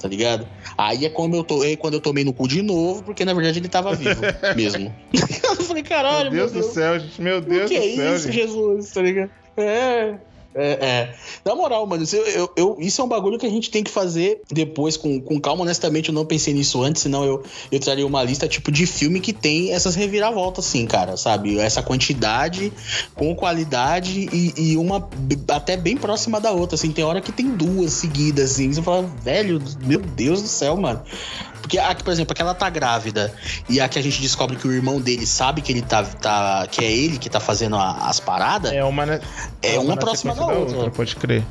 Tá 0.00 0.08
ligado? 0.08 0.48
Aí 0.76 1.06
é 1.06 1.08
quando 1.08 1.36
eu, 1.36 1.44
to, 1.44 1.62
é 1.64 1.76
quando 1.76 1.94
eu 1.94 2.00
tomei 2.00 2.24
no 2.24 2.32
cu 2.32 2.48
de 2.48 2.60
novo, 2.60 3.04
porque 3.04 3.24
na 3.24 3.32
verdade 3.32 3.60
ele 3.60 3.68
tava 3.68 3.94
vivo 3.94 4.20
mesmo. 4.56 4.92
eu 5.12 5.56
falei, 5.64 5.82
caralho, 5.84 6.32
meu 6.32 6.50
Deus, 6.50 6.52
meu 6.52 6.60
Deus 6.60 6.66
do 6.66 6.74
céu, 6.74 6.98
gente. 6.98 7.22
Meu 7.22 7.40
Deus 7.40 7.62
do 7.62 7.68
céu. 7.68 7.80
que 7.80 7.86
é 7.86 8.14
isso, 8.14 8.24
gente? 8.24 8.34
Jesus, 8.34 8.90
tá 8.90 9.00
ligado? 9.00 9.30
É. 9.56 10.16
É, 10.54 10.72
é. 10.72 11.14
Na 11.44 11.54
moral, 11.54 11.86
mano, 11.86 12.02
isso, 12.02 12.16
eu, 12.16 12.50
eu, 12.56 12.76
isso 12.78 13.00
é 13.00 13.04
um 13.04 13.08
bagulho 13.08 13.38
que 13.38 13.46
a 13.46 13.50
gente 13.50 13.70
tem 13.70 13.82
que 13.82 13.90
fazer 13.90 14.42
depois 14.50 14.96
com, 14.96 15.20
com 15.20 15.40
calma. 15.40 15.62
Honestamente, 15.62 16.08
eu 16.08 16.14
não 16.14 16.24
pensei 16.24 16.52
nisso 16.52 16.82
antes, 16.82 17.02
senão 17.02 17.24
eu, 17.24 17.42
eu 17.70 17.80
traria 17.80 18.06
uma 18.06 18.22
lista 18.22 18.46
tipo 18.46 18.70
de 18.70 18.86
filme 18.86 19.20
que 19.20 19.32
tem 19.32 19.72
essas 19.72 19.94
reviravoltas, 19.94 20.66
assim, 20.66 20.86
cara, 20.86 21.16
sabe? 21.16 21.58
Essa 21.58 21.82
quantidade 21.82 22.72
com 23.14 23.34
qualidade 23.34 24.28
e, 24.32 24.52
e 24.56 24.76
uma 24.76 25.08
até 25.48 25.76
bem 25.76 25.96
próxima 25.96 26.40
da 26.40 26.52
outra, 26.52 26.74
assim. 26.74 26.92
Tem 26.92 27.04
hora 27.04 27.20
que 27.20 27.32
tem 27.32 27.50
duas 27.50 27.92
seguidas, 27.92 28.52
assim. 28.52 28.72
Você 28.72 28.82
fala, 28.82 29.02
velho, 29.22 29.62
meu 29.84 30.00
Deus 30.00 30.42
do 30.42 30.48
céu, 30.48 30.76
mano. 30.76 31.02
Porque, 31.72 31.78
aqui, 31.78 32.04
por 32.04 32.12
exemplo, 32.12 32.32
aquela 32.32 32.52
tá 32.52 32.68
grávida 32.68 33.34
e 33.66 33.80
a 33.80 33.88
que 33.88 33.98
a 33.98 34.02
gente 34.02 34.20
descobre 34.20 34.56
que 34.56 34.68
o 34.68 34.72
irmão 34.72 35.00
dele 35.00 35.26
sabe 35.26 35.62
que 35.62 35.72
ele 35.72 35.80
tá. 35.80 36.02
tá 36.04 36.66
que 36.70 36.84
é 36.84 36.92
ele 36.92 37.16
que 37.16 37.30
tá 37.30 37.40
fazendo 37.40 37.76
a, 37.76 38.08
as 38.10 38.20
paradas. 38.20 38.72
É 38.72 38.84
uma, 38.84 39.04
é, 39.62 39.78
uma, 39.78 39.94
uma 39.94 39.96
próxima 39.96 40.34
da, 40.34 40.44
da 40.44 40.52
outra. 40.52 40.76
outra. 40.76 40.90
Pode 40.90 41.16
crer 41.16 41.42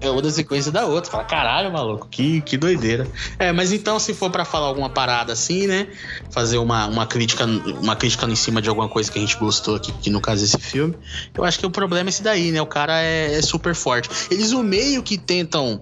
é 0.00 0.10
uma 0.10 0.20
da 0.20 0.30
sequência 0.30 0.72
da 0.72 0.84
outra. 0.84 1.10
Fala, 1.10 1.24
caralho, 1.24 1.72
maluco, 1.72 2.08
que, 2.10 2.40
que 2.40 2.56
doideira. 2.56 3.06
É, 3.38 3.52
mas 3.52 3.70
então, 3.70 4.00
se 4.00 4.12
for 4.12 4.30
para 4.30 4.44
falar 4.44 4.66
alguma 4.66 4.90
parada 4.90 5.32
assim, 5.32 5.66
né? 5.66 5.86
Fazer 6.30 6.58
uma, 6.58 6.86
uma 6.86 7.06
crítica 7.06 7.44
uma 7.44 7.94
crítica 7.94 8.26
em 8.26 8.34
cima 8.34 8.60
de 8.60 8.68
alguma 8.68 8.88
coisa 8.88 9.12
que 9.12 9.18
a 9.18 9.20
gente 9.20 9.36
gostou 9.36 9.76
aqui, 9.76 9.92
que 9.92 10.10
no 10.10 10.20
caso 10.20 10.44
esse 10.44 10.58
filme, 10.58 10.96
eu 11.34 11.44
acho 11.44 11.58
que 11.58 11.66
o 11.66 11.70
problema 11.70 12.08
é 12.08 12.10
esse 12.10 12.22
daí, 12.22 12.50
né? 12.50 12.60
O 12.60 12.66
cara 12.66 13.00
é, 13.00 13.34
é 13.34 13.42
super 13.42 13.74
forte. 13.74 14.10
Eles 14.30 14.52
o 14.52 14.62
meio 14.62 15.02
que 15.04 15.16
tentam 15.16 15.78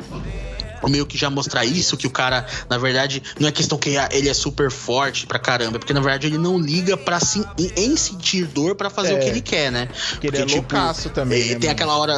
meio 0.88 1.04
que 1.04 1.18
já 1.18 1.28
mostrar 1.28 1.64
isso, 1.64 1.96
que 1.96 2.06
o 2.06 2.10
cara, 2.10 2.46
na 2.68 2.78
verdade, 2.78 3.22
não 3.38 3.48
é 3.48 3.52
questão 3.52 3.76
que 3.76 3.90
ele 4.10 4.28
é 4.28 4.34
super 4.34 4.70
forte 4.70 5.26
pra 5.26 5.38
caramba, 5.38 5.76
é 5.76 5.78
porque 5.78 5.92
na 5.92 6.00
verdade 6.00 6.26
ele 6.26 6.38
não 6.38 6.58
liga 6.58 6.96
pra 6.96 7.20
sim, 7.20 7.44
em, 7.76 7.96
sentir 7.96 8.46
dor 8.46 8.74
para 8.74 8.88
fazer 8.88 9.12
é, 9.12 9.16
o 9.16 9.20
que 9.20 9.26
ele 9.26 9.40
quer, 9.40 9.70
né? 9.70 9.88
Porque, 10.10 10.26
ele 10.28 10.38
é 10.38 10.46
tipo, 10.46 11.10
também. 11.12 11.40
Né, 11.40 11.46
tem 11.48 11.58
mano? 11.58 11.70
aquela 11.72 11.96
hora 11.96 12.16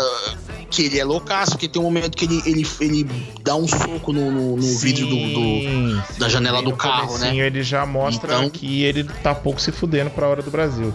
que 0.73 0.87
ele 0.87 0.99
é 0.99 1.05
loucaço, 1.05 1.59
que 1.59 1.69
tem 1.69 1.81
um 1.81 1.85
momento 1.85 2.17
que 2.17 2.25
ele, 2.25 2.43
ele, 2.47 2.67
ele 2.81 3.05
dá 3.43 3.55
um 3.55 3.69
soco 3.69 4.11
no, 4.11 4.31
no, 4.31 4.57
no 4.57 4.79
vidro 4.79 5.07
do, 5.07 5.17
do, 5.17 6.19
da 6.19 6.31
janela 6.31 6.63
do 6.63 6.75
carro, 6.75 7.19
né? 7.19 7.37
ele 7.37 7.63
já 7.63 7.85
mostra 7.85 8.37
então... 8.37 8.51
que 8.51 8.83
ele 8.83 9.05
tá 9.05 9.35
pouco 9.35 9.61
se 9.61 9.71
fudendo 9.71 10.11
pra 10.11 10.27
hora 10.27 10.43
do 10.43 10.51
Brasil. 10.51 10.95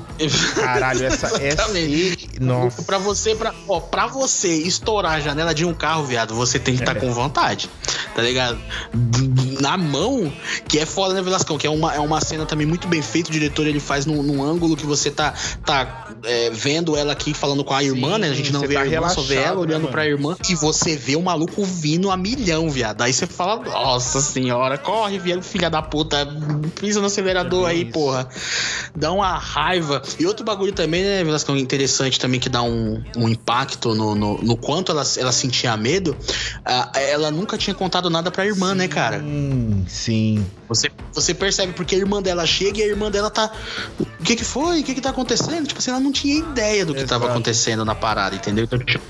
Caralho, 0.56 1.06
essa. 1.06 1.28
essa... 1.42 1.68
Nossa. 2.42 2.82
Pra 2.82 2.98
você, 2.98 3.36
pra, 3.36 3.54
ó, 3.68 3.80
pra 3.80 4.08
você 4.08 4.50
estourar 4.56 5.14
a 5.14 5.20
janela 5.20 5.54
de 5.54 5.64
um 5.64 5.74
carro, 5.74 6.06
viado, 6.06 6.34
você 6.34 6.58
tem 6.58 6.76
que 6.76 6.82
estar 6.82 6.96
tá 6.96 7.00
é. 7.00 7.02
com 7.02 7.14
vontade 7.14 7.70
tá 8.18 8.24
ligado? 8.24 8.58
Na 9.60 9.78
mão, 9.78 10.32
que 10.68 10.80
é 10.80 10.86
foda, 10.86 11.14
né, 11.14 11.22
Velascão? 11.22 11.58
Que 11.58 11.68
é 11.68 11.70
uma, 11.70 11.94
é 11.94 12.00
uma 12.00 12.22
cena 12.22 12.46
também 12.46 12.66
muito 12.66 12.88
bem 12.88 13.02
feita. 13.02 13.30
O 13.30 13.34
diretor 13.34 13.68
ele 13.68 13.80
faz 13.80 14.06
num, 14.06 14.22
num 14.22 14.44
ângulo 14.44 14.78
que 14.78 14.86
você 14.86 15.12
tá, 15.12 15.34
tá 15.66 16.08
é, 16.24 16.50
vendo 16.50 16.96
ela 16.96 17.14
aqui 17.14 17.34
falando 17.34 17.64
com 17.64 17.74
a 17.74 17.84
irmã, 17.84 18.14
Sim, 18.14 18.22
né? 18.22 18.30
A 18.30 18.34
gente 18.34 18.54
não 18.54 18.62
vê 18.62 18.76
tá 18.76 18.82
a 18.82 18.86
irmã, 18.88 19.10
só 19.10 19.22
vê 19.22 19.36
ela 19.36 19.60
olhando 19.60 19.86
né, 19.86 19.92
pra 19.92 20.06
irmã. 20.06 20.38
E 20.48 20.56
você 20.56 20.96
vê 20.96 21.16
o 21.16 21.22
maluco 21.22 21.64
vindo 21.66 22.12
a 22.12 22.18
milhão, 22.18 22.70
viado. 22.70 23.02
Aí 23.02 23.12
você 23.12 23.26
fala, 23.26 23.64
nossa 23.64 24.22
senhora, 24.22 24.78
corre, 24.78 25.20
viado, 25.20 25.42
filha 25.42 25.70
da 25.70 25.82
puta. 25.82 26.28
Pisa 26.80 27.00
no 27.00 27.08
acelerador 27.08 27.68
é 27.68 27.72
aí, 27.72 27.86
porra. 27.86 28.30
Dá 28.96 29.12
uma 29.12 29.38
raiva. 29.38 30.02
E 30.20 30.26
outro 30.26 30.46
bagulho 30.46 30.72
também, 30.72 31.04
né, 31.04 31.24
Velascão, 31.24 31.58
interessante 31.58 32.20
também 32.20 32.40
que 32.40 32.50
dá 32.50 32.62
um, 32.62 33.04
um 33.16 33.28
impacto 33.28 33.94
no, 33.96 34.16
no, 34.16 34.38
no 34.38 34.58
quanto 34.58 34.92
ela, 34.92 35.04
ela 35.18 35.32
sentia 35.32 35.76
medo. 35.76 36.12
Uh, 36.12 36.98
ela 36.98 37.32
nunca 37.32 37.48
nunca 37.48 37.58
tinha 37.58 37.74
contado 37.74 38.10
nada 38.10 38.30
pra 38.30 38.46
irmã, 38.46 38.72
sim, 38.72 38.78
né, 38.78 38.88
cara? 38.88 39.20
Sim. 39.88 40.46
Você, 40.68 40.90
você 41.14 41.34
percebe 41.34 41.74
porque 41.74 41.96
a 41.96 41.98
irmã 41.98 42.22
dela 42.22 42.46
chega 42.46 42.80
e 42.80 42.84
a 42.84 42.88
irmã 42.88 43.10
dela 43.12 43.30
tá. 43.30 43.52
O 44.00 44.24
que 44.24 44.36
que 44.36 44.44
foi? 44.44 44.82
O 44.82 44.84
que 44.84 44.96
que 44.96 45.02
tá 45.02 45.10
acontecendo? 45.10 45.68
Tipo 45.68 45.80
assim, 45.80 45.92
ela 45.92 46.00
não 46.00 46.12
tinha 46.12 46.38
ideia 46.38 46.86
do 46.86 46.94
que 46.94 47.00
Exato. 47.00 47.22
tava 47.22 47.32
acontecendo 47.32 47.84
na 47.86 47.96
parada, 47.96 48.36
entendeu? 48.36 48.66
Então, 48.66 48.80
tipo, 48.80 49.04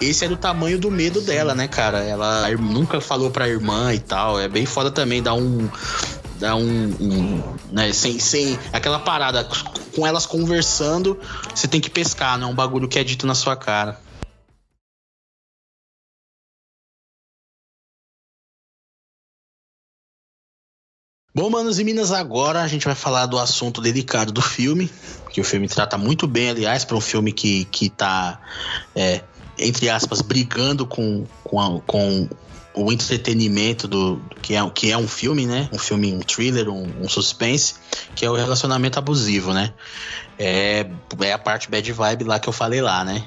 esse 0.00 0.24
é 0.24 0.28
do 0.28 0.36
tamanho 0.36 0.78
do 0.78 0.90
medo 0.90 1.20
sim. 1.20 1.26
dela, 1.26 1.54
né, 1.54 1.68
cara? 1.68 1.98
Ela 2.04 2.48
nunca 2.56 3.00
falou 3.00 3.30
pra 3.30 3.48
irmã 3.48 3.92
e 3.94 3.98
tal. 3.98 4.38
É 4.38 4.48
bem 4.48 4.66
foda 4.66 4.90
também 4.90 5.22
dar 5.22 5.34
um 5.34 5.68
dá 6.38 6.54
um, 6.54 6.94
um, 7.00 7.42
né, 7.72 7.92
sem, 7.92 8.18
sem 8.18 8.56
aquela 8.72 9.00
parada 9.00 9.46
com 9.94 10.06
elas 10.06 10.24
conversando, 10.24 11.18
você 11.52 11.66
tem 11.66 11.80
que 11.80 11.90
pescar, 11.90 12.38
não 12.38 12.48
é 12.48 12.50
um 12.52 12.54
bagulho 12.54 12.86
que 12.86 12.98
é 12.98 13.02
dito 13.02 13.26
na 13.26 13.34
sua 13.34 13.56
cara. 13.56 13.98
Bom, 21.38 21.50
manos 21.50 21.78
e 21.78 21.84
minas, 21.84 22.10
agora 22.10 22.62
a 22.62 22.66
gente 22.66 22.84
vai 22.84 22.96
falar 22.96 23.26
do 23.26 23.38
assunto 23.38 23.80
delicado 23.80 24.32
do 24.32 24.42
filme, 24.42 24.90
que 25.30 25.40
o 25.40 25.44
filme 25.44 25.68
trata 25.68 25.96
muito 25.96 26.26
bem, 26.26 26.50
aliás, 26.50 26.84
para 26.84 26.96
um 26.96 27.00
filme 27.00 27.30
que, 27.30 27.64
que 27.66 27.88
tá 27.88 28.40
é, 28.92 29.22
entre 29.56 29.88
aspas, 29.88 30.20
brigando 30.20 30.84
com, 30.84 31.24
com, 31.44 31.60
a, 31.60 31.80
com 31.82 32.28
o 32.74 32.92
entretenimento 32.92 33.88
do, 33.88 34.22
que, 34.40 34.54
é, 34.54 34.70
que 34.70 34.90
é 34.90 34.96
um 34.96 35.08
filme, 35.08 35.46
né? 35.46 35.68
Um 35.72 35.78
filme, 35.78 36.12
um 36.12 36.20
thriller, 36.20 36.68
um, 36.68 36.86
um 37.00 37.08
suspense, 37.08 37.74
que 38.14 38.24
é 38.24 38.30
o 38.30 38.34
relacionamento 38.34 38.98
abusivo, 38.98 39.52
né? 39.52 39.72
É, 40.38 40.86
é 41.20 41.32
a 41.32 41.38
parte 41.38 41.68
bad 41.68 41.92
vibe 41.92 42.24
lá 42.24 42.38
que 42.38 42.48
eu 42.48 42.52
falei 42.52 42.80
lá, 42.80 43.04
né? 43.04 43.24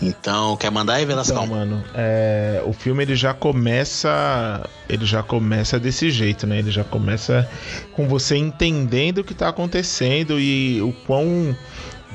Então, 0.00 0.56
quer 0.56 0.70
mandar 0.70 0.94
aí, 0.94 1.04
Velascão? 1.04 1.44
Então, 1.44 1.56
mano, 1.56 1.84
é, 1.94 2.62
o 2.64 2.72
filme 2.72 3.02
ele 3.02 3.14
já 3.14 3.34
começa. 3.34 4.66
Ele 4.88 5.04
já 5.04 5.22
começa 5.22 5.78
desse 5.78 6.10
jeito, 6.10 6.46
né? 6.46 6.58
Ele 6.58 6.70
já 6.70 6.84
começa 6.84 7.48
com 7.92 8.08
você 8.08 8.36
entendendo 8.36 9.18
o 9.18 9.24
que 9.24 9.34
tá 9.34 9.48
acontecendo 9.48 10.40
e 10.40 10.80
o 10.80 10.92
quão 11.06 11.54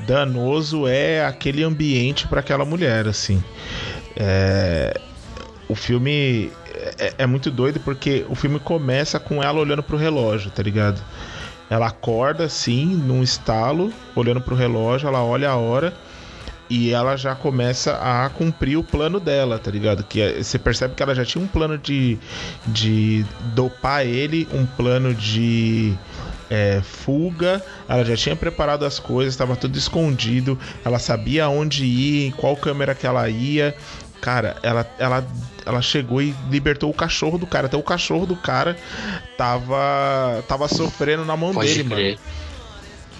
danoso 0.06 0.88
é 0.88 1.24
aquele 1.24 1.62
ambiente 1.62 2.26
para 2.26 2.40
aquela 2.40 2.64
mulher, 2.64 3.06
assim. 3.06 3.42
É, 4.16 4.98
o 5.68 5.76
filme 5.76 6.50
é, 6.98 7.14
é, 7.18 7.26
muito 7.26 7.50
doido 7.50 7.80
porque 7.80 8.24
o 8.28 8.34
filme 8.34 8.58
começa 8.58 9.18
com 9.18 9.42
ela 9.42 9.58
olhando 9.60 9.82
pro 9.82 9.96
relógio, 9.96 10.50
tá 10.50 10.62
ligado? 10.62 11.00
Ela 11.68 11.88
acorda 11.88 12.44
assim, 12.44 12.84
num 12.84 13.22
estalo, 13.22 13.92
olhando 14.16 14.40
pro 14.40 14.56
relógio, 14.56 15.08
ela 15.08 15.22
olha 15.22 15.50
a 15.50 15.56
hora 15.56 15.94
e 16.70 16.92
ela 16.92 17.16
já 17.16 17.34
começa 17.34 17.96
a 17.96 18.28
cumprir 18.30 18.76
o 18.76 18.84
plano 18.84 19.18
dela, 19.18 19.58
tá 19.58 19.70
ligado? 19.70 20.04
Que 20.04 20.20
é, 20.20 20.42
você 20.42 20.58
percebe 20.58 20.94
que 20.94 21.02
ela 21.02 21.14
já 21.14 21.24
tinha 21.24 21.42
um 21.42 21.48
plano 21.48 21.76
de, 21.76 22.16
de 22.68 23.26
dopar 23.54 24.06
ele, 24.06 24.48
um 24.52 24.64
plano 24.64 25.12
de 25.12 25.96
é, 26.48 26.80
fuga, 26.82 27.62
ela 27.88 28.04
já 28.04 28.16
tinha 28.16 28.36
preparado 28.36 28.84
as 28.84 29.00
coisas, 29.00 29.34
estava 29.34 29.56
tudo 29.56 29.76
escondido, 29.76 30.58
ela 30.84 30.98
sabia 31.00 31.48
onde 31.48 31.84
ir, 31.84 32.26
em 32.26 32.30
qual 32.30 32.56
câmera 32.56 32.94
que 32.94 33.06
ela 33.06 33.28
ia. 33.28 33.74
Cara, 34.20 34.56
ela, 34.62 34.86
ela, 34.98 35.26
ela 35.64 35.82
chegou 35.82 36.20
e 36.20 36.34
libertou 36.50 36.90
o 36.90 36.94
cachorro 36.94 37.38
do 37.38 37.46
cara. 37.46 37.66
Até 37.66 37.76
o 37.76 37.82
cachorro 37.82 38.26
do 38.26 38.36
cara 38.36 38.76
tava, 39.36 40.44
tava 40.46 40.68
sofrendo 40.68 41.24
na 41.24 41.36
mão 41.36 41.54
Pode 41.54 41.68
dele, 41.68 41.88
crer. 41.88 42.16
mano. 42.16 42.20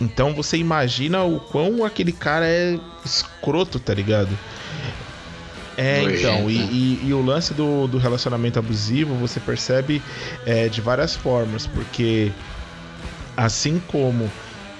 Então 0.00 0.34
você 0.34 0.56
imagina 0.56 1.22
o 1.22 1.40
quão 1.40 1.84
aquele 1.84 2.12
cara 2.12 2.46
é 2.46 2.78
escroto, 3.04 3.78
tá 3.78 3.92
ligado? 3.92 4.30
É, 5.76 6.02
então, 6.02 6.50
e, 6.50 6.56
e, 6.56 7.00
e, 7.06 7.14
o 7.14 7.22
lance 7.22 7.54
do, 7.54 7.86
do 7.86 7.96
relacionamento 7.96 8.58
abusivo 8.58 9.14
você 9.14 9.40
percebe 9.40 10.02
é, 10.44 10.68
de 10.68 10.80
várias 10.80 11.14
formas, 11.14 11.66
porque 11.66 12.30
assim 13.34 13.80
como 13.88 14.30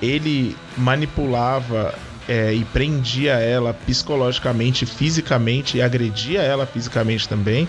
ele 0.03 0.55
manipulava 0.77 1.95
é, 2.31 2.55
e 2.55 2.65
prendia 2.67 3.33
ela 3.33 3.75
psicologicamente, 3.75 4.87
fisicamente 4.87 5.79
e 5.79 5.83
agredia 5.83 6.41
ela 6.41 6.65
fisicamente 6.65 7.29
também. 7.29 7.67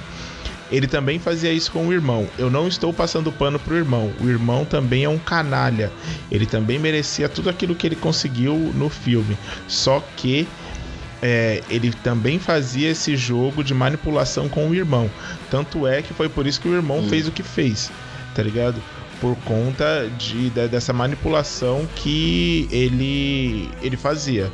Ele 0.71 0.85
também 0.85 1.17
fazia 1.17 1.51
isso 1.51 1.71
com 1.71 1.87
o 1.87 1.91
irmão. 1.91 2.27
Eu 2.37 2.51
não 2.51 2.67
estou 2.67 2.93
passando 2.93 3.31
pano 3.31 3.57
pro 3.57 3.75
irmão. 3.75 4.13
O 4.21 4.29
irmão 4.29 4.63
também 4.63 5.03
é 5.03 5.09
um 5.09 5.17
canalha. 5.17 5.91
Ele 6.31 6.45
também 6.45 6.77
merecia 6.77 7.27
tudo 7.27 7.49
aquilo 7.49 7.73
que 7.73 7.87
ele 7.87 7.95
conseguiu 7.95 8.55
no 8.75 8.87
filme. 8.87 9.35
Só 9.67 10.01
que 10.15 10.47
é, 11.23 11.63
ele 11.67 11.91
também 11.91 12.37
fazia 12.37 12.91
esse 12.91 13.17
jogo 13.17 13.63
de 13.63 13.73
manipulação 13.73 14.47
com 14.47 14.69
o 14.69 14.75
irmão. 14.75 15.09
Tanto 15.49 15.87
é 15.87 16.03
que 16.03 16.13
foi 16.13 16.29
por 16.29 16.45
isso 16.45 16.61
que 16.61 16.69
o 16.69 16.75
irmão 16.75 16.99
hum. 16.99 17.09
fez 17.09 17.27
o 17.27 17.31
que 17.31 17.41
fez, 17.41 17.91
tá 18.35 18.43
ligado? 18.43 18.79
Por 19.21 19.35
conta 19.45 20.09
de, 20.17 20.49
de, 20.49 20.67
dessa 20.67 20.91
manipulação 20.91 21.87
que 21.95 22.67
ele, 22.71 23.69
ele 23.81 23.95
fazia. 23.95 24.51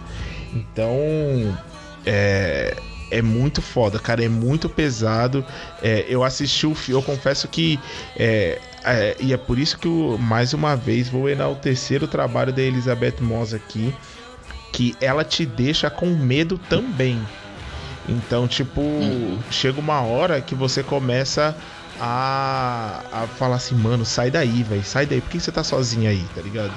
Então, 0.53 1.57
é, 2.05 2.75
é 3.09 3.21
muito 3.21 3.61
foda, 3.61 3.97
cara, 3.97 4.23
é 4.23 4.29
muito 4.29 4.67
pesado. 4.67 5.43
É, 5.81 6.05
eu 6.09 6.23
assisti 6.23 6.67
o 6.67 6.75
filme, 6.75 7.01
eu 7.01 7.05
confesso 7.05 7.47
que. 7.47 7.79
É, 8.15 8.59
é, 8.83 9.15
e 9.19 9.33
é 9.33 9.37
por 9.37 9.57
isso 9.57 9.79
que, 9.79 9.87
eu, 9.87 10.17
mais 10.19 10.53
uma 10.53 10.75
vez, 10.75 11.07
vou 11.07 11.29
enaltecer 11.29 12.03
o 12.03 12.07
trabalho 12.07 12.51
da 12.51 12.61
Elizabeth 12.61 13.15
Moss 13.21 13.53
aqui, 13.53 13.95
que 14.73 14.95
ela 14.99 15.23
te 15.23 15.45
deixa 15.45 15.89
com 15.89 16.07
medo 16.07 16.57
também. 16.69 17.19
Então, 18.07 18.47
tipo, 18.47 18.79
uhum. 18.79 19.39
chega 19.51 19.79
uma 19.79 20.01
hora 20.01 20.39
que 20.39 20.55
você 20.55 20.81
começa 20.81 21.55
a, 21.99 23.01
a 23.11 23.27
falar 23.27 23.55
assim, 23.55 23.75
mano, 23.75 24.05
sai 24.05 24.29
daí, 24.29 24.63
velho, 24.63 24.83
sai 24.83 25.05
daí, 25.05 25.21
por 25.21 25.29
que 25.29 25.39
você 25.39 25.51
tá 25.51 25.63
sozinha 25.63 26.09
aí, 26.09 26.25
tá 26.35 26.41
ligado? 26.41 26.73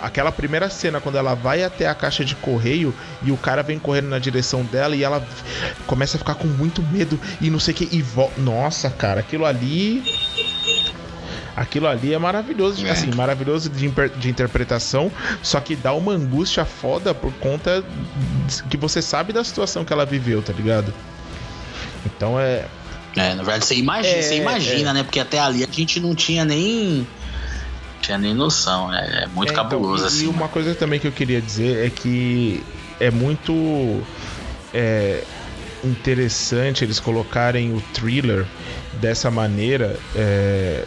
Aquela 0.00 0.32
primeira 0.32 0.68
cena, 0.68 1.00
quando 1.00 1.16
ela 1.16 1.34
vai 1.34 1.62
até 1.62 1.86
a 1.86 1.94
caixa 1.94 2.24
de 2.24 2.34
correio 2.34 2.92
e 3.22 3.30
o 3.30 3.36
cara 3.36 3.62
vem 3.62 3.78
correndo 3.78 4.08
na 4.08 4.18
direção 4.18 4.64
dela 4.64 4.96
e 4.96 5.04
ela 5.04 5.24
começa 5.86 6.16
a 6.16 6.18
ficar 6.18 6.34
com 6.34 6.48
muito 6.48 6.82
medo 6.82 7.18
e 7.40 7.48
não 7.48 7.60
sei 7.60 7.72
o 7.72 7.76
que, 7.76 7.88
e 7.92 8.02
volta. 8.02 8.40
Nossa, 8.40 8.90
cara, 8.90 9.20
aquilo 9.20 9.46
ali. 9.46 10.02
Aquilo 11.54 11.86
ali 11.86 12.12
é 12.14 12.18
maravilhoso, 12.18 12.84
é. 12.84 12.90
assim, 12.90 13.14
maravilhoso 13.14 13.68
de, 13.68 13.88
de, 13.88 14.30
interpretação, 14.30 15.12
só 15.42 15.60
que 15.60 15.76
dá 15.76 15.92
uma 15.92 16.12
angústia 16.12 16.64
foda 16.64 17.14
por 17.14 17.32
conta 17.34 17.84
que 18.70 18.76
você 18.76 19.02
sabe 19.02 19.34
da 19.34 19.44
situação 19.44 19.84
que 19.84 19.92
ela 19.92 20.06
viveu, 20.06 20.42
tá 20.42 20.52
ligado? 20.52 20.92
Então 22.06 22.40
é, 22.40 22.64
é, 23.16 23.34
na 23.34 23.42
verdade, 23.42 23.66
você 23.66 23.74
imagina, 23.74 24.16
é, 24.16 24.22
você 24.22 24.36
imagina 24.36 24.90
é. 24.90 24.92
né? 24.94 25.02
Porque 25.02 25.20
até 25.20 25.38
ali 25.38 25.62
a 25.64 25.68
gente 25.70 26.00
não 26.00 26.14
tinha 26.14 26.44
nem. 26.44 27.06
Tinha 28.00 28.18
nem 28.18 28.34
noção, 28.34 28.88
né? 28.88 29.22
É 29.24 29.26
muito 29.26 29.50
é, 29.50 29.52
então, 29.52 29.64
cabuloso 29.64 30.04
então, 30.04 30.06
assim. 30.06 30.24
E 30.24 30.28
uma 30.28 30.48
coisa 30.48 30.74
também 30.74 30.98
que 30.98 31.06
eu 31.06 31.12
queria 31.12 31.40
dizer 31.40 31.86
é 31.86 31.90
que 31.90 32.62
é 32.98 33.10
muito 33.10 34.02
é, 34.74 35.22
interessante 35.84 36.84
eles 36.84 36.98
colocarem 36.98 37.74
o 37.74 37.80
thriller 37.92 38.46
dessa 38.94 39.30
maneira. 39.30 39.98
É, 40.14 40.86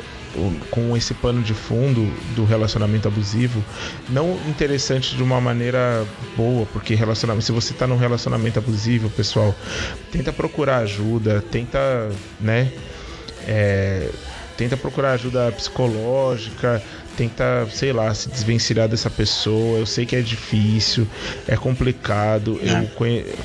com 0.69 0.95
esse 0.95 1.13
pano 1.13 1.41
de 1.41 1.53
fundo 1.53 2.11
do 2.35 2.45
relacionamento 2.45 3.07
abusivo, 3.07 3.63
não 4.09 4.37
interessante 4.47 5.15
de 5.15 5.23
uma 5.23 5.39
maneira 5.39 6.05
boa, 6.35 6.65
porque 6.67 6.95
relacionamento, 6.95 7.45
se 7.45 7.51
você 7.51 7.73
está 7.73 7.87
num 7.87 7.97
relacionamento 7.97 8.59
abusivo, 8.59 9.09
pessoal, 9.09 9.55
tenta 10.11 10.33
procurar 10.33 10.79
ajuda, 10.79 11.43
tenta, 11.51 12.09
né, 12.39 12.71
é, 13.47 14.09
tenta 14.57 14.75
procurar 14.75 15.13
ajuda 15.13 15.51
psicológica, 15.51 16.81
tenta, 17.15 17.67
sei 17.71 17.93
lá, 17.93 18.13
se 18.13 18.29
desvencilhar 18.29 18.87
dessa 18.87 19.09
pessoa. 19.09 19.79
Eu 19.79 19.85
sei 19.85 20.05
que 20.05 20.15
é 20.15 20.21
difícil, 20.21 21.07
é 21.47 21.55
complicado. 21.55 22.59
É. 22.61 22.83
Eu 22.83 22.87
conheço 22.89 23.35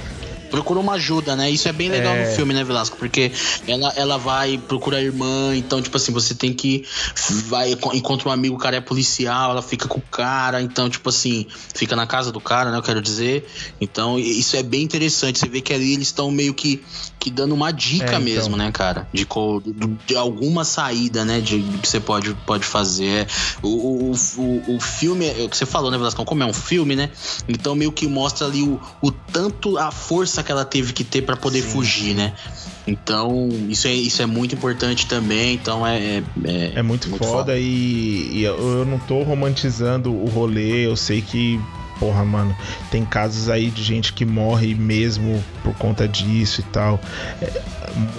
procura 0.51 0.80
uma 0.80 0.94
ajuda, 0.94 1.36
né? 1.36 1.51
Isso 1.51 1.68
é 1.68 1.72
bem 1.72 1.88
legal 1.88 2.14
é... 2.14 2.26
no 2.26 2.34
filme, 2.34 2.53
né, 2.53 2.64
Velasco? 2.64 2.96
Porque 2.96 3.32
ela, 3.66 3.92
ela 3.96 4.18
vai, 4.18 4.59
procura 4.59 4.98
a 4.98 5.03
irmã, 5.03 5.55
então, 5.55 5.80
tipo 5.80 5.96
assim, 5.96 6.12
você 6.12 6.34
tem 6.34 6.53
que. 6.53 6.84
Vai, 7.46 7.72
encontra 7.94 8.28
um 8.28 8.32
amigo, 8.32 8.57
o 8.57 8.59
cara 8.59 8.76
é 8.76 8.80
policial, 8.80 9.53
ela 9.53 9.62
fica 9.62 9.88
com 9.88 9.98
o 9.98 10.03
cara, 10.03 10.61
então, 10.61 10.90
tipo 10.90 11.09
assim, 11.09 11.46
fica 11.74 11.94
na 11.96 12.07
casa 12.07 12.32
do 12.32 12.40
cara, 12.40 12.70
né? 12.70 12.78
Eu 12.78 12.82
quero 12.82 13.01
dizer. 13.01 13.46
Então, 13.80 14.18
isso 14.18 14.57
é 14.57 14.62
bem 14.62 14.82
interessante. 14.82 15.38
Você 15.38 15.48
vê 15.48 15.61
que 15.61 15.72
ali 15.72 15.94
eles 15.94 16.09
estão 16.09 16.30
meio 16.30 16.53
que, 16.53 16.82
que 17.18 17.30
dando 17.30 17.55
uma 17.55 17.70
dica 17.70 18.05
é, 18.05 18.09
então. 18.09 18.20
mesmo, 18.20 18.57
né, 18.57 18.70
cara? 18.72 19.09
De, 19.12 19.26
de 20.07 20.16
alguma 20.16 20.64
saída, 20.64 21.24
né? 21.24 21.40
De, 21.40 21.61
que 21.80 21.88
você 21.88 22.01
pode, 22.01 22.34
pode 22.46 22.64
fazer. 22.64 23.26
O, 23.62 23.68
o, 23.68 24.12
o, 24.12 24.76
o 24.76 24.80
filme, 24.80 25.26
é 25.26 25.44
o 25.44 25.48
que 25.48 25.57
você 25.57 25.66
falou, 25.66 25.90
né, 25.90 25.96
Velasco? 25.96 26.24
Como 26.24 26.42
é 26.42 26.46
um 26.46 26.53
filme, 26.53 26.96
né? 26.96 27.11
Então, 27.48 27.74
meio 27.74 27.92
que 27.92 28.07
mostra 28.07 28.46
ali 28.46 28.62
o, 28.62 28.80
o 29.01 29.11
tanto 29.11 29.78
a 29.78 29.90
força 29.90 30.39
força 30.41 30.43
que 30.43 30.53
ela 30.53 30.64
teve 30.64 30.93
que 30.93 31.05
ter 31.05 31.22
para 31.22 31.36
poder 31.36 31.62
Sim. 31.62 31.68
fugir, 31.70 32.14
né? 32.14 32.32
Então, 32.86 33.49
isso 33.68 33.86
é, 33.86 33.93
isso 33.93 34.22
é 34.22 34.26
muito 34.26 34.55
importante 34.55 35.07
também. 35.07 35.55
Então, 35.55 35.86
é. 35.86 35.99
É, 35.99 36.22
é, 36.45 36.72
é 36.76 36.82
muito, 36.82 37.09
muito, 37.09 37.24
foda, 37.24 37.32
foda. 37.32 37.59
E, 37.59 38.30
e, 38.32 38.43
eu 38.43 38.84
não 38.84 38.99
tô 38.99 39.22
romantizando 39.22 40.12
o 40.12 40.26
rolê. 40.26 40.86
Eu 40.86 40.97
sei 40.97 41.20
que, 41.20 41.61
porra, 41.99 42.24
mano, 42.24 42.57
tem 42.91 43.05
casos 43.05 43.49
aí 43.49 43.70
de 43.70 43.82
gente 43.82 44.12
que 44.12 44.24
morre 44.24 44.74
mesmo 44.74 45.43
por 45.62 45.74
conta 45.74 46.09
disso 46.09 46.62
e 46.62 46.64
tal. 46.64 46.99
É, 47.41 47.62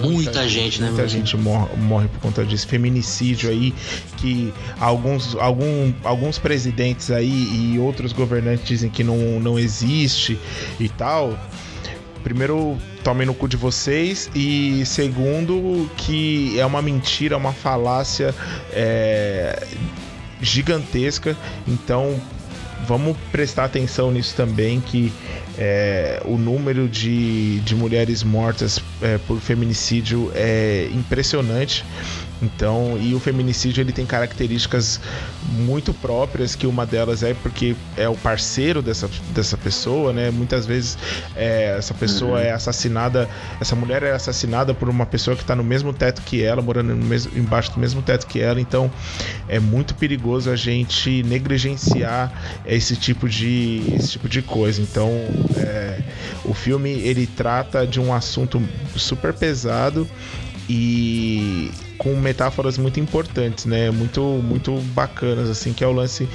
muita, 0.00 0.08
muita, 0.08 0.48
gente, 0.48 0.80
né? 0.80 0.88
Muita 0.88 1.08
gente 1.08 1.36
morre, 1.36 1.76
morre, 1.76 2.08
por 2.08 2.20
conta 2.20 2.44
disso. 2.44 2.66
Feminicídio 2.66 3.50
aí, 3.50 3.74
que 4.16 4.54
alguns, 4.80 5.34
algum, 5.34 5.92
alguns 6.04 6.38
presidentes 6.38 7.10
aí 7.10 7.74
e 7.74 7.78
outros 7.78 8.12
governantes 8.12 8.66
dizem 8.66 8.88
que 8.88 9.04
não, 9.04 9.40
não 9.40 9.58
existe 9.58 10.38
e 10.80 10.88
tal 10.88 11.36
primeiro, 12.22 12.76
tomem 13.02 13.26
no 13.26 13.34
cu 13.34 13.48
de 13.48 13.56
vocês. 13.56 14.30
E 14.34 14.84
segundo, 14.86 15.90
que 15.96 16.58
é 16.58 16.64
uma 16.64 16.80
mentira, 16.80 17.36
uma 17.36 17.52
falácia 17.52 18.34
é, 18.72 19.66
gigantesca. 20.40 21.36
Então, 21.66 22.20
vamos 22.86 23.16
prestar 23.30 23.64
atenção 23.64 24.10
nisso 24.10 24.34
também, 24.34 24.80
que 24.80 25.12
é, 25.58 26.22
o 26.24 26.36
número 26.36 26.88
de, 26.88 27.60
de 27.60 27.74
mulheres 27.74 28.22
mortas 28.22 28.80
é, 29.00 29.18
por 29.18 29.40
feminicídio 29.40 30.32
é 30.34 30.88
impressionante. 30.92 31.84
Então, 32.42 32.98
e 33.00 33.14
o 33.14 33.20
feminicídio 33.20 33.80
ele 33.80 33.92
tem 33.92 34.04
características 34.04 35.00
muito 35.50 35.94
próprias, 35.94 36.56
que 36.56 36.66
uma 36.66 36.84
delas 36.84 37.22
é 37.22 37.34
porque 37.34 37.76
é 37.96 38.08
o 38.08 38.16
parceiro 38.16 38.82
dessa, 38.82 39.08
dessa 39.30 39.56
pessoa, 39.56 40.12
né? 40.12 40.30
Muitas 40.30 40.66
vezes 40.66 40.98
é, 41.36 41.76
essa 41.78 41.94
pessoa 41.94 42.32
uhum. 42.32 42.44
é 42.44 42.50
assassinada, 42.50 43.28
essa 43.60 43.76
mulher 43.76 44.02
é 44.02 44.10
assassinada 44.10 44.74
por 44.74 44.88
uma 44.88 45.06
pessoa 45.06 45.36
que 45.36 45.42
está 45.42 45.54
no 45.54 45.62
mesmo 45.62 45.92
teto 45.92 46.20
que 46.22 46.42
ela, 46.42 46.60
morando 46.60 46.94
mesmo, 46.96 47.30
embaixo 47.38 47.72
do 47.72 47.78
mesmo 47.78 48.02
teto 48.02 48.26
que 48.26 48.40
ela. 48.40 48.60
Então, 48.60 48.90
é 49.48 49.60
muito 49.60 49.94
perigoso 49.94 50.50
a 50.50 50.56
gente 50.56 51.22
negligenciar 51.22 52.60
esse 52.66 52.96
tipo 52.96 53.28
de, 53.28 53.84
esse 53.94 54.10
tipo 54.10 54.28
de 54.28 54.42
coisa. 54.42 54.82
Então, 54.82 55.08
é, 55.56 56.00
o 56.44 56.52
filme 56.52 56.90
ele 56.90 57.26
trata 57.26 57.86
de 57.86 58.00
um 58.00 58.12
assunto 58.12 58.60
super 58.96 59.32
pesado 59.32 60.08
e 60.68 61.70
com 61.98 62.14
metáforas 62.16 62.78
muito 62.78 63.00
importantes, 63.00 63.66
né? 63.66 63.90
Muito, 63.90 64.20
muito 64.22 64.76
bacanas, 64.94 65.48
assim, 65.48 65.72
que 65.72 65.82
é 65.84 65.86
o 65.86 65.92
lance 65.92 66.28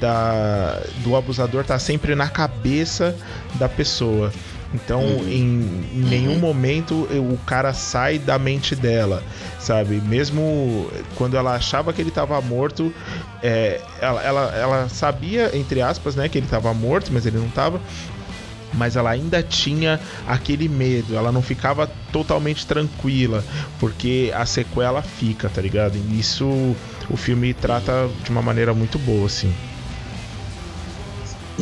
da, 0.00 0.80
do 1.02 1.16
abusador 1.16 1.64
tá 1.64 1.78
sempre 1.78 2.14
na 2.14 2.28
cabeça 2.28 3.16
da 3.54 3.68
pessoa. 3.68 4.32
Então, 4.74 5.00
uhum. 5.00 5.28
em, 5.28 5.88
em, 5.94 6.04
nenhum 6.10 6.32
uhum. 6.32 6.40
momento 6.40 6.94
o 6.94 7.38
cara 7.46 7.72
sai 7.72 8.18
da 8.18 8.36
mente 8.40 8.74
dela, 8.74 9.22
sabe? 9.60 10.00
Mesmo 10.00 10.90
quando 11.14 11.36
ela 11.36 11.54
achava 11.54 11.92
que 11.92 12.02
ele 12.02 12.08
estava 12.08 12.40
morto, 12.40 12.92
é, 13.40 13.80
ela, 14.00 14.22
ela, 14.22 14.54
ela, 14.56 14.88
sabia, 14.88 15.56
entre 15.56 15.80
aspas, 15.80 16.16
né, 16.16 16.28
que 16.28 16.38
ele 16.38 16.46
estava 16.46 16.74
morto, 16.74 17.12
mas 17.12 17.24
ele 17.24 17.38
não 17.38 17.46
estava 17.46 17.80
mas 18.76 18.96
ela 18.96 19.10
ainda 19.10 19.42
tinha 19.42 20.00
aquele 20.26 20.68
medo, 20.68 21.16
ela 21.16 21.32
não 21.32 21.42
ficava 21.42 21.86
totalmente 22.12 22.66
tranquila, 22.66 23.44
porque 23.78 24.32
a 24.34 24.44
sequela 24.46 25.02
fica, 25.02 25.48
tá 25.48 25.60
ligado? 25.60 25.96
E 25.96 26.18
isso 26.18 26.46
o 27.10 27.16
filme 27.16 27.52
trata 27.54 28.08
de 28.22 28.30
uma 28.30 28.42
maneira 28.42 28.74
muito 28.74 28.98
boa, 28.98 29.26
assim. 29.26 29.52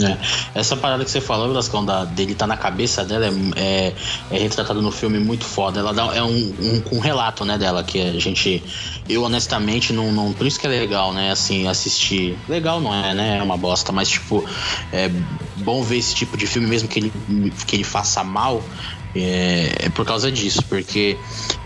É. 0.00 0.16
Essa 0.54 0.76
parada 0.76 1.04
que 1.04 1.10
você 1.10 1.20
falou, 1.20 1.48
Blascão, 1.48 1.84
da, 1.84 2.04
dele 2.04 2.34
tá 2.34 2.46
na 2.46 2.56
cabeça 2.56 3.04
dela, 3.04 3.26
é, 3.26 3.32
é, 3.56 3.94
é 4.30 4.38
retratado 4.38 4.80
no 4.80 4.90
filme 4.90 5.18
muito 5.18 5.44
foda. 5.44 5.80
Ela 5.80 5.92
dá, 5.92 6.04
é 6.14 6.22
um, 6.22 6.28
um, 6.28 6.82
um, 6.92 6.98
relato, 6.98 7.44
né, 7.44 7.58
dela, 7.58 7.84
que 7.84 8.00
a 8.00 8.18
gente. 8.18 8.62
Eu, 9.08 9.22
honestamente, 9.24 9.92
não, 9.92 10.10
não. 10.10 10.32
Por 10.32 10.46
isso 10.46 10.58
que 10.58 10.66
é 10.66 10.70
legal, 10.70 11.12
né, 11.12 11.30
assim, 11.30 11.66
assistir. 11.68 12.38
Legal 12.48 12.80
não 12.80 12.94
é, 12.94 13.14
né? 13.14 13.38
É 13.38 13.42
uma 13.42 13.56
bosta, 13.56 13.92
mas, 13.92 14.08
tipo, 14.08 14.44
é 14.92 15.10
bom 15.56 15.82
ver 15.82 15.98
esse 15.98 16.14
tipo 16.14 16.36
de 16.36 16.46
filme, 16.46 16.66
mesmo 16.66 16.88
que 16.88 16.98
ele, 16.98 17.12
que 17.66 17.76
ele 17.76 17.84
faça 17.84 18.24
mal. 18.24 18.62
É, 19.14 19.74
é, 19.78 19.88
por 19.90 20.06
causa 20.06 20.32
disso, 20.32 20.64
porque 20.70 21.18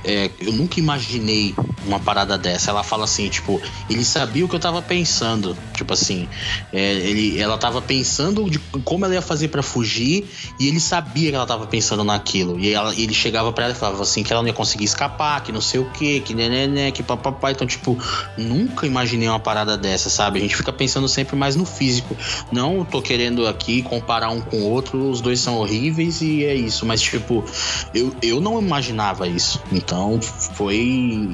é, 0.05 0.31
eu 0.41 0.53
nunca 0.53 0.81
imaginei 0.81 1.55
uma 1.87 2.01
parada 2.01 2.37
dessa. 2.37 2.70
Ela 2.70 2.82
fala 2.82 3.05
assim, 3.05 3.28
tipo, 3.28 3.61
ele 3.89 4.05
sabia 4.05 4.45
o 4.45 4.49
que 4.49 4.55
eu 4.55 4.61
tava 4.61 4.82
pensando. 4.82 5.57
Tipo 5.74 5.93
assim, 5.93 6.28
é, 6.72 6.93
ele, 6.95 7.39
ela 7.39 7.59
tava 7.59 7.80
pensando 7.82 8.49
de 8.51 8.59
como 8.59 9.05
ela 9.05 9.14
ia 9.14 9.22
fazer 9.22 9.49
para 9.49 9.62
fugir 9.62 10.28
e 10.59 10.68
ele 10.68 10.80
sabia 10.80 11.30
que 11.30 11.37
ela 11.37 11.47
tava 11.47 11.66
pensando 11.66 12.05
naquilo. 12.05 12.59
E 12.59 12.72
ela, 12.72 12.95
ele 12.95 13.14
chegava 13.14 13.53
para 13.53 13.64
ela 13.64 13.72
e 13.72 13.76
falava 13.76 14.03
assim 14.03 14.22
que 14.22 14.32
ela 14.32 14.43
não 14.43 14.49
ia 14.49 14.55
conseguir 14.55 14.84
escapar, 14.84 15.43
que 15.43 15.53
não 15.53 15.61
sei 15.61 15.80
o 15.80 15.91
que, 15.91 16.20
que 16.20 16.34
né, 16.34 16.91
que 16.91 17.03
papapá. 17.03 17.51
Então, 17.51 17.66
tipo, 17.66 17.99
nunca 18.37 18.87
imaginei 18.87 19.28
uma 19.28 19.41
parada 19.41 19.76
dessa, 19.76 20.11
sabe? 20.11 20.39
A 20.39 20.43
gente 20.43 20.57
fica 20.57 20.72
pensando 20.72 21.09
sempre 21.09 21.37
mais 21.37 21.57
no 21.57 21.64
físico. 21.64 22.16
Não 22.51 22.84
tô 22.84 23.01
querendo 23.03 23.47
aqui 23.47 23.82
comparar 23.82 24.30
um 24.30 24.41
com 24.41 24.59
o 24.59 24.70
outro, 24.70 25.11
os 25.11 25.20
dois 25.20 25.41
são 25.41 25.59
horríveis 25.59 26.20
e 26.20 26.45
é 26.45 26.55
isso. 26.55 26.87
Mas, 26.87 27.01
tipo, 27.01 27.45
eu, 27.95 28.14
eu 28.22 28.41
não 28.41 28.61
imaginava 28.61 29.26
isso. 29.28 29.61
Então, 29.72 30.20
foi 30.20 31.30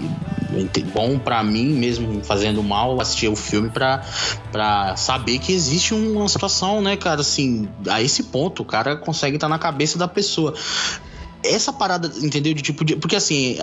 bom 0.93 1.19
para 1.19 1.43
mim 1.43 1.73
mesmo 1.73 2.23
fazendo 2.25 2.63
mal 2.63 3.01
assistir 3.01 3.29
o 3.29 3.37
filme 3.37 3.71
para 3.71 4.97
saber 4.97 5.39
que 5.39 5.53
existe 5.53 5.95
uma 5.95 6.29
situação, 6.29 6.81
né, 6.81 6.97
cara, 6.97 7.21
assim, 7.21 7.69
a 7.89 8.03
esse 8.03 8.25
ponto 8.25 8.63
o 8.63 8.65
cara 8.65 8.97
consegue 8.97 9.37
estar 9.37 9.47
tá 9.47 9.51
na 9.51 9.59
cabeça 9.59 9.99
da 9.99 10.09
pessoa. 10.09 10.55
Essa 11.45 11.73
parada, 11.73 12.11
entendeu? 12.21 12.55
De 12.55 12.63
tipo 12.63 12.85
de, 12.85 12.95
porque 12.95 13.17
assim, 13.17 13.59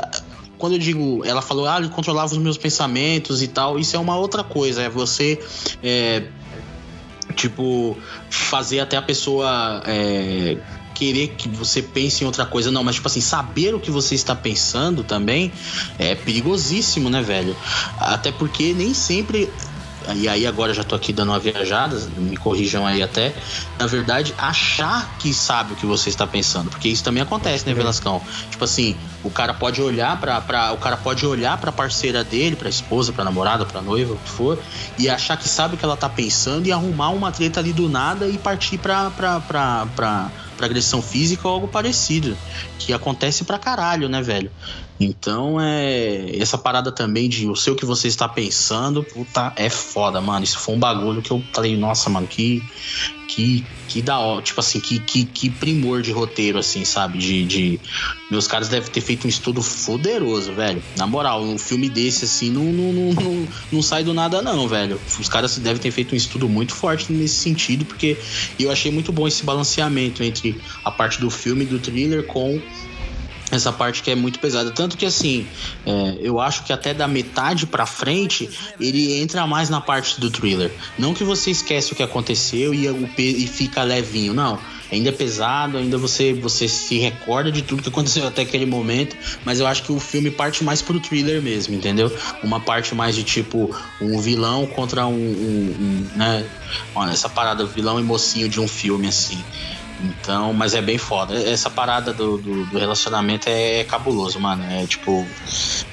quando 0.58 0.74
eu 0.74 0.80
digo, 0.80 1.24
ela 1.26 1.42
falou, 1.42 1.66
ah, 1.66 1.80
ele 1.80 1.90
controlava 1.90 2.32
os 2.32 2.38
meus 2.38 2.58
pensamentos 2.58 3.42
e 3.42 3.48
tal, 3.48 3.80
isso 3.80 3.96
é 3.96 4.00
uma 4.00 4.18
outra 4.18 4.44
coisa, 4.44 4.82
é 4.82 4.90
você 4.90 5.40
é, 5.82 6.24
tipo 7.36 7.98
fazer 8.30 8.82
até 8.82 8.98
a 8.98 9.02
pessoa 9.02 9.82
é, 9.86 10.58
querer 11.00 11.30
que 11.30 11.48
você 11.48 11.82
pense 11.82 12.24
em 12.24 12.28
outra 12.28 12.46
coisa, 12.46 12.70
não, 12.70 12.84
mas 12.84 12.96
tipo 12.96 13.08
assim, 13.08 13.22
saber 13.22 13.74
o 13.74 13.80
que 13.80 13.90
você 13.90 14.16
está 14.16 14.36
pensando 14.36 15.02
também 15.02 15.50
é 15.98 16.14
perigosíssimo, 16.14 17.10
né, 17.10 17.22
velho? 17.22 17.56
Até 17.98 18.34
porque 18.34 18.74
nem 18.74 18.94
sempre 18.94 19.50
e 20.16 20.28
aí 20.28 20.48
agora 20.48 20.74
já 20.74 20.84
tô 20.84 20.96
aqui 20.96 21.14
dando 21.14 21.30
uma 21.30 21.40
viajada, 21.40 21.96
me 22.18 22.36
corrijam 22.36 22.86
aí 22.86 23.02
até, 23.02 23.34
na 23.78 23.86
verdade, 23.86 24.34
achar 24.38 25.18
que 25.20 25.34
sabe 25.34 25.74
o 25.74 25.76
que 25.76 25.86
você 25.86 26.10
está 26.10 26.26
pensando, 26.26 26.70
porque 26.70 26.90
isso 26.90 27.04
também 27.04 27.22
acontece, 27.22 27.66
né, 27.68 27.74
Velascão? 27.74 28.22
Tipo 28.50 28.64
assim, 28.64 28.96
o 29.24 29.30
cara 29.30 29.54
pode 29.54 29.82
olhar 29.82 30.20
para 30.20 30.42
pra 30.42 30.72
o 30.72 30.78
cara 30.78 30.98
pode 30.98 31.26
olhar 31.26 31.58
para 31.58 31.72
parceira 31.72 32.24
dele, 32.24 32.56
para 32.56 32.70
esposa, 32.70 33.14
para 33.14 33.24
namorada, 33.24 33.66
para 33.66 33.82
noiva, 33.82 34.14
o 34.14 34.18
que 34.18 34.30
for, 34.30 34.60
e 34.98 35.08
achar 35.08 35.38
que 35.38 35.48
sabe 35.48 35.76
o 35.76 35.78
que 35.78 35.86
ela 35.86 35.98
tá 35.98 36.10
pensando 36.10 36.66
e 36.66 36.72
arrumar 36.72 37.10
uma 37.10 37.32
treta 37.32 37.60
ali 37.60 37.72
do 37.72 37.88
nada 37.88 38.28
e 38.28 38.38
partir 38.38 38.78
pra, 38.80 39.12
pra, 39.12 40.32
pra, 40.60 40.66
agressão 40.66 41.02
física 41.02 41.48
ou 41.48 41.54
algo 41.54 41.68
parecido. 41.70 42.38
Que 42.78 42.92
acontece 42.92 43.46
pra 43.46 43.58
caralho, 43.58 44.10
né, 44.10 44.22
velho? 44.22 44.52
Então 45.00 45.60
é. 45.62 46.36
Essa 46.38 46.58
parada 46.58 46.92
também 46.92 47.30
de 47.30 47.46
eu 47.46 47.56
sei 47.56 47.72
o 47.72 47.76
que 47.76 47.86
você 47.86 48.08
está 48.08 48.28
pensando, 48.28 49.02
puta, 49.02 49.54
é 49.56 49.70
foda, 49.70 50.20
mano. 50.20 50.44
Isso 50.44 50.60
foi 50.60 50.76
um 50.76 50.80
bagulho 50.80 51.22
que 51.22 51.32
eu 51.32 51.42
falei, 51.54 51.78
nossa, 51.78 52.10
mano, 52.10 52.28
que. 52.28 52.62
Que, 53.32 53.64
que 53.88 54.02
da 54.02 54.18
hora, 54.18 54.42
tipo 54.42 54.60
assim, 54.60 54.80
que, 54.80 54.98
que, 54.98 55.24
que 55.24 55.52
primor 55.52 56.02
de 56.02 56.12
roteiro, 56.12 56.58
assim, 56.58 56.84
sabe? 56.84 57.20
De, 57.20 57.46
de. 57.46 57.80
Meus 58.30 58.48
caras 58.48 58.70
devem 58.70 58.90
ter 58.90 59.02
feito 59.02 59.28
um 59.28 59.30
estudo 59.30 59.62
foderoso, 59.62 60.52
velho. 60.52 60.82
Na 60.98 61.06
moral, 61.06 61.44
um 61.44 61.58
filme 61.58 61.88
desse, 61.90 62.26
assim, 62.26 62.50
não, 62.50 62.64
não, 62.64 62.92
não, 62.92 63.14
não, 63.14 63.48
não 63.72 63.82
sai 63.84 64.04
do 64.04 64.16
nada, 64.16 64.42
não, 64.42 64.68
velho. 64.68 65.00
Os 65.20 65.30
caras 65.30 65.56
devem 65.60 65.80
ter 65.80 65.92
feito 65.92 66.16
um 66.16 66.18
estudo 66.18 66.50
muito 66.50 66.74
forte 66.74 67.14
nesse 67.14 67.36
sentido, 67.36 67.86
porque 67.86 68.18
eu 68.60 68.72
achei 68.72 68.92
muito 68.92 69.12
bom 69.12 69.28
esse 69.28 69.44
balanceamento 69.44 70.24
entre 70.24 70.60
a 70.84 70.90
parte 70.90 71.22
do 71.22 71.30
filme, 71.30 71.66
do 71.66 71.78
thriller, 71.78 72.26
com 72.26 72.60
essa 73.52 73.72
parte 73.72 74.04
que 74.04 74.12
é 74.12 74.16
muito 74.16 74.40
pesada. 74.40 74.72
Tanto 74.72 74.98
que, 74.98 75.06
assim, 75.06 75.48
é, 75.86 76.18
eu 76.22 76.40
acho 76.40 76.64
que 76.64 76.74
até 76.74 76.94
da 76.94 77.08
metade 77.08 77.66
pra 77.66 77.86
frente 77.86 78.50
ele 78.80 79.20
entra 79.22 79.46
mais 79.48 79.70
na 79.70 79.82
parte 79.82 80.20
do 80.20 80.30
thriller. 80.30 80.72
Não 80.98 81.14
que 81.14 81.24
você 81.24 81.52
esquece 81.52 81.94
o 81.94 81.96
que 81.96 82.04
aconteceu 82.04 82.74
e, 82.74 82.88
e 83.18 83.48
fica 83.48 83.84
levinho, 83.84 84.34
não. 84.34 84.60
Ainda 84.92 85.10
é 85.10 85.12
pesado, 85.12 85.78
ainda 85.78 85.98
você, 85.98 86.34
você 86.34 86.68
se 86.68 86.98
recorda 86.98 87.52
de 87.52 87.62
tudo 87.62 87.84
que 87.84 87.90
aconteceu 87.90 88.28
até 88.28 88.42
aquele 88.42 88.66
momento, 88.66 89.16
mas 89.46 89.60
eu 89.60 89.68
acho 89.68 89.84
que 89.84 89.92
o 89.92 90.00
filme 90.00 90.32
parte 90.32 90.64
mais 90.64 90.82
pro 90.82 91.00
thriller 91.00 91.42
mesmo, 91.42 91.76
entendeu? 91.76 92.12
Uma 92.44 92.60
parte 92.60 92.96
mais 92.96 93.16
de 93.16 93.24
tipo 93.24 93.76
um 94.02 94.20
vilão 94.20 94.66
contra 94.66 95.06
um, 95.06 95.14
um, 95.14 95.76
um 95.80 96.18
né? 96.18 96.44
Olha, 96.96 97.12
essa 97.12 97.30
parada 97.30 97.66
vilão 97.66 98.00
e 98.00 98.04
mocinho 98.04 98.50
de 98.50 98.60
um 98.60 98.68
filme 98.68 99.08
assim. 99.08 99.44
Então, 100.02 100.54
mas 100.54 100.74
é 100.74 100.82
bem 100.82 100.98
foda. 100.98 101.36
Essa 101.36 101.70
parada 101.70 102.14
do, 102.14 102.38
do, 102.38 102.66
do, 102.66 102.80
relacionamento 102.80 103.50
é, 103.50 103.84
cabuloso, 103.84 104.40
mano. 104.40 104.64
É 104.72 104.86
tipo. 104.88 105.28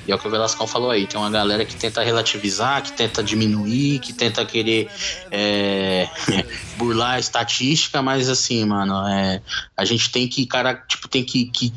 E 0.06 0.12
é 0.12 0.14
o 0.14 0.18
que 0.18 0.28
o 0.28 0.30
Velascão 0.30 0.66
falou 0.66 0.90
aí. 0.90 1.06
Tem 1.06 1.18
uma 1.18 1.30
galera 1.30 1.64
que 1.64 1.74
tenta 1.74 2.02
relativizar, 2.02 2.82
que 2.82 2.92
tenta 2.92 3.22
diminuir, 3.22 3.98
que 3.98 4.12
tenta 4.12 4.44
querer 4.44 4.88
é, 5.30 6.08
burlar 6.78 7.14
a 7.14 7.18
estatística, 7.18 8.00
mas 8.00 8.28
assim, 8.28 8.64
mano, 8.64 9.06
é, 9.08 9.42
a 9.76 9.84
gente 9.84 10.10
tem 10.10 10.28
que, 10.28 10.46
cara, 10.46 10.74
tipo, 10.74 11.08
tem 11.08 11.24
que, 11.24 11.46
que 11.46 11.72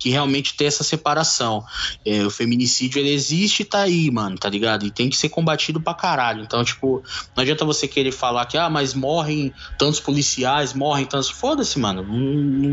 que 0.00 0.08
realmente 0.08 0.56
ter 0.56 0.64
essa 0.64 0.82
separação. 0.82 1.62
É, 2.04 2.24
o 2.24 2.30
feminicídio, 2.30 2.98
ele 2.98 3.12
existe 3.12 3.60
e 3.60 3.64
tá 3.66 3.82
aí, 3.82 4.10
mano, 4.10 4.38
tá 4.38 4.48
ligado? 4.48 4.86
E 4.86 4.90
tem 4.90 5.10
que 5.10 5.16
ser 5.16 5.28
combatido 5.28 5.78
pra 5.78 5.92
caralho. 5.92 6.42
Então, 6.42 6.64
tipo, 6.64 7.04
não 7.36 7.42
adianta 7.42 7.66
você 7.66 7.86
querer 7.86 8.10
falar 8.10 8.46
que, 8.46 8.56
ah, 8.56 8.70
mas 8.70 8.94
morrem 8.94 9.52
tantos 9.78 10.00
policiais, 10.00 10.72
morrem 10.72 11.04
tantos. 11.04 11.28
Foda-se, 11.28 11.78
mano. 11.78 12.02
Não, 12.02 12.18
não, 12.18 12.68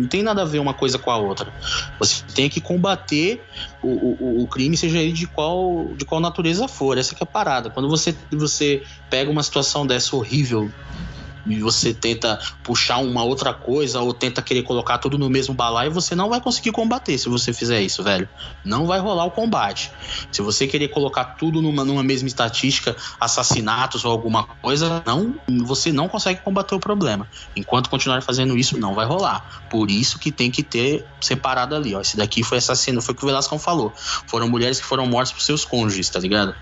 não, 0.00 0.08
tem 0.08 0.24
nada 0.24 0.42
a 0.42 0.44
ver 0.44 0.58
uma 0.58 0.74
coisa 0.74 0.98
com 0.98 1.10
a 1.10 1.16
outra. 1.16 1.54
Você 2.00 2.24
tem 2.34 2.50
que 2.50 2.60
combater 2.60 3.40
o, 3.80 3.88
o, 3.88 4.42
o 4.42 4.48
crime, 4.48 4.76
seja 4.76 4.98
ele 4.98 5.12
de 5.12 5.28
qual, 5.28 5.88
de 5.96 6.04
qual 6.04 6.20
natureza 6.20 6.66
for. 6.66 6.98
Essa 6.98 7.14
que 7.14 7.22
é 7.22 7.24
a 7.24 7.26
parada. 7.26 7.70
Quando 7.70 7.88
você, 7.88 8.12
você 8.32 8.82
pega 9.08 9.30
uma 9.30 9.44
situação 9.44 9.86
dessa 9.86 10.16
horrível 10.16 10.68
e 11.46 11.60
você 11.60 11.92
tenta 11.92 12.38
puxar 12.62 12.98
uma 12.98 13.24
outra 13.24 13.52
coisa 13.52 14.00
ou 14.00 14.12
tenta 14.12 14.40
querer 14.42 14.62
colocar 14.62 14.98
tudo 14.98 15.18
no 15.18 15.28
mesmo 15.28 15.54
balaio, 15.54 15.90
você 15.90 16.14
não 16.14 16.28
vai 16.28 16.40
conseguir 16.40 16.72
combater 16.72 17.18
se 17.18 17.28
você 17.28 17.52
fizer 17.52 17.80
isso, 17.80 18.02
velho. 18.02 18.28
Não 18.64 18.86
vai 18.86 18.98
rolar 19.00 19.24
o 19.24 19.30
combate. 19.30 19.90
Se 20.30 20.42
você 20.42 20.66
querer 20.66 20.88
colocar 20.88 21.24
tudo 21.24 21.60
numa, 21.60 21.84
numa 21.84 22.02
mesma 22.02 22.28
estatística, 22.28 22.96
assassinatos 23.20 24.04
ou 24.04 24.12
alguma 24.12 24.44
coisa, 24.44 25.02
não, 25.06 25.34
você 25.64 25.92
não 25.92 26.08
consegue 26.08 26.40
combater 26.40 26.74
o 26.74 26.80
problema. 26.80 27.26
Enquanto 27.56 27.90
continuar 27.90 28.22
fazendo 28.22 28.56
isso, 28.56 28.78
não 28.78 28.94
vai 28.94 29.06
rolar. 29.06 29.64
Por 29.68 29.90
isso 29.90 30.18
que 30.18 30.30
tem 30.30 30.50
que 30.50 30.62
ter 30.62 31.04
separado 31.20 31.74
ali, 31.74 31.94
ó. 31.94 32.00
Esse 32.00 32.16
daqui 32.16 32.42
foi 32.42 32.58
assassino, 32.58 33.02
foi 33.02 33.14
o 33.14 33.16
que 33.16 33.24
o 33.24 33.26
Velasco 33.26 33.58
falou. 33.58 33.92
Foram 34.26 34.48
mulheres 34.48 34.80
que 34.80 34.86
foram 34.86 35.06
mortas 35.06 35.32
por 35.32 35.42
seus 35.42 35.64
cônjuges, 35.64 36.08
tá 36.08 36.18
ligado? 36.18 36.54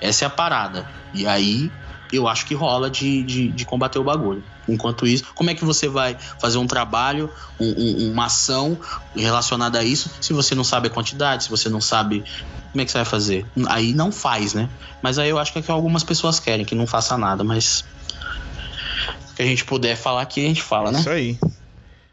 Essa 0.00 0.24
é 0.24 0.26
a 0.26 0.30
parada. 0.30 0.88
E 1.12 1.26
aí 1.26 1.70
eu 2.12 2.28
acho 2.28 2.46
que 2.46 2.54
rola 2.54 2.90
de, 2.90 3.22
de, 3.22 3.48
de, 3.48 3.64
combater 3.64 3.98
o 3.98 4.04
bagulho. 4.04 4.42
Enquanto 4.68 5.06
isso, 5.06 5.24
como 5.34 5.50
é 5.50 5.54
que 5.54 5.64
você 5.64 5.88
vai 5.88 6.16
fazer 6.40 6.58
um 6.58 6.66
trabalho, 6.66 7.30
um, 7.58 7.66
um, 7.66 8.12
uma 8.12 8.26
ação 8.26 8.78
relacionada 9.14 9.78
a 9.78 9.84
isso, 9.84 10.10
se 10.20 10.32
você 10.32 10.54
não 10.54 10.64
sabe 10.64 10.88
a 10.88 10.90
quantidade, 10.90 11.44
se 11.44 11.50
você 11.50 11.68
não 11.68 11.80
sabe. 11.80 12.24
Como 12.70 12.82
é 12.82 12.84
que 12.84 12.90
você 12.90 12.98
vai 12.98 13.04
fazer? 13.04 13.46
Aí 13.66 13.94
não 13.94 14.12
faz, 14.12 14.52
né? 14.52 14.68
Mas 15.02 15.18
aí 15.18 15.30
eu 15.30 15.38
acho 15.38 15.52
que 15.52 15.58
é 15.58 15.62
que 15.62 15.70
algumas 15.70 16.04
pessoas 16.04 16.38
querem 16.38 16.64
que 16.64 16.74
não 16.74 16.86
faça 16.86 17.16
nada, 17.16 17.42
mas. 17.42 17.84
Que 19.34 19.42
a 19.42 19.46
gente 19.46 19.64
puder 19.64 19.96
falar 19.96 20.22
aqui, 20.22 20.44
a 20.44 20.48
gente 20.48 20.62
fala, 20.62 20.90
né? 20.92 21.00
Isso 21.00 21.10
aí. 21.10 21.38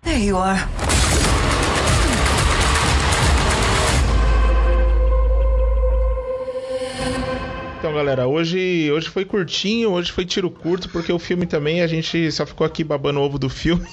There 0.03 0.23
you 0.23 0.37
are. 0.37 0.94
Então, 7.85 7.93
galera, 7.93 8.25
hoje, 8.25 8.91
hoje 8.91 9.07
foi 9.07 9.23
curtinho, 9.23 9.91
hoje 9.91 10.11
foi 10.11 10.25
tiro 10.25 10.49
curto, 10.49 10.89
porque 10.89 11.13
o 11.13 11.19
filme 11.19 11.45
também 11.45 11.83
a 11.83 11.87
gente 11.87 12.31
só 12.31 12.43
ficou 12.43 12.65
aqui 12.65 12.83
babando 12.83 13.19
o 13.19 13.23
ovo 13.23 13.37
do 13.37 13.47
filme. 13.47 13.85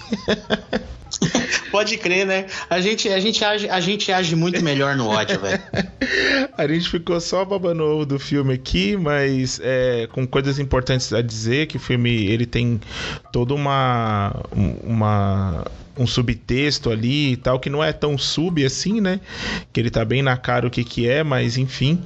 Pode 1.70 1.99
crer, 1.99 2.24
né? 2.26 2.47
A 2.70 2.80
gente, 2.80 3.11
a 3.11 3.20
gente, 3.20 3.45
age, 3.45 3.68
a 3.68 3.80
gente 3.80 4.11
age 4.11 4.34
muito 4.34 4.64
melhor 4.64 4.97
no 4.97 5.09
ódio, 5.09 5.38
velho. 5.38 5.61
a 6.57 6.66
gente 6.66 6.88
ficou 6.88 7.20
só 7.20 7.45
babando 7.45 7.82
o 7.82 7.97
ovo 7.97 8.07
do 8.07 8.18
filme 8.18 8.55
aqui, 8.55 8.97
mas 8.97 9.61
é, 9.62 10.09
com 10.11 10.26
coisas 10.26 10.59
importantes 10.59 11.12
a 11.12 11.20
dizer, 11.20 11.66
que 11.66 11.76
o 11.76 11.80
filme 11.80 12.30
ele 12.30 12.47
tem 12.47 12.80
toda 13.30 13.53
uma. 13.53 14.34
uma 14.82 15.66
um 15.99 16.07
subtexto 16.07 16.90
ali 16.90 17.32
e 17.32 17.36
tal, 17.36 17.61
que 17.61 17.70
não 17.70 17.82
é 17.82 17.93
tão 17.93 18.16
sub 18.16 18.64
assim, 18.64 19.01
né? 19.01 19.20
Que 19.72 19.80
ele 19.80 19.90
tá 19.90 20.05
bem 20.05 20.22
na 20.22 20.36
cara 20.36 20.66
o 20.66 20.70
que 20.70 20.84
que 20.84 21.09
é, 21.09 21.22
mas 21.22 21.57
enfim. 21.57 22.03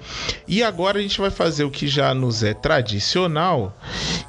E 0.47 0.62
agora 0.62 0.99
a 0.99 1.03
gente 1.03 1.20
vai 1.20 1.30
fazer 1.30 1.64
o 1.64 1.70
que 1.70 1.87
já 1.87 2.14
nos 2.14 2.43
é 2.43 2.55
tradicional, 2.55 3.76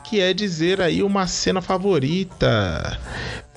que 0.04 0.20
é 0.20 0.34
dizer 0.34 0.82
aí 0.82 1.02
uma 1.02 1.28
cena 1.28 1.62
favorita. 1.62 3.00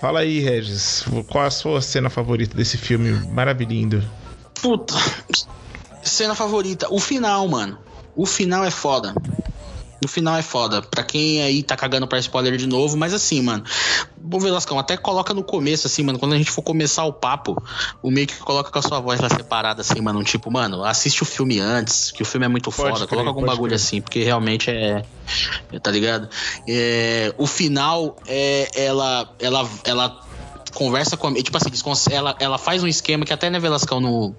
Fala 0.00 0.20
aí, 0.20 0.40
Regis, 0.40 1.04
qual 1.28 1.44
a 1.44 1.50
sua 1.50 1.82
cena 1.82 2.08
favorita 2.08 2.56
desse 2.56 2.78
filme 2.78 3.12
maravilhindo? 3.28 4.02
Puta, 4.62 4.94
cena 6.02 6.34
favorita, 6.34 6.86
o 6.90 6.98
final, 6.98 7.46
mano. 7.48 7.78
O 8.16 8.26
final 8.26 8.64
é 8.64 8.70
foda. 8.70 9.14
No 10.00 10.08
final 10.08 10.36
é 10.36 10.42
foda. 10.42 10.82
Pra 10.82 11.02
quem 11.02 11.42
aí 11.42 11.62
tá 11.62 11.76
cagando 11.76 12.06
pra 12.06 12.18
spoiler 12.18 12.56
de 12.56 12.66
novo, 12.66 12.96
mas 12.96 13.12
assim, 13.12 13.42
mano. 13.42 13.64
Bom, 14.16 14.38
Velascão, 14.38 14.78
até 14.78 14.96
coloca 14.96 15.34
no 15.34 15.42
começo, 15.42 15.86
assim, 15.86 16.02
mano. 16.02 16.18
Quando 16.18 16.34
a 16.34 16.38
gente 16.38 16.50
for 16.50 16.62
começar 16.62 17.04
o 17.04 17.12
papo, 17.12 17.60
o 18.02 18.10
meio 18.10 18.26
que 18.26 18.36
coloca 18.36 18.70
com 18.70 18.78
a 18.78 18.82
sua 18.82 19.00
voz 19.00 19.20
lá 19.20 19.28
separada, 19.28 19.82
assim, 19.82 20.00
mano. 20.00 20.22
Tipo, 20.24 20.50
mano, 20.50 20.84
assiste 20.84 21.22
o 21.22 21.26
filme 21.26 21.58
antes, 21.58 22.10
que 22.10 22.22
o 22.22 22.26
filme 22.26 22.46
é 22.46 22.48
muito 22.48 22.70
pode 22.70 22.92
foda. 22.92 23.06
Crer, 23.06 23.08
coloca 23.08 23.28
algum 23.28 23.44
bagulho 23.44 23.70
crer. 23.70 23.76
assim, 23.76 24.00
porque 24.00 24.22
realmente 24.22 24.70
é. 24.70 25.02
Tá 25.82 25.90
ligado? 25.90 26.28
É, 26.68 27.34
o 27.36 27.46
final 27.46 28.16
é. 28.26 28.68
Ela. 28.74 29.28
Ela. 29.38 29.68
Ela 29.84 30.20
conversa 30.74 31.16
com 31.16 31.28
a. 31.28 31.34
Tipo 31.34 31.56
assim, 31.56 32.12
ela, 32.12 32.34
ela 32.38 32.58
faz 32.58 32.82
um 32.82 32.88
esquema 32.88 33.24
que 33.24 33.32
até, 33.32 33.50
né, 33.50 33.58
Velascão, 33.58 34.00
no 34.00 34.34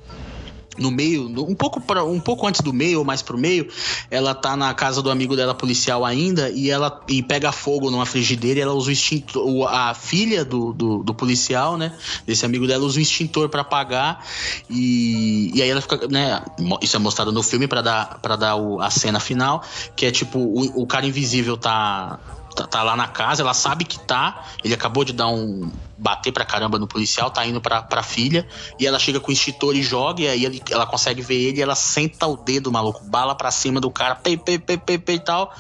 no 0.78 0.90
meio, 0.90 1.28
um 1.28 1.54
pouco 1.56 1.82
pra, 1.82 2.04
um 2.04 2.20
pouco 2.20 2.48
antes 2.48 2.62
do 2.62 2.72
meio 2.72 3.00
ou 3.00 3.06
mais 3.06 3.22
pro 3.22 3.38
meio, 3.38 3.68
ela 4.10 4.34
tá 4.34 4.56
na 4.56 4.74
casa 4.74 5.02
do 5.02 5.12
amigo 5.12 5.36
dela 5.36 5.54
policial 5.54 6.06
ainda 6.06 6.50
e 6.50 6.70
ela 6.70 7.02
e 7.10 7.22
pega 7.22 7.52
fogo 7.52 7.92
numa 7.92 8.06
frigideira 8.06 8.60
e 8.60 8.64
ela 8.64 8.74
usa 8.74 8.90
o 8.90 8.92
extintor, 8.92 9.68
a 9.68 9.94
filha 9.94 10.46
do, 10.46 10.72
do, 10.72 11.04
do 11.04 11.14
policial, 11.14 11.78
né, 11.78 11.94
desse 12.26 12.46
amigo 12.46 12.66
dela 12.68 12.84
usa 12.86 13.00
o 13.00 13.02
extintor 13.02 13.50
para 13.50 13.62
apagar 13.62 14.26
e, 14.70 15.52
e 15.54 15.62
aí 15.62 15.70
ela 15.70 15.82
fica, 15.82 16.08
né, 16.08 16.42
isso 16.82 16.96
é 16.96 17.00
mostrado 17.00 17.32
no 17.32 17.44
filme 17.44 17.68
para 17.68 17.82
dar 17.82 18.20
para 18.22 18.36
dar 18.36 18.56
o, 18.56 18.82
a 18.82 18.90
cena 18.90 19.20
final, 19.20 19.64
que 19.96 20.06
é 20.06 20.12
tipo 20.12 20.40
o, 20.40 20.84
o 20.84 20.88
cara 20.88 21.06
invisível 21.06 21.58
tá 21.58 22.20
tá, 22.56 22.68
tá, 22.68 22.84
lá 22.84 22.96
na 22.96 23.08
casa, 23.08 23.42
ela 23.42 23.54
sabe 23.54 23.86
que 23.86 24.00
tá. 24.00 24.44
Ele 24.64 24.74
acabou 24.74 25.04
de 25.04 25.14
dar 25.14 25.28
um. 25.28 25.72
bater 25.98 26.32
pra 26.32 26.46
caramba 26.46 26.78
no 26.78 26.88
policial, 26.88 27.32
tá 27.32 27.46
indo 27.46 27.62
pra, 27.62 27.82
pra 27.82 28.04
filha. 28.04 28.48
E 28.80 28.86
ela 28.86 29.00
chega 29.00 29.20
com 29.20 29.30
o 29.30 29.34
extintor 29.34 29.76
e 29.76 29.82
joga, 29.82 30.22
e 30.22 30.28
aí 30.28 30.46
ele, 30.46 30.62
ela 30.70 30.86
consegue 30.86 31.22
ver 31.22 31.36
ele 31.36 31.62
ela 31.62 31.76
senta 31.76 32.28
o 32.28 32.38
dedo, 32.38 32.72
maluco, 32.72 33.04
bala 33.06 33.36
pra 33.36 33.52
cima 33.52 33.80
do 33.80 33.90
cara, 33.90 34.16
pei, 34.16 34.38
pei, 34.38 34.60
pei, 34.60 34.78
pei, 34.78 34.98
pei 34.98 35.16
e 35.16 35.20
tal. 35.20 35.54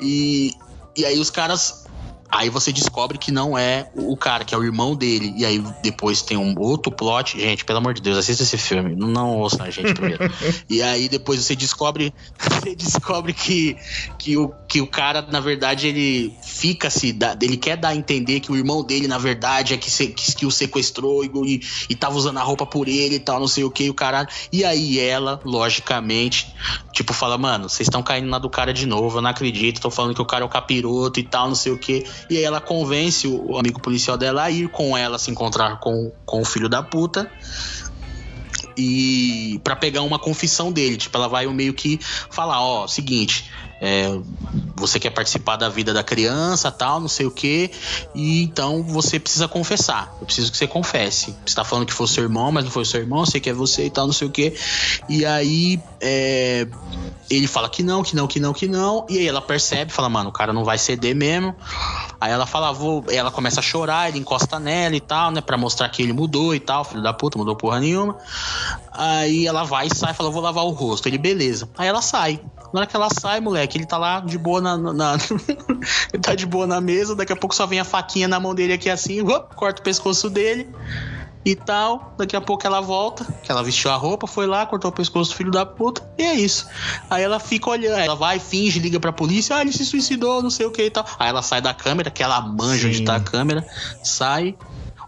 E, 0.00 0.52
e 0.96 1.04
aí 1.04 1.18
os 1.18 1.30
caras 1.30 1.85
Aí 2.30 2.50
você 2.50 2.72
descobre 2.72 3.18
que 3.18 3.30
não 3.30 3.56
é 3.56 3.90
o 3.94 4.16
cara, 4.16 4.44
que 4.44 4.54
é 4.54 4.58
o 4.58 4.64
irmão 4.64 4.94
dele. 4.94 5.32
E 5.36 5.44
aí 5.44 5.62
depois 5.82 6.22
tem 6.22 6.36
um 6.36 6.54
outro 6.58 6.90
plot. 6.90 7.38
Gente, 7.38 7.64
pelo 7.64 7.78
amor 7.78 7.94
de 7.94 8.02
Deus, 8.02 8.18
assista 8.18 8.42
esse 8.42 8.58
filme. 8.58 8.94
Não, 8.94 9.38
ouça 9.38 9.62
a 9.62 9.70
gente 9.70 9.94
primeiro. 9.94 10.30
e 10.68 10.82
aí 10.82 11.08
depois 11.08 11.40
você 11.40 11.54
descobre. 11.54 12.12
Você 12.66 12.74
descobre 12.74 13.32
que, 13.32 13.76
que, 14.18 14.36
o, 14.36 14.52
que 14.68 14.80
o 14.80 14.86
cara, 14.86 15.22
na 15.22 15.38
verdade, 15.38 15.86
ele 15.86 16.34
fica 16.42 16.90
se. 16.90 17.16
Ele 17.40 17.56
quer 17.56 17.76
dar 17.76 17.90
a 17.90 17.94
entender 17.94 18.40
que 18.40 18.50
o 18.50 18.56
irmão 18.56 18.82
dele, 18.82 19.06
na 19.06 19.18
verdade, 19.18 19.74
é 19.74 19.76
que, 19.76 19.90
se, 19.90 20.08
que, 20.08 20.34
que, 20.34 20.46
o 20.46 20.50
sequestrou 20.50 21.24
e, 21.24 21.60
e 21.88 21.94
tava 21.94 22.16
usando 22.16 22.38
a 22.38 22.42
roupa 22.42 22.66
por 22.66 22.88
ele 22.88 23.16
e 23.16 23.20
tal, 23.20 23.38
não 23.38 23.46
sei 23.46 23.62
o 23.62 23.70
que, 23.70 23.88
o 23.88 23.94
caralho. 23.94 24.28
E 24.52 24.64
aí 24.64 24.98
ela, 24.98 25.40
logicamente, 25.44 26.52
tipo, 26.92 27.12
fala, 27.12 27.38
mano, 27.38 27.68
vocês 27.68 27.86
estão 27.86 28.02
caindo 28.02 28.28
na 28.28 28.38
do 28.38 28.50
cara 28.50 28.72
de 28.72 28.86
novo, 28.86 29.18
eu 29.18 29.22
não 29.22 29.30
acredito, 29.30 29.80
tô 29.80 29.90
falando 29.90 30.14
que 30.14 30.22
o 30.22 30.26
cara 30.26 30.42
é 30.42 30.46
o 30.46 30.50
capiroto 30.50 31.20
e 31.20 31.22
tal, 31.22 31.48
não 31.48 31.54
sei 31.54 31.72
o 31.72 31.78
que. 31.78 32.04
E 32.28 32.36
aí 32.36 32.44
ela 32.44 32.60
convence 32.60 33.26
o 33.26 33.58
amigo 33.58 33.80
policial 33.80 34.16
dela 34.16 34.44
a 34.44 34.50
ir 34.50 34.68
com 34.68 34.96
ela 34.96 35.18
se 35.18 35.30
encontrar 35.30 35.78
com, 35.80 36.12
com 36.24 36.40
o 36.40 36.44
filho 36.44 36.68
da 36.68 36.82
puta 36.82 37.30
e 38.76 39.60
para 39.64 39.74
pegar 39.74 40.02
uma 40.02 40.18
confissão 40.18 40.70
dele, 40.70 40.96
tipo, 40.96 41.16
ela 41.16 41.28
vai 41.28 41.46
meio 41.46 41.72
que 41.72 41.98
falar, 42.30 42.60
ó, 42.60 42.86
seguinte, 42.86 43.50
é, 43.80 44.18
você 44.74 44.98
quer 44.98 45.10
participar 45.10 45.56
da 45.56 45.68
vida 45.68 45.92
da 45.92 46.02
criança, 46.02 46.70
tal, 46.70 47.00
não 47.00 47.08
sei 47.08 47.26
o 47.26 47.30
que, 47.30 47.70
e 48.14 48.42
então 48.42 48.82
você 48.82 49.18
precisa 49.18 49.46
confessar. 49.48 50.14
Eu 50.20 50.26
preciso 50.26 50.50
que 50.50 50.56
você 50.56 50.66
confesse. 50.66 51.34
Você 51.44 51.54
tá 51.54 51.64
falando 51.64 51.86
que 51.86 51.92
foi 51.92 52.06
seu 52.06 52.22
irmão, 52.22 52.50
mas 52.52 52.64
não 52.64 52.70
foi 52.70 52.84
seu 52.84 53.00
irmão, 53.00 53.26
sei 53.26 53.40
que 53.40 53.50
é 53.50 53.52
você 53.52 53.86
e 53.86 53.90
tal, 53.90 54.06
não 54.06 54.12
sei 54.12 54.28
o 54.28 54.30
que. 54.30 54.54
E 55.08 55.24
aí 55.24 55.80
é, 56.00 56.66
ele 57.30 57.46
fala 57.46 57.68
que 57.68 57.82
não, 57.82 58.02
que 58.02 58.14
não, 58.14 58.26
que 58.26 58.40
não, 58.40 58.52
que 58.52 58.66
não, 58.66 59.06
e 59.08 59.18
aí 59.18 59.26
ela 59.26 59.42
percebe, 59.42 59.92
fala, 59.92 60.08
mano, 60.08 60.30
o 60.30 60.32
cara 60.32 60.52
não 60.52 60.64
vai 60.64 60.78
ceder 60.78 61.14
mesmo. 61.14 61.54
Aí 62.20 62.32
ela 62.32 62.46
fala, 62.46 62.72
vou, 62.72 63.04
ela 63.10 63.30
começa 63.30 63.60
a 63.60 63.62
chorar, 63.62 64.08
ele 64.08 64.18
encosta 64.18 64.58
nela 64.58 64.96
e 64.96 65.00
tal, 65.00 65.30
né, 65.30 65.40
para 65.40 65.58
mostrar 65.58 65.88
que 65.88 66.02
ele 66.02 66.12
mudou 66.12 66.54
e 66.54 66.60
tal, 66.60 66.84
filho 66.84 67.02
da 67.02 67.12
puta, 67.12 67.36
mudou 67.36 67.56
porra 67.56 67.80
nenhuma. 67.80 68.16
Aí 68.96 69.46
ela 69.46 69.64
vai 69.64 69.88
sai, 69.94 70.14
fala, 70.14 70.30
vou 70.30 70.42
lavar 70.42 70.64
o 70.64 70.70
rosto. 70.70 71.08
Ele, 71.08 71.18
beleza. 71.18 71.68
Aí 71.76 71.88
ela 71.88 72.02
sai. 72.02 72.40
Na 72.72 72.80
hora 72.80 72.86
que 72.86 72.96
ela 72.96 73.08
sai, 73.10 73.40
moleque, 73.40 73.78
ele 73.78 73.86
tá 73.86 73.96
lá 73.96 74.20
de 74.20 74.38
boa 74.38 74.60
na. 74.60 74.76
na 74.76 75.16
ele 76.12 76.22
tá 76.22 76.34
de 76.34 76.46
boa 76.46 76.66
na 76.66 76.80
mesa, 76.80 77.14
daqui 77.14 77.32
a 77.32 77.36
pouco 77.36 77.54
só 77.54 77.66
vem 77.66 77.80
a 77.80 77.84
faquinha 77.84 78.26
na 78.26 78.40
mão 78.40 78.54
dele 78.54 78.72
aqui 78.72 78.90
assim, 78.90 79.20
up, 79.22 79.54
corta 79.54 79.80
o 79.80 79.84
pescoço 79.84 80.28
dele 80.28 80.68
e 81.46 81.54
tal. 81.54 82.12
Daqui 82.18 82.34
a 82.34 82.40
pouco 82.40 82.66
ela 82.66 82.80
volta, 82.80 83.24
que 83.42 83.50
ela 83.50 83.62
vestiu 83.62 83.90
a 83.90 83.96
roupa, 83.96 84.26
foi 84.26 84.46
lá, 84.46 84.66
cortou 84.66 84.90
o 84.90 84.94
pescoço 84.94 85.30
do 85.30 85.36
filho 85.36 85.50
da 85.50 85.64
puta, 85.64 86.02
e 86.18 86.22
é 86.24 86.34
isso. 86.34 86.66
Aí 87.08 87.22
ela 87.22 87.38
fica 87.38 87.70
olhando, 87.70 88.00
ela 88.00 88.16
vai, 88.16 88.40
finge, 88.40 88.80
liga 88.80 88.98
pra 88.98 89.12
polícia, 89.12 89.56
ah, 89.56 89.60
ele 89.60 89.72
se 89.72 89.84
suicidou, 89.84 90.42
não 90.42 90.50
sei 90.50 90.66
o 90.66 90.72
que 90.72 90.82
e 90.82 90.90
tal. 90.90 91.06
Aí 91.18 91.28
ela 91.28 91.42
sai 91.42 91.60
da 91.60 91.72
câmera, 91.72 92.10
que 92.10 92.22
ela 92.22 92.40
manja 92.40 92.82
Sim. 92.82 92.88
onde 92.88 93.02
tá 93.02 93.14
a 93.14 93.20
câmera, 93.20 93.64
sai, 94.02 94.56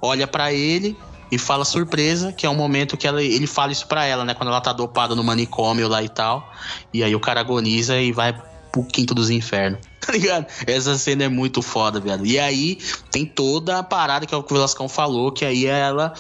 olha 0.01 0.29
para 0.29 0.53
ele, 0.53 0.97
e 1.31 1.39
fala 1.39 1.65
surpresa, 1.65 2.33
que 2.33 2.47
é 2.47 2.51
um 2.51 2.55
momento 2.55 2.97
que 2.97 3.07
ela, 3.07 3.23
ele 3.23 3.47
fala 3.47 3.73
isso 3.73 3.87
pra 3.87 4.05
ela, 4.05 4.25
né? 4.25 4.35
Quando 4.35 4.49
ela 4.49 4.61
tá 4.61 4.73
dopada 4.73 5.15
no 5.15 5.23
manicômio 5.23 5.89
lá 5.89 6.03
e 6.03 6.09
tal. 6.09 6.53
E 6.93 7.03
aí 7.03 7.15
o 7.15 7.21
cara 7.21 7.41
agoniza 7.41 7.99
e 7.99 8.13
vai 8.13 8.33
pro 8.71 8.85
quinto 8.85 9.15
dos 9.15 9.31
infernos. 9.31 9.81
Tá 10.09 10.13
ligado? 10.13 10.47
Essa 10.67 10.97
cena 10.97 11.25
é 11.25 11.29
muito 11.29 11.61
foda, 11.61 12.01
velho. 12.01 12.25
E 12.25 12.39
aí 12.39 12.79
tem 13.11 13.27
toda 13.27 13.79
a 13.79 13.83
parada 13.83 14.25
que 14.25 14.35
é 14.35 14.39
o 14.39 14.43
que 14.43 14.51
o 14.51 14.57
Velascão 14.57 14.89
falou, 14.89 15.31
que 15.31 15.45
aí 15.45 15.67
ela 15.67 16.15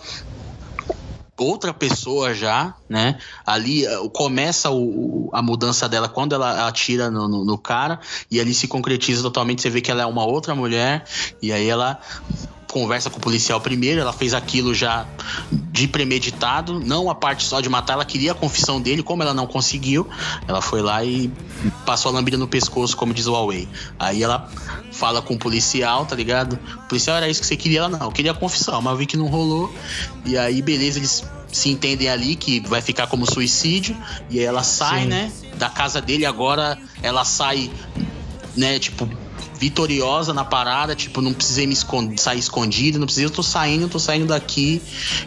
outra 1.38 1.72
pessoa 1.72 2.34
já, 2.34 2.74
né? 2.88 3.18
Ali 3.46 3.86
eh, 3.86 4.08
começa 4.12 4.70
o, 4.70 5.30
a 5.32 5.40
mudança 5.40 5.88
dela 5.88 6.08
quando 6.08 6.34
ela 6.34 6.66
atira 6.66 7.10
no, 7.10 7.28
no, 7.28 7.44
no, 7.44 7.56
cara 7.56 8.00
e 8.30 8.40
ali 8.40 8.52
se 8.52 8.66
concretiza 8.66 9.22
totalmente. 9.22 9.62
Você 9.62 9.70
vê 9.70 9.80
que 9.80 9.90
ela 9.90 10.02
é 10.02 10.06
uma 10.06 10.26
outra 10.26 10.54
mulher 10.54 11.04
e 11.40 11.52
aí 11.52 11.68
ela 11.68 12.00
conversa 12.68 13.08
com 13.10 13.18
o 13.18 13.20
policial 13.20 13.60
primeiro, 13.60 14.00
ela 14.00 14.12
fez 14.12 14.34
aquilo 14.34 14.74
já 14.74 15.06
de 15.50 15.88
premeditado, 15.88 16.78
não 16.78 17.10
a 17.10 17.14
parte 17.14 17.44
só 17.44 17.60
de 17.60 17.68
matar, 17.68 17.94
ela 17.94 18.04
queria 18.04 18.32
a 18.32 18.34
confissão 18.34 18.80
dele, 18.80 19.02
como 19.02 19.22
ela 19.22 19.34
não 19.34 19.46
conseguiu, 19.46 20.06
ela 20.46 20.60
foi 20.60 20.82
lá 20.82 21.02
e 21.04 21.32
passou 21.86 22.10
a 22.10 22.14
lambida 22.14 22.36
no 22.36 22.46
pescoço, 22.46 22.96
como 22.96 23.14
diz 23.14 23.26
o 23.26 23.32
Huawei. 23.32 23.68
Aí 23.98 24.22
ela 24.22 24.48
fala 24.92 25.22
com 25.22 25.34
o 25.34 25.38
policial, 25.38 26.04
tá 26.04 26.14
ligado? 26.14 26.58
O 26.84 26.88
policial 26.88 27.16
era 27.16 27.28
isso 27.28 27.40
que 27.40 27.46
você 27.46 27.56
queria, 27.56 27.80
ela 27.80 27.88
não, 27.88 28.02
eu 28.02 28.12
queria 28.12 28.32
a 28.32 28.34
confissão, 28.34 28.80
mas 28.82 28.92
eu 28.92 28.98
vi 28.98 29.06
que 29.06 29.16
não 29.16 29.26
rolou. 29.26 29.72
E 30.24 30.36
aí, 30.36 30.60
beleza, 30.60 30.98
eles 30.98 31.24
se 31.50 31.70
entendem 31.70 32.08
ali 32.08 32.36
que 32.36 32.60
vai 32.60 32.82
ficar 32.82 33.06
como 33.06 33.24
suicídio, 33.24 33.96
e 34.28 34.38
aí 34.38 34.44
ela 34.44 34.62
sai, 34.62 35.02
Sim. 35.02 35.08
né, 35.08 35.32
da 35.54 35.70
casa 35.70 36.00
dele, 36.00 36.26
agora 36.26 36.78
ela 37.02 37.24
sai, 37.24 37.70
né, 38.54 38.78
tipo, 38.78 39.08
vitoriosa 39.58 40.32
na 40.32 40.44
parada, 40.44 40.94
tipo, 40.94 41.20
não 41.20 41.32
precisei 41.32 41.66
me 41.66 41.72
escon- 41.72 42.12
sair 42.16 42.38
escondido, 42.38 42.98
não 42.98 43.06
precisei, 43.06 43.26
eu 43.26 43.30
tô 43.30 43.42
saindo, 43.42 43.84
eu 43.84 43.88
tô 43.88 43.98
saindo 43.98 44.26
daqui 44.26 44.80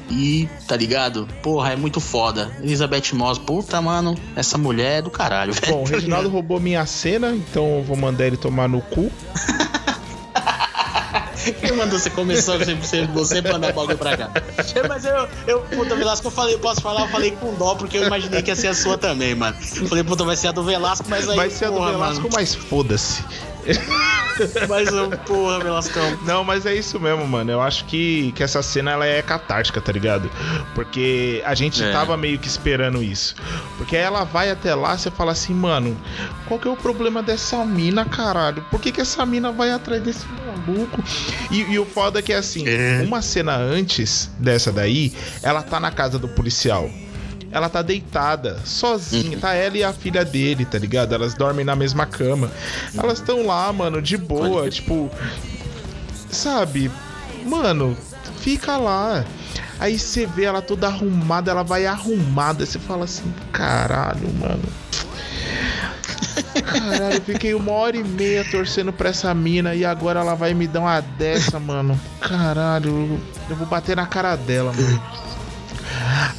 e, 0.09 0.47
tá 0.67 0.75
ligado? 0.77 1.27
Porra, 1.43 1.73
é 1.73 1.75
muito 1.75 1.99
foda. 1.99 2.49
Elizabeth 2.63 3.13
Moss, 3.13 3.37
puta, 3.37 3.81
mano, 3.81 4.15
essa 4.35 4.57
mulher 4.57 4.99
é 4.99 5.01
do 5.01 5.09
caralho, 5.09 5.53
velho. 5.53 5.73
Bom, 5.73 5.81
o 5.83 5.85
Reginaldo 5.85 6.29
roubou 6.29 6.59
minha 6.59 6.85
cena, 6.85 7.33
então 7.35 7.77
eu 7.79 7.83
vou 7.83 7.97
mandar 7.97 8.25
ele 8.25 8.37
tomar 8.37 8.69
no 8.69 8.81
cu. 8.81 9.11
Quem 11.59 11.71
mandou 11.75 11.97
você 11.97 12.09
começou 12.11 12.57
você, 12.59 12.75
você, 12.75 13.05
você 13.07 13.41
mandar 13.41 13.73
bagulho 13.73 13.97
pra 13.97 14.15
cá? 14.15 14.29
Mas 14.87 15.05
eu, 15.05 15.27
eu 15.47 15.61
puta, 15.61 15.95
Velasco, 15.95 16.27
eu 16.27 16.31
falei, 16.31 16.55
posso 16.59 16.81
falar? 16.81 17.01
Eu 17.01 17.07
falei 17.07 17.31
com 17.31 17.53
dó, 17.55 17.73
porque 17.73 17.97
eu 17.97 18.05
imaginei 18.05 18.43
que 18.43 18.51
ia 18.51 18.55
ser 18.55 18.67
a 18.67 18.75
sua 18.75 18.95
também, 18.95 19.33
mano. 19.33 19.57
Eu 19.75 19.87
falei, 19.87 20.03
puta, 20.03 20.23
vai 20.23 20.35
ser 20.35 20.49
a 20.49 20.51
do 20.51 20.63
Velasco, 20.63 21.05
mas 21.09 21.27
aí. 21.27 21.35
Vai 21.35 21.49
ser 21.49 21.65
a 21.65 21.69
do 21.71 21.77
porra, 21.77 21.91
Velasco, 21.93 22.21
mano, 22.23 22.29
mas 22.35 22.53
foda-se. 22.53 23.23
Mas, 24.67 24.89
porra, 25.27 25.59
Velascão. 25.59 26.17
Não, 26.25 26.43
mas 26.43 26.65
é 26.65 26.73
isso 26.73 26.99
mesmo, 26.99 27.27
mano. 27.27 27.51
Eu 27.51 27.61
acho 27.61 27.85
que, 27.85 28.31
que 28.31 28.41
essa 28.41 28.63
cena 28.63 28.91
ela 28.91 29.05
é 29.05 29.21
catártica, 29.21 29.79
tá 29.79 29.91
ligado? 29.91 30.31
Porque 30.73 31.43
a 31.45 31.53
gente 31.53 31.83
É. 31.83 31.91
tava 31.91 32.17
meio 32.17 32.39
que 32.39 32.47
esperando 32.47 33.03
isso. 33.03 33.35
Porque 33.77 33.95
aí 33.95 34.01
ela 34.03 34.23
vai 34.23 34.49
até 34.49 34.73
lá, 34.73 34.97
você 34.97 35.11
fala 35.11 35.31
assim, 35.33 35.53
mano, 35.53 35.95
qual 36.47 36.59
que 36.59 36.67
é 36.67 36.71
o 36.71 36.77
problema 36.77 37.21
dessa 37.21 37.63
mina, 37.65 38.03
caralho? 38.05 38.65
Por 38.71 38.79
que, 38.79 38.91
que 38.91 39.01
essa 39.01 39.25
mina 39.25 39.51
vai 39.51 39.69
atrás 39.71 40.01
desse 40.01 40.25
maluco? 40.45 41.03
E, 41.51 41.59
e 41.73 41.77
o 41.77 41.85
foda 41.85 42.19
é 42.19 42.21
que 42.21 42.33
assim, 42.33 42.63
É. 42.67 43.03
uma 43.05 43.21
cena 43.21 43.55
antes 43.57 44.29
dessa 44.39 44.71
daí, 44.71 45.13
ela 45.43 45.61
tá 45.61 45.79
na 45.79 45.91
casa 45.91 46.17
do 46.17 46.27
policial. 46.27 46.89
Ela 47.51 47.69
tá 47.69 47.81
deitada, 47.81 48.59
sozinha. 48.63 49.37
Tá 49.37 49.53
ela 49.53 49.77
e 49.77 49.83
a 49.83 49.91
filha 49.91 50.23
dele, 50.23 50.65
tá 50.65 50.77
ligado? 50.77 51.13
Elas 51.13 51.33
dormem 51.33 51.65
na 51.65 51.75
mesma 51.75 52.05
cama. 52.05 52.49
Elas 52.97 53.19
estão 53.19 53.45
lá, 53.45 53.71
mano, 53.73 54.01
de 54.01 54.17
boa, 54.17 54.69
tipo. 54.69 55.11
Sabe? 56.29 56.89
Mano, 57.45 57.97
fica 58.39 58.77
lá. 58.77 59.25
Aí 59.79 59.97
você 59.97 60.25
vê 60.25 60.43
ela 60.45 60.61
toda 60.61 60.87
arrumada, 60.87 61.51
ela 61.51 61.63
vai 61.63 61.85
arrumada. 61.85 62.65
Você 62.65 62.79
fala 62.79 63.05
assim, 63.05 63.33
caralho, 63.51 64.31
mano. 64.39 64.63
Caralho, 66.63 67.15
eu 67.15 67.21
fiquei 67.21 67.53
uma 67.53 67.71
hora 67.71 67.97
e 67.97 68.03
meia 68.03 68.45
torcendo 68.49 68.93
pra 68.93 69.09
essa 69.09 69.33
mina 69.33 69.75
e 69.75 69.83
agora 69.83 70.19
ela 70.19 70.35
vai 70.35 70.53
me 70.53 70.67
dar 70.67 70.81
uma 70.81 71.01
dessa, 71.01 71.59
mano. 71.59 71.99
Caralho, 72.21 73.19
eu 73.49 73.55
vou 73.55 73.67
bater 73.67 73.95
na 73.95 74.05
cara 74.05 74.35
dela, 74.35 74.71
mano. 74.71 75.01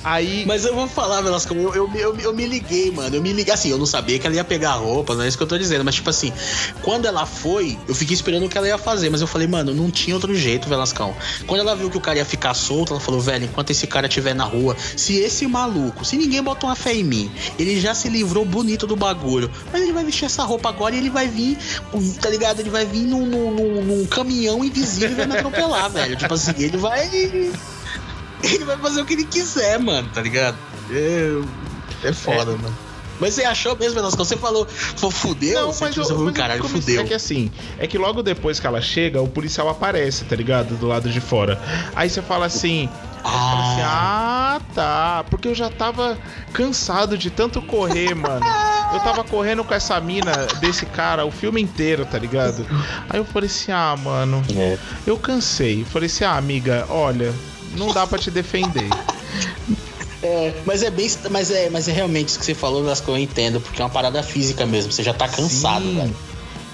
Aí. 0.04 0.44
Mas 0.46 0.64
eu 0.64 0.74
vou 0.74 0.88
falar, 0.88 1.20
Velasco, 1.20 1.54
eu, 1.54 1.74
eu, 1.74 1.90
eu, 1.94 2.16
eu 2.18 2.32
me 2.32 2.46
liguei, 2.46 2.90
mano. 2.90 3.14
Eu 3.16 3.22
me 3.22 3.32
liguei. 3.32 3.52
Assim, 3.54 3.70
eu 3.70 3.78
não 3.78 3.86
sabia 3.86 4.18
que 4.18 4.26
ela 4.26 4.34
ia 4.36 4.44
pegar 4.44 4.70
a 4.72 4.74
roupa, 4.74 5.14
não 5.14 5.22
é 5.22 5.28
isso 5.28 5.36
que 5.36 5.42
eu 5.42 5.46
tô 5.48 5.56
dizendo. 5.58 5.84
Mas, 5.84 5.94
tipo 5.96 6.10
assim, 6.10 6.32
quando 6.82 7.06
ela 7.06 7.24
foi, 7.26 7.78
eu 7.88 7.94
fiquei 7.94 8.14
esperando 8.14 8.46
o 8.46 8.48
que 8.48 8.58
ela 8.58 8.66
ia 8.66 8.78
fazer. 8.78 9.10
Mas 9.10 9.20
eu 9.20 9.26
falei, 9.26 9.46
mano, 9.46 9.72
não 9.74 9.90
tinha 9.90 10.14
outro 10.14 10.34
jeito, 10.34 10.68
Velascão. 10.68 11.14
Quando 11.46 11.60
ela 11.60 11.76
viu 11.76 11.90
que 11.90 11.96
o 11.96 12.00
cara 12.00 12.18
ia 12.18 12.24
ficar 12.24 12.54
solto, 12.54 12.92
ela 12.92 13.00
falou, 13.00 13.20
velho, 13.20 13.44
enquanto 13.44 13.70
esse 13.70 13.86
cara 13.86 14.06
estiver 14.06 14.34
na 14.34 14.44
rua, 14.44 14.76
se 14.96 15.16
esse 15.16 15.46
maluco, 15.46 16.04
se 16.04 16.16
ninguém 16.16 16.42
botou 16.42 16.68
uma 16.68 16.76
fé 16.76 16.94
em 16.94 17.04
mim, 17.04 17.30
ele 17.58 17.80
já 17.80 17.94
se 17.94 18.08
livrou 18.08 18.44
bonito 18.44 18.86
do 18.86 18.96
bagulho. 18.96 19.50
Mas 19.72 19.82
ele 19.82 19.92
vai 19.92 20.04
vestir 20.04 20.24
essa 20.24 20.42
roupa 20.42 20.68
agora 20.68 20.94
e 20.94 20.98
ele 20.98 21.10
vai 21.10 21.28
vir, 21.28 21.56
tá 22.20 22.28
ligado? 22.28 22.60
Ele 22.60 22.70
vai 22.70 22.84
vir 22.84 23.02
num, 23.06 23.24
num, 23.26 23.50
num- 23.54 23.82
num 23.84 24.06
caminhão 24.06 24.64
invisível 24.64 25.10
e 25.10 25.14
vai 25.14 25.26
me 25.26 25.36
atropelar, 25.36 25.88
velho. 25.92 26.16
Tipo 26.16 26.34
assim, 26.34 26.52
ele 26.58 26.76
vai. 26.76 27.08
Ele 28.42 28.64
vai 28.64 28.76
fazer 28.76 29.00
o 29.00 29.04
que 29.04 29.12
ele 29.14 29.24
quiser, 29.24 29.78
mano, 29.78 30.08
tá 30.12 30.20
ligado? 30.20 30.56
É, 30.90 32.08
é 32.08 32.12
foda, 32.12 32.52
mano. 32.52 32.76
Mas 33.20 33.34
você 33.34 33.44
achou 33.44 33.76
mesmo, 33.76 33.94
Velasco? 33.94 34.16
Você 34.24 34.36
falou, 34.36 34.66
falou 34.66 35.10
fudeu? 35.12 35.66
você, 35.72 35.86
tipo, 35.90 36.00
eu- 36.00 36.04
você 36.04 36.08
falou, 36.12 36.24
mas 36.24 36.34
caralho, 36.34 36.64
fudeu. 36.64 37.02
É 37.02 37.04
que 37.04 37.14
assim, 37.14 37.52
é 37.78 37.86
que 37.86 37.96
logo 37.96 38.20
depois 38.20 38.58
que 38.58 38.66
ela 38.66 38.80
chega, 38.80 39.22
o 39.22 39.28
policial 39.28 39.68
aparece, 39.68 40.24
tá 40.24 40.34
ligado? 40.34 40.74
Do 40.76 40.88
lado 40.88 41.08
de 41.08 41.20
fora. 41.20 41.60
Aí 41.94 42.10
você 42.10 42.20
fala 42.20 42.46
assim. 42.46 42.88
fala 43.22 43.60
assim, 43.74 43.80
Ah, 43.82 44.56
ah, 44.56 44.60
tá. 44.74 45.24
Porque 45.30 45.46
eu 45.46 45.54
já 45.54 45.70
tava 45.70 46.18
cansado 46.52 47.16
de 47.16 47.30
tanto 47.30 47.62
correr, 47.62 48.12
mano. 48.14 48.44
Eu 48.92 48.98
tava 49.00 49.22
correndo 49.22 49.62
com 49.62 49.72
essa 49.72 50.00
mina 50.00 50.32
desse 50.60 50.84
cara 50.86 51.24
o 51.24 51.30
filme 51.30 51.62
inteiro, 51.62 52.04
tá 52.04 52.18
ligado? 52.18 52.66
Aí 53.08 53.20
eu 53.20 53.24
falei 53.24 53.48
assim, 53.48 53.70
ah, 53.70 53.94
mano, 53.96 54.42
é. 54.56 54.76
eu 55.06 55.16
cansei. 55.16 55.82
Eu 55.82 55.86
falei 55.86 56.06
assim, 56.08 56.24
ah, 56.24 56.36
amiga, 56.36 56.84
olha, 56.90 57.32
não 57.76 57.88
dá 57.92 58.06
pra 58.06 58.18
te 58.18 58.30
defender. 58.30 58.88
É, 60.22 60.54
mas 60.64 60.82
é 60.82 60.90
bem. 60.90 61.10
Mas 61.30 61.50
é, 61.50 61.68
mas 61.70 61.88
é 61.88 61.92
realmente 61.92 62.28
isso 62.28 62.38
que 62.38 62.44
você 62.44 62.54
falou, 62.54 62.82
Velasco, 62.82 63.10
eu 63.10 63.18
entendo, 63.18 63.60
porque 63.60 63.82
é 63.82 63.84
uma 63.84 63.90
parada 63.90 64.22
física 64.22 64.64
mesmo. 64.64 64.92
Você 64.92 65.02
já 65.02 65.12
tá 65.12 65.26
cansado, 65.28 65.84
Sim. 65.84 65.96
velho. 65.96 66.16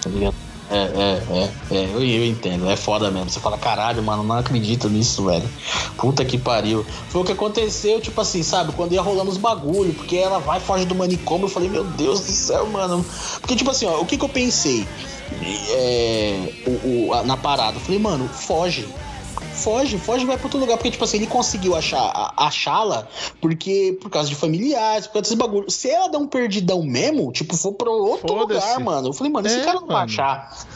Tá 0.03 0.11
ligado? 0.11 0.34
É, 0.70 0.76
é, 0.76 1.22
é, 1.30 1.51
é, 1.78 1.84
eu, 1.94 2.05
eu 2.05 2.26
entendo, 2.26 2.68
é 2.70 2.76
foda 2.76 3.11
mesmo. 3.11 3.30
Você 3.30 3.40
fala, 3.40 3.57
caralho, 3.57 4.03
mano, 4.03 4.22
não 4.22 4.36
acredito 4.36 4.86
nisso, 4.90 5.24
velho. 5.24 5.49
Puta 5.96 6.22
que 6.26 6.36
pariu. 6.36 6.84
Foi 7.09 7.22
o 7.22 7.24
que 7.24 7.32
aconteceu, 7.32 8.03
tipo 8.03 8.20
assim, 8.20 8.42
sabe? 8.42 8.72
Quando 8.72 8.92
ia 8.92 9.01
rolando 9.01 9.30
os 9.30 9.38
bagulho, 9.38 9.94
porque 9.94 10.16
ela 10.16 10.38
vai, 10.38 10.61
foge 10.61 10.84
do 10.84 10.94
manicômio. 10.94 11.46
Eu 11.46 11.51
falei, 11.51 11.70
meu 11.70 11.84
Deus 11.84 12.20
do 12.20 12.30
céu, 12.32 12.66
mano. 12.66 13.03
Porque, 13.40 13.57
tipo 13.57 13.70
assim, 13.70 13.86
ó, 13.86 13.99
o 13.99 14.05
que 14.05 14.18
que 14.18 14.24
eu 14.26 14.28
pensei 14.28 14.86
é, 15.70 16.53
o, 16.66 17.07
o- 17.09 17.14
a- 17.14 17.22
na 17.22 17.36
parada? 17.38 17.78
Eu 17.78 17.80
falei, 17.80 17.99
mano, 17.99 18.28
foge. 18.28 18.86
Foge, 19.59 19.98
foge, 19.98 20.24
vai 20.24 20.36
pra 20.36 20.46
outro 20.46 20.59
lugar. 20.61 20.76
Porque, 20.76 20.90
tipo 20.90 21.04
assim, 21.04 21.16
ele 21.18 21.26
conseguiu 21.26 21.74
achar, 21.76 22.32
achá-la 22.36 23.06
porque 23.40 23.98
por 24.00 24.11
causa 24.11 24.28
de 24.28 24.34
familiares, 24.34 25.06
por 25.06 25.14
causa 25.14 25.22
desses 25.24 25.36
bagulho. 25.38 25.70
Se 25.70 25.90
ela 25.90 26.09
der 26.09 26.18
um 26.18 26.26
perdidão 26.26 26.82
mesmo, 26.82 27.30
tipo, 27.32 27.56
for 27.56 27.72
pra 27.72 27.90
outro 27.90 28.32
lugar, 28.34 28.78
mano. 28.80 29.09
Eu 29.09 29.12
falei, 29.12 29.32
mano, 29.32 29.46
esse 29.46 29.59
É, 29.59 29.64
cara 29.64 29.80
não 29.80 29.86
vai 29.86 29.96
mano. 29.96 30.11
achar. 30.11 30.66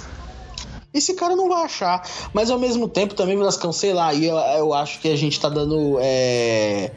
Esse 0.93 1.15
cara 1.15 1.35
não 1.35 1.49
vai 1.49 1.65
achar. 1.65 2.07
Mas 2.35 2.51
ao 2.51 2.59
mesmo 2.59 2.87
tempo 2.87 3.15
também, 3.15 3.37
Velascão, 3.37 3.73
sei 3.73 3.95
lá, 3.95 4.13
e 4.13 4.27
eu, 4.27 4.37
eu 4.37 4.75
acho 4.75 5.01
que 5.01 5.09
a 5.09 5.17
gente 5.17 5.41
tá 5.41 5.49
dando. 5.49 5.97
é, 6.01 6.91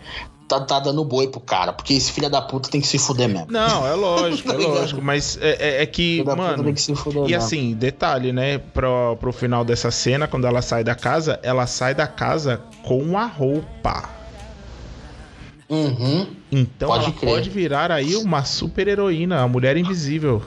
Tá, 0.48 0.60
tá 0.60 0.80
dando 0.80 1.04
boi 1.04 1.28
pro 1.28 1.40
cara, 1.40 1.74
porque 1.74 1.94
esse 1.96 2.12
filho 2.12 2.30
da 2.30 2.40
puta 2.40 2.70
tem 2.70 2.80
que 2.80 2.86
se 2.86 3.00
fuder 3.00 3.28
mesmo. 3.28 3.48
Não, 3.50 3.88
é 3.88 3.94
lógico, 3.96 4.48
Tá 4.50 4.54
é 4.54 4.58
ligado? 4.58 4.76
lógico. 4.76 5.02
Mas 5.02 5.40
é, 5.42 5.78
é- 5.80 5.82
é 5.82 5.86
que, 5.88 6.24
mano. 6.24 6.64
tem 6.64 6.74
que 6.74 6.82
se 6.82 6.94
fuder 6.94 7.24
E 7.24 7.28
mesmo. 7.30 7.38
assim, 7.38 7.74
detalhe, 7.74 8.32
né? 8.32 8.60
Pro, 8.60 9.18
pro 9.20 9.34
final 9.34 9.66
dessa 9.66 9.90
cena, 9.90 10.28
quando 10.28 10.46
ela 10.46 10.62
sai 10.62 10.84
da 10.84 10.94
casa, 10.94 11.40
ela 11.42 11.66
sai 11.66 11.96
da 11.96 12.06
casa 12.06 12.62
com 12.84 13.18
a 13.18 13.26
roupa. 13.26 14.10
Uhum. 15.68 16.28
Então 16.52 16.90
Pode 16.90 17.06
ela 17.06 17.14
crer. 17.14 17.30
pode 17.32 17.50
virar 17.50 17.92
aí 17.92 18.16
uma 18.16 18.44
super 18.46 18.88
heroína, 18.88 19.42
a 19.42 19.48
mulher 19.48 19.76
invisível. 19.78 20.44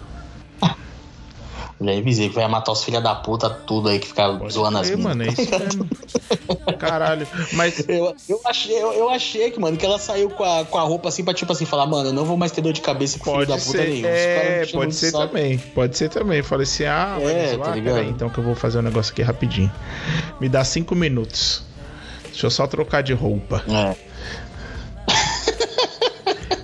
Ele 1.80 1.90
é 1.92 1.94
invisível, 1.96 2.32
vai 2.32 2.48
matar 2.48 2.72
os 2.72 2.82
filha 2.82 3.00
da 3.00 3.14
puta, 3.14 3.48
tudo 3.48 3.88
aí 3.88 4.00
que 4.00 4.08
fica 4.08 4.32
Pode 4.36 4.52
zoando 4.52 4.78
as 4.78 4.86
crer, 4.88 4.98
minas. 4.98 5.16
mano, 5.16 5.22
é 5.22 5.28
isso 5.32 5.58
mesmo. 5.58 5.88
Caralho. 6.78 7.26
Mas 7.52 7.88
Eu, 7.88 8.14
eu, 8.28 8.40
achei, 8.44 8.74
eu, 8.76 8.92
eu 8.92 9.08
achei 9.10 9.50
que, 9.50 9.60
mano, 9.60 9.76
que 9.76 9.86
ela 9.86 9.98
saiu 9.98 10.28
com 10.30 10.42
a, 10.42 10.64
com 10.64 10.76
a 10.76 10.82
roupa 10.82 11.08
assim 11.08 11.22
pra, 11.22 11.32
tipo 11.32 11.52
assim, 11.52 11.64
falar, 11.64 11.86
mano, 11.86 12.08
eu 12.08 12.12
não 12.12 12.24
vou 12.24 12.36
mais 12.36 12.50
ter 12.50 12.60
dor 12.62 12.72
de 12.72 12.80
cabeça 12.80 13.18
com 13.18 13.26
filho 13.26 13.36
pode 13.36 13.48
da 13.48 13.54
puta 13.56 13.78
ser. 13.78 13.88
nenhum. 13.88 14.06
É, 14.08 14.66
pode 14.72 14.90
de 14.90 14.96
ser 14.96 15.10
saco. 15.12 15.26
também. 15.28 15.58
Pode 15.58 15.96
ser 15.96 16.08
também. 16.08 16.42
Falei 16.42 16.64
assim, 16.64 16.84
ah, 16.84 17.16
É, 17.20 17.56
tá 17.56 17.70
ligado? 17.74 17.94
Peraí, 17.94 18.10
então 18.10 18.28
que 18.28 18.38
eu 18.38 18.44
vou 18.44 18.54
fazer 18.56 18.78
um 18.78 18.82
negócio 18.82 19.12
aqui 19.12 19.22
rapidinho. 19.22 19.70
Me 20.40 20.48
dá 20.48 20.64
cinco 20.64 20.94
minutos. 20.96 21.62
Deixa 22.24 22.46
eu 22.46 22.50
só 22.50 22.66
trocar 22.66 23.02
de 23.02 23.12
roupa. 23.12 23.62
É. 23.68 24.07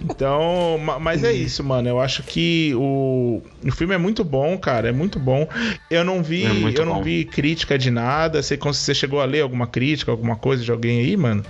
Então, 0.04 0.76
ma- 0.78 0.98
mas 0.98 1.24
é 1.24 1.32
isso, 1.32 1.64
mano. 1.64 1.88
Eu 1.88 2.00
acho 2.00 2.22
que 2.22 2.74
o, 2.76 3.42
o 3.66 3.72
filme 3.72 3.94
é 3.94 3.98
muito 3.98 4.22
bom, 4.22 4.56
cara. 4.58 4.88
É 4.88 4.92
muito 4.92 5.18
bom. 5.18 5.48
Eu 5.88 6.04
não 6.04 6.22
vi, 6.22 6.44
É 6.44 6.78
eu 6.78 6.84
não 6.84 6.96
bom. 6.96 7.02
vi 7.02 7.24
crítica 7.24 7.78
de 7.78 7.90
nada. 7.90 8.42
Você, 8.42 8.56
você 8.56 8.94
chegou 8.94 9.20
a 9.20 9.24
ler 9.24 9.40
alguma 9.40 9.66
crítica, 9.66 10.10
alguma 10.10 10.36
coisa 10.36 10.62
de 10.62 10.70
alguém 10.70 10.98
aí, 11.00 11.16
mano? 11.16 11.44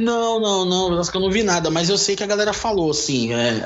Não, 0.00 0.40
não, 0.40 0.64
não, 0.64 0.98
acho 0.98 1.10
que 1.10 1.16
eu 1.18 1.20
não 1.20 1.30
vi 1.30 1.42
nada, 1.42 1.70
mas 1.70 1.90
eu 1.90 1.98
sei 1.98 2.16
que 2.16 2.24
a 2.24 2.26
galera 2.26 2.54
falou, 2.54 2.90
assim, 2.90 3.34
é, 3.34 3.58
é, 3.58 3.62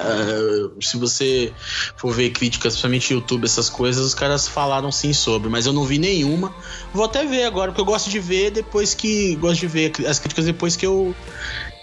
se 0.80 0.96
você 0.96 1.52
for 1.96 2.12
ver 2.12 2.30
críticas, 2.30 2.72
principalmente 2.72 3.14
YouTube, 3.14 3.44
essas 3.44 3.70
coisas, 3.70 4.04
os 4.04 4.14
caras 4.14 4.48
falaram 4.48 4.90
sim 4.90 5.12
sobre, 5.12 5.48
mas 5.48 5.64
eu 5.64 5.72
não 5.72 5.84
vi 5.84 5.96
nenhuma. 5.96 6.52
Vou 6.92 7.04
até 7.04 7.24
ver 7.24 7.44
agora, 7.44 7.70
porque 7.70 7.80
eu 7.80 7.84
gosto 7.84 8.10
de 8.10 8.18
ver 8.18 8.50
depois 8.50 8.94
que. 8.94 9.36
Gosto 9.36 9.60
de 9.60 9.68
ver 9.68 9.92
as 10.08 10.18
críticas 10.18 10.44
depois 10.44 10.74
que 10.74 10.84
eu. 10.84 11.14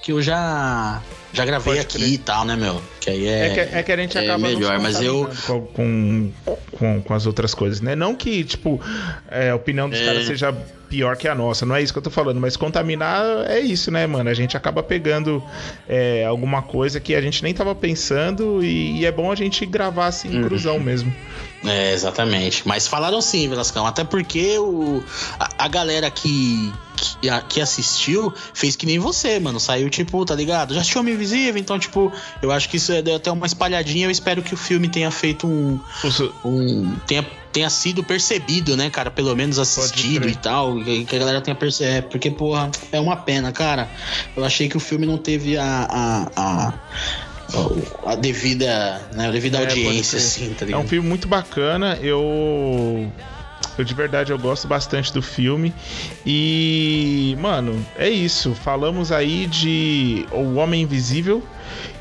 que 0.03 0.11
eu 0.11 0.21
já. 0.21 1.01
Já 1.33 1.45
gravei 1.45 1.73
Pode 1.75 1.79
aqui 1.85 1.97
crer. 1.97 2.09
e 2.09 2.17
tal, 2.17 2.45
né, 2.45 2.55
meu? 2.55 2.81
Que 2.99 3.09
aí 3.09 3.27
é. 3.27 3.47
É 3.47 3.49
que, 3.49 3.75
é 3.77 3.83
que 3.83 3.91
a 3.91 3.97
gente 3.97 4.17
é 4.17 4.21
acaba 4.21 4.37
melhor, 4.47 4.79
mas 4.79 5.01
eu. 5.01 5.29
com, 5.47 6.31
com, 6.71 7.01
com 7.01 7.13
as 7.13 7.25
outras 7.25 7.53
coisas, 7.53 7.81
né? 7.81 7.95
Não 7.95 8.15
que, 8.15 8.43
tipo, 8.43 8.79
é, 9.29 9.49
a 9.51 9.55
opinião 9.55 9.89
dos 9.89 9.99
É. 9.99 10.05
caras 10.05 10.25
seja 10.25 10.55
pior 10.91 11.15
que 11.15 11.25
a 11.25 11.33
nossa, 11.33 11.65
não 11.65 11.73
é 11.73 11.81
isso 11.81 11.93
que 11.93 11.99
eu 11.99 12.03
tô 12.03 12.09
falando, 12.11 12.39
mas 12.41 12.57
contaminar 12.57 13.23
é 13.49 13.61
isso, 13.61 13.89
né, 13.89 14.05
mano? 14.05 14.29
A 14.29 14.33
gente 14.33 14.57
acaba 14.57 14.83
pegando 14.83 15.41
é, 15.87 16.25
alguma 16.25 16.61
coisa 16.61 16.99
que 16.99 17.15
a 17.15 17.21
gente 17.21 17.41
nem 17.41 17.53
tava 17.53 17.73
pensando 17.73 18.61
e, 18.63 18.99
e 18.99 19.05
é 19.05 19.11
bom 19.11 19.31
a 19.31 19.35
gente 19.35 19.65
gravar 19.65 20.07
assim, 20.07 20.35
Uhum. 20.35 20.43
cruzão 20.43 20.79
mesmo. 20.79 21.11
É, 21.63 21.93
exatamente. 21.93 22.63
Mas 22.67 22.87
falaram 22.87 23.21
sim, 23.21 23.47
Velascão. 23.47 23.85
Até 23.87 24.03
porque 24.03 24.57
o, 24.59 25.01
a, 25.39 25.65
a 25.65 25.67
galera 25.69 26.09
que, 26.11 26.73
que, 27.21 27.29
a- 27.29 27.41
que 27.41 27.61
assistiu 27.61 28.33
fez 28.53 28.75
que 28.75 28.85
nem 28.85 28.99
você, 28.99 29.39
mano. 29.39 29.59
Saiu, 29.59 29.89
tipo, 29.89 30.25
tá 30.25 30.35
ligado? 30.35 30.73
Já 30.73 30.81
assistiu 30.81 30.99
Homem 31.01 31.13
Invisível? 31.13 31.61
Então, 31.61 31.77
tipo, 31.79 32.11
eu 32.41 32.51
acho 32.51 32.67
que 32.67 32.77
isso 32.77 32.91
é- 32.91 33.01
deu 33.01 33.15
até 33.15 33.31
uma 33.31 33.45
espalhadinha. 33.45 34.07
Eu 34.07 34.11
espero 34.11 34.41
que 34.41 34.53
o 34.53 34.57
filme 34.57 34.89
tenha 34.89 35.09
feito 35.11 35.45
um. 35.47 35.79
Um 36.43 36.95
tenha, 37.07 37.25
tenha 37.51 37.69
sido 37.69 38.03
percebido, 38.03 38.75
né, 38.77 38.89
cara? 38.89 39.11
Pelo 39.11 39.35
menos 39.35 39.59
assistido 39.59 40.27
e 40.27 40.35
tal. 40.35 40.81
Que, 40.83 41.15
a 41.15 41.19
galera 41.19 41.41
tenha 41.41 41.55
percebido. 41.55 41.97
É, 41.97 42.01
porque, 42.01 42.31
porra, 42.31 42.69
é 42.91 42.99
uma 42.99 43.15
pena, 43.15 43.51
cara. 43.51 43.89
Eu 44.35 44.43
achei 44.43 44.69
que 44.69 44.77
o 44.77 44.79
filme 44.79 45.05
não 45.05 45.17
teve 45.17 45.57
a. 45.57 45.87
a, 45.89 46.31
a 46.35 46.73
a 48.05 48.15
devida, 48.15 49.01
né, 49.13 49.27
a 49.27 49.31
devida 49.31 49.57
É, 49.57 49.67
audiência, 49.67 50.17
assim, 50.17 50.53
tá 50.53 50.65
É 50.69 50.77
um 50.77 50.87
filme 50.87 51.07
muito 51.07 51.27
bacana. 51.27 51.97
Eu. 52.01 53.11
Eu 53.77 53.85
de 53.85 53.93
verdade 53.93 54.31
eu 54.31 54.39
gosto 54.39 54.67
bastante 54.67 55.13
do 55.13 55.21
filme. 55.21 55.73
E, 56.25 57.35
mano, 57.39 57.85
é 57.97 58.09
isso. 58.09 58.53
Falamos 58.53 59.11
aí 59.11 59.47
de 59.47 60.25
O 60.31 60.55
Homem 60.55 60.83
Invisível. 60.83 61.43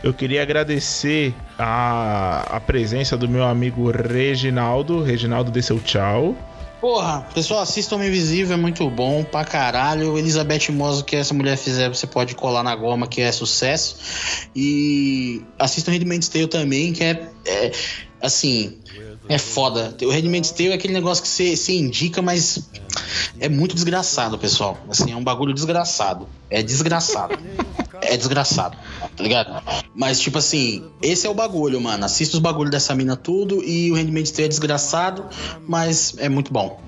Eu 0.02 0.14
queria 0.14 0.42
agradecer 0.42 1.34
a, 1.58 2.56
a 2.56 2.60
presença 2.60 3.16
do 3.16 3.28
meu 3.28 3.44
amigo 3.44 3.90
Reginaldo. 3.90 5.02
Reginaldo 5.02 5.50
dê 5.50 5.60
seu 5.60 5.78
tchau. 5.78 6.34
Porra, 6.80 7.26
pessoal, 7.34 7.60
assista 7.60 7.94
Homem 7.94 8.08
Invisível, 8.08 8.54
é 8.54 8.56
muito 8.56 8.88
bom 8.88 9.22
pra 9.22 9.44
caralho. 9.44 10.16
Elizabeth 10.16 10.70
Moss, 10.72 11.00
o 11.00 11.04
que 11.04 11.14
essa 11.14 11.34
mulher 11.34 11.58
fizer, 11.58 11.90
você 11.90 12.06
pode 12.06 12.34
colar 12.34 12.62
na 12.62 12.74
goma, 12.74 13.06
que 13.06 13.20
é 13.20 13.30
sucesso. 13.30 14.48
E 14.56 15.44
assista 15.58 15.90
o 15.90 15.94
Handmaid's 15.94 16.28
Tale 16.28 16.46
também, 16.46 16.94
que 16.94 17.04
é, 17.04 17.28
é, 17.44 17.72
assim, 18.22 18.78
é 19.30 19.38
foda. 19.38 19.96
O 20.02 20.10
Handmaid's 20.10 20.50
Tale 20.50 20.70
é 20.70 20.74
aquele 20.74 20.92
negócio 20.92 21.22
que 21.22 21.28
você, 21.28 21.56
você 21.56 21.72
indica, 21.72 22.20
mas 22.20 22.68
é 23.38 23.48
muito 23.48 23.76
desgraçado, 23.76 24.36
pessoal. 24.36 24.76
Assim, 24.90 25.12
é 25.12 25.16
um 25.16 25.22
bagulho 25.22 25.54
desgraçado. 25.54 26.28
É 26.50 26.60
desgraçado. 26.64 27.38
É 28.02 28.16
desgraçado, 28.16 28.76
tá 29.16 29.22
ligado? 29.22 29.62
Mas, 29.94 30.18
tipo 30.18 30.38
assim, 30.38 30.84
esse 31.00 31.28
é 31.28 31.30
o 31.30 31.34
bagulho, 31.34 31.80
mano. 31.80 32.04
Assista 32.04 32.36
os 32.36 32.42
bagulhos 32.42 32.72
dessa 32.72 32.92
mina 32.92 33.14
tudo 33.14 33.62
e 33.62 33.92
o 33.92 33.94
Handmaid's 33.94 34.32
Tale 34.32 34.46
é 34.46 34.48
desgraçado, 34.48 35.26
mas 35.68 36.14
é 36.18 36.28
muito 36.28 36.52
bom. 36.52 36.80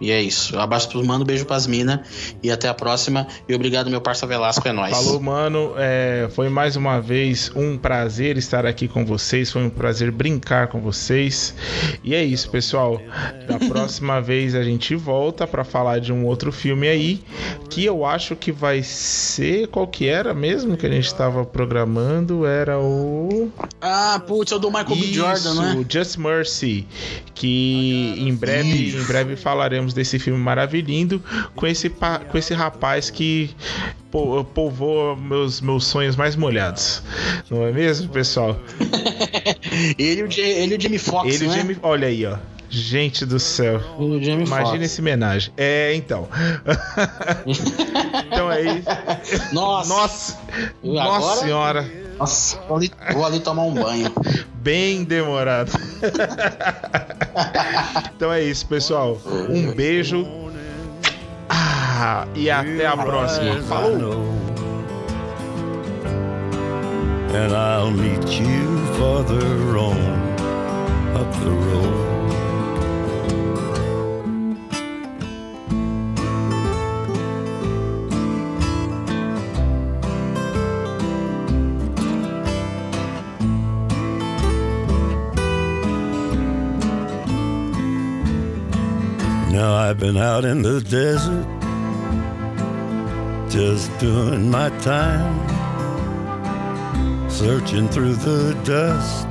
E 0.00 0.10
é 0.10 0.22
isso. 0.22 0.56
Um 0.56 0.60
abraço 0.60 0.88
pros 0.88 1.06
mano, 1.06 1.24
beijo 1.24 1.44
pras 1.44 1.66
minas 1.66 2.00
e 2.42 2.50
até 2.50 2.68
a 2.68 2.74
próxima. 2.74 3.26
E 3.48 3.54
obrigado, 3.54 3.90
meu 3.90 4.00
parça 4.00 4.26
Velasco, 4.26 4.66
é 4.66 4.72
nóis. 4.72 4.90
Falou, 4.90 5.20
mano. 5.20 5.74
É, 5.76 6.28
foi 6.32 6.48
mais 6.48 6.76
uma 6.76 7.00
vez 7.00 7.50
um 7.54 7.76
prazer 7.76 8.38
estar 8.38 8.64
aqui 8.64 8.88
com 8.88 9.04
vocês. 9.04 9.50
Foi 9.50 9.62
um 9.62 9.70
prazer 9.70 10.10
brincar 10.10 10.68
com 10.68 10.80
vocês. 10.80 11.54
E 12.02 12.14
é 12.14 12.24
isso, 12.24 12.50
pessoal. 12.50 13.00
Da 13.46 13.58
próxima 13.68 14.20
vez 14.20 14.54
a 14.54 14.62
gente 14.62 14.94
volta 14.94 15.46
para 15.46 15.64
falar 15.64 16.00
de 16.00 16.12
um 16.12 16.24
outro 16.24 16.50
filme 16.50 16.88
aí. 16.88 17.22
Que 17.68 17.84
eu 17.84 18.04
acho 18.04 18.34
que 18.34 18.50
vai 18.50 18.82
ser. 18.82 19.68
Qual 19.68 19.86
que 19.86 20.06
era 20.06 20.32
mesmo 20.32 20.76
que 20.76 20.86
a 20.86 20.90
gente 20.90 21.06
estava 21.06 21.44
programando? 21.44 22.46
Era 22.46 22.78
o. 22.78 23.50
Ah, 23.80 24.20
putz, 24.26 24.52
é 24.52 24.56
o 24.56 24.58
do 24.58 24.68
Michael 24.68 24.96
B. 24.96 25.12
Jordan, 25.12 25.62
é? 25.62 25.74
Isso, 25.74 25.86
Just 25.88 26.16
Mercy, 26.16 26.86
que 27.34 28.14
em 28.18 28.34
breve, 28.34 28.96
em 28.96 29.04
breve 29.04 29.36
falaremos 29.36 29.89
desse 29.94 30.18
filme 30.18 30.38
maravilhindo 30.40 31.22
com 31.54 31.66
esse 31.66 31.88
com 31.90 32.38
esse 32.38 32.54
rapaz 32.54 33.10
que 33.10 33.50
po- 34.10 34.44
povoa 34.44 35.16
meus 35.16 35.60
meus 35.60 35.84
sonhos 35.86 36.16
mais 36.16 36.36
molhados. 36.36 37.02
Não 37.50 37.66
é 37.66 37.72
mesmo, 37.72 38.08
pessoal? 38.08 38.58
Ele, 39.98 40.20
e 40.22 40.74
o 40.76 40.80
Jamie 40.80 40.98
Foxx, 40.98 41.34
Ele, 41.34 41.48
né? 41.48 41.56
Jamie, 41.58 41.78
olha 41.82 42.08
aí, 42.08 42.26
ó. 42.26 42.36
Gente 42.70 43.26
do 43.26 43.40
céu. 43.40 43.80
Imagina 43.98 44.84
esse 44.84 45.00
homenagem. 45.00 45.52
É, 45.56 45.92
então. 45.94 46.28
então 48.26 48.50
é 48.50 48.62
isso. 48.62 48.88
Nossa, 49.52 49.88
Nossa, 49.92 50.38
nossa 50.82 51.16
agora? 51.16 51.40
senhora. 51.40 51.90
Nossa, 52.18 52.60
vou 52.68 52.76
ali, 52.76 52.90
vou 53.12 53.26
ali 53.26 53.40
tomar 53.40 53.64
um 53.64 53.74
banho. 53.74 54.12
bem 54.62 55.04
demorado. 55.04 55.72
então 58.16 58.32
é 58.32 58.42
isso, 58.42 58.66
pessoal. 58.66 59.20
Um 59.48 59.72
beijo. 59.72 60.26
Ah, 61.48 62.26
e 62.34 62.50
até 62.50 62.86
a 62.86 62.96
próxima. 62.96 63.60
Falou! 63.62 64.38
and 67.32 67.52
I'll 67.52 67.92
meet 67.92 68.40
you 68.40 68.84
farther 68.96 69.78
on 69.78 69.96
up 71.14 71.32
the 71.44 71.50
road. 71.50 72.09
Been 90.00 90.16
out 90.16 90.44
in 90.44 90.62
the 90.62 90.80
desert 90.80 91.46
just 93.50 93.96
doing 93.98 94.50
my 94.50 94.70
time 94.80 95.60
searching 97.40 97.88
through 97.88 98.14
the 98.16 98.52
dust, 98.64 99.26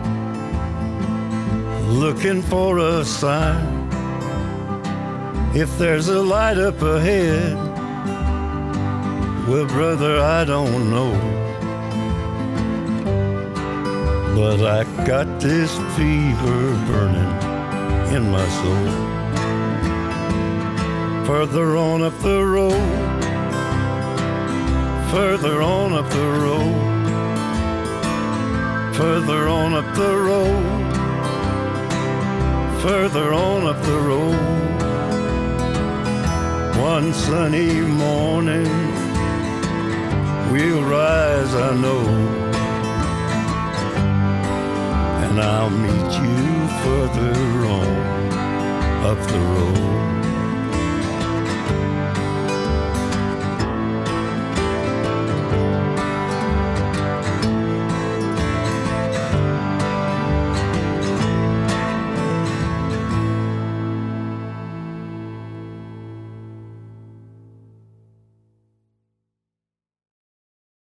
looking 1.87 2.41
for 2.41 2.79
a 2.79 3.05
sign. 3.05 3.87
If 5.55 5.77
there's 5.77 6.07
a 6.07 6.19
light 6.19 6.57
up 6.57 6.81
ahead, 6.81 7.55
well, 9.47 9.67
brother, 9.67 10.19
I 10.19 10.43
don't 10.43 10.89
know. 10.89 11.13
But 14.35 14.59
I 14.65 14.83
got 15.05 15.39
this 15.39 15.71
fever 15.95 16.61
burning 16.87 18.15
in 18.15 18.31
my 18.31 18.47
soul. 18.49 19.08
Further 21.29 21.77
on 21.77 22.01
up 22.01 22.17
the 22.19 22.43
road, 22.43 22.73
further 25.11 25.61
on 25.61 25.93
up 25.93 26.09
the 26.09 26.27
road 26.43 26.89
further 28.99 29.47
on 29.47 29.73
up 29.73 29.95
the 29.95 30.13
road, 30.27 30.91
further 32.81 33.31
on 33.31 33.65
up 33.65 33.81
the 33.83 33.99
road. 34.09 34.35
One 36.81 37.13
sunny 37.13 37.79
morning, 37.79 38.67
we'll 40.51 40.83
rise, 40.83 41.53
I 41.55 41.75
know, 41.83 42.05
and 45.23 45.39
I'll 45.39 45.69
meet 45.69 46.11
you 46.23 46.67
further 46.83 47.65
on 47.77 47.89
up 49.05 49.19
the 49.31 49.39
road. 49.39 49.98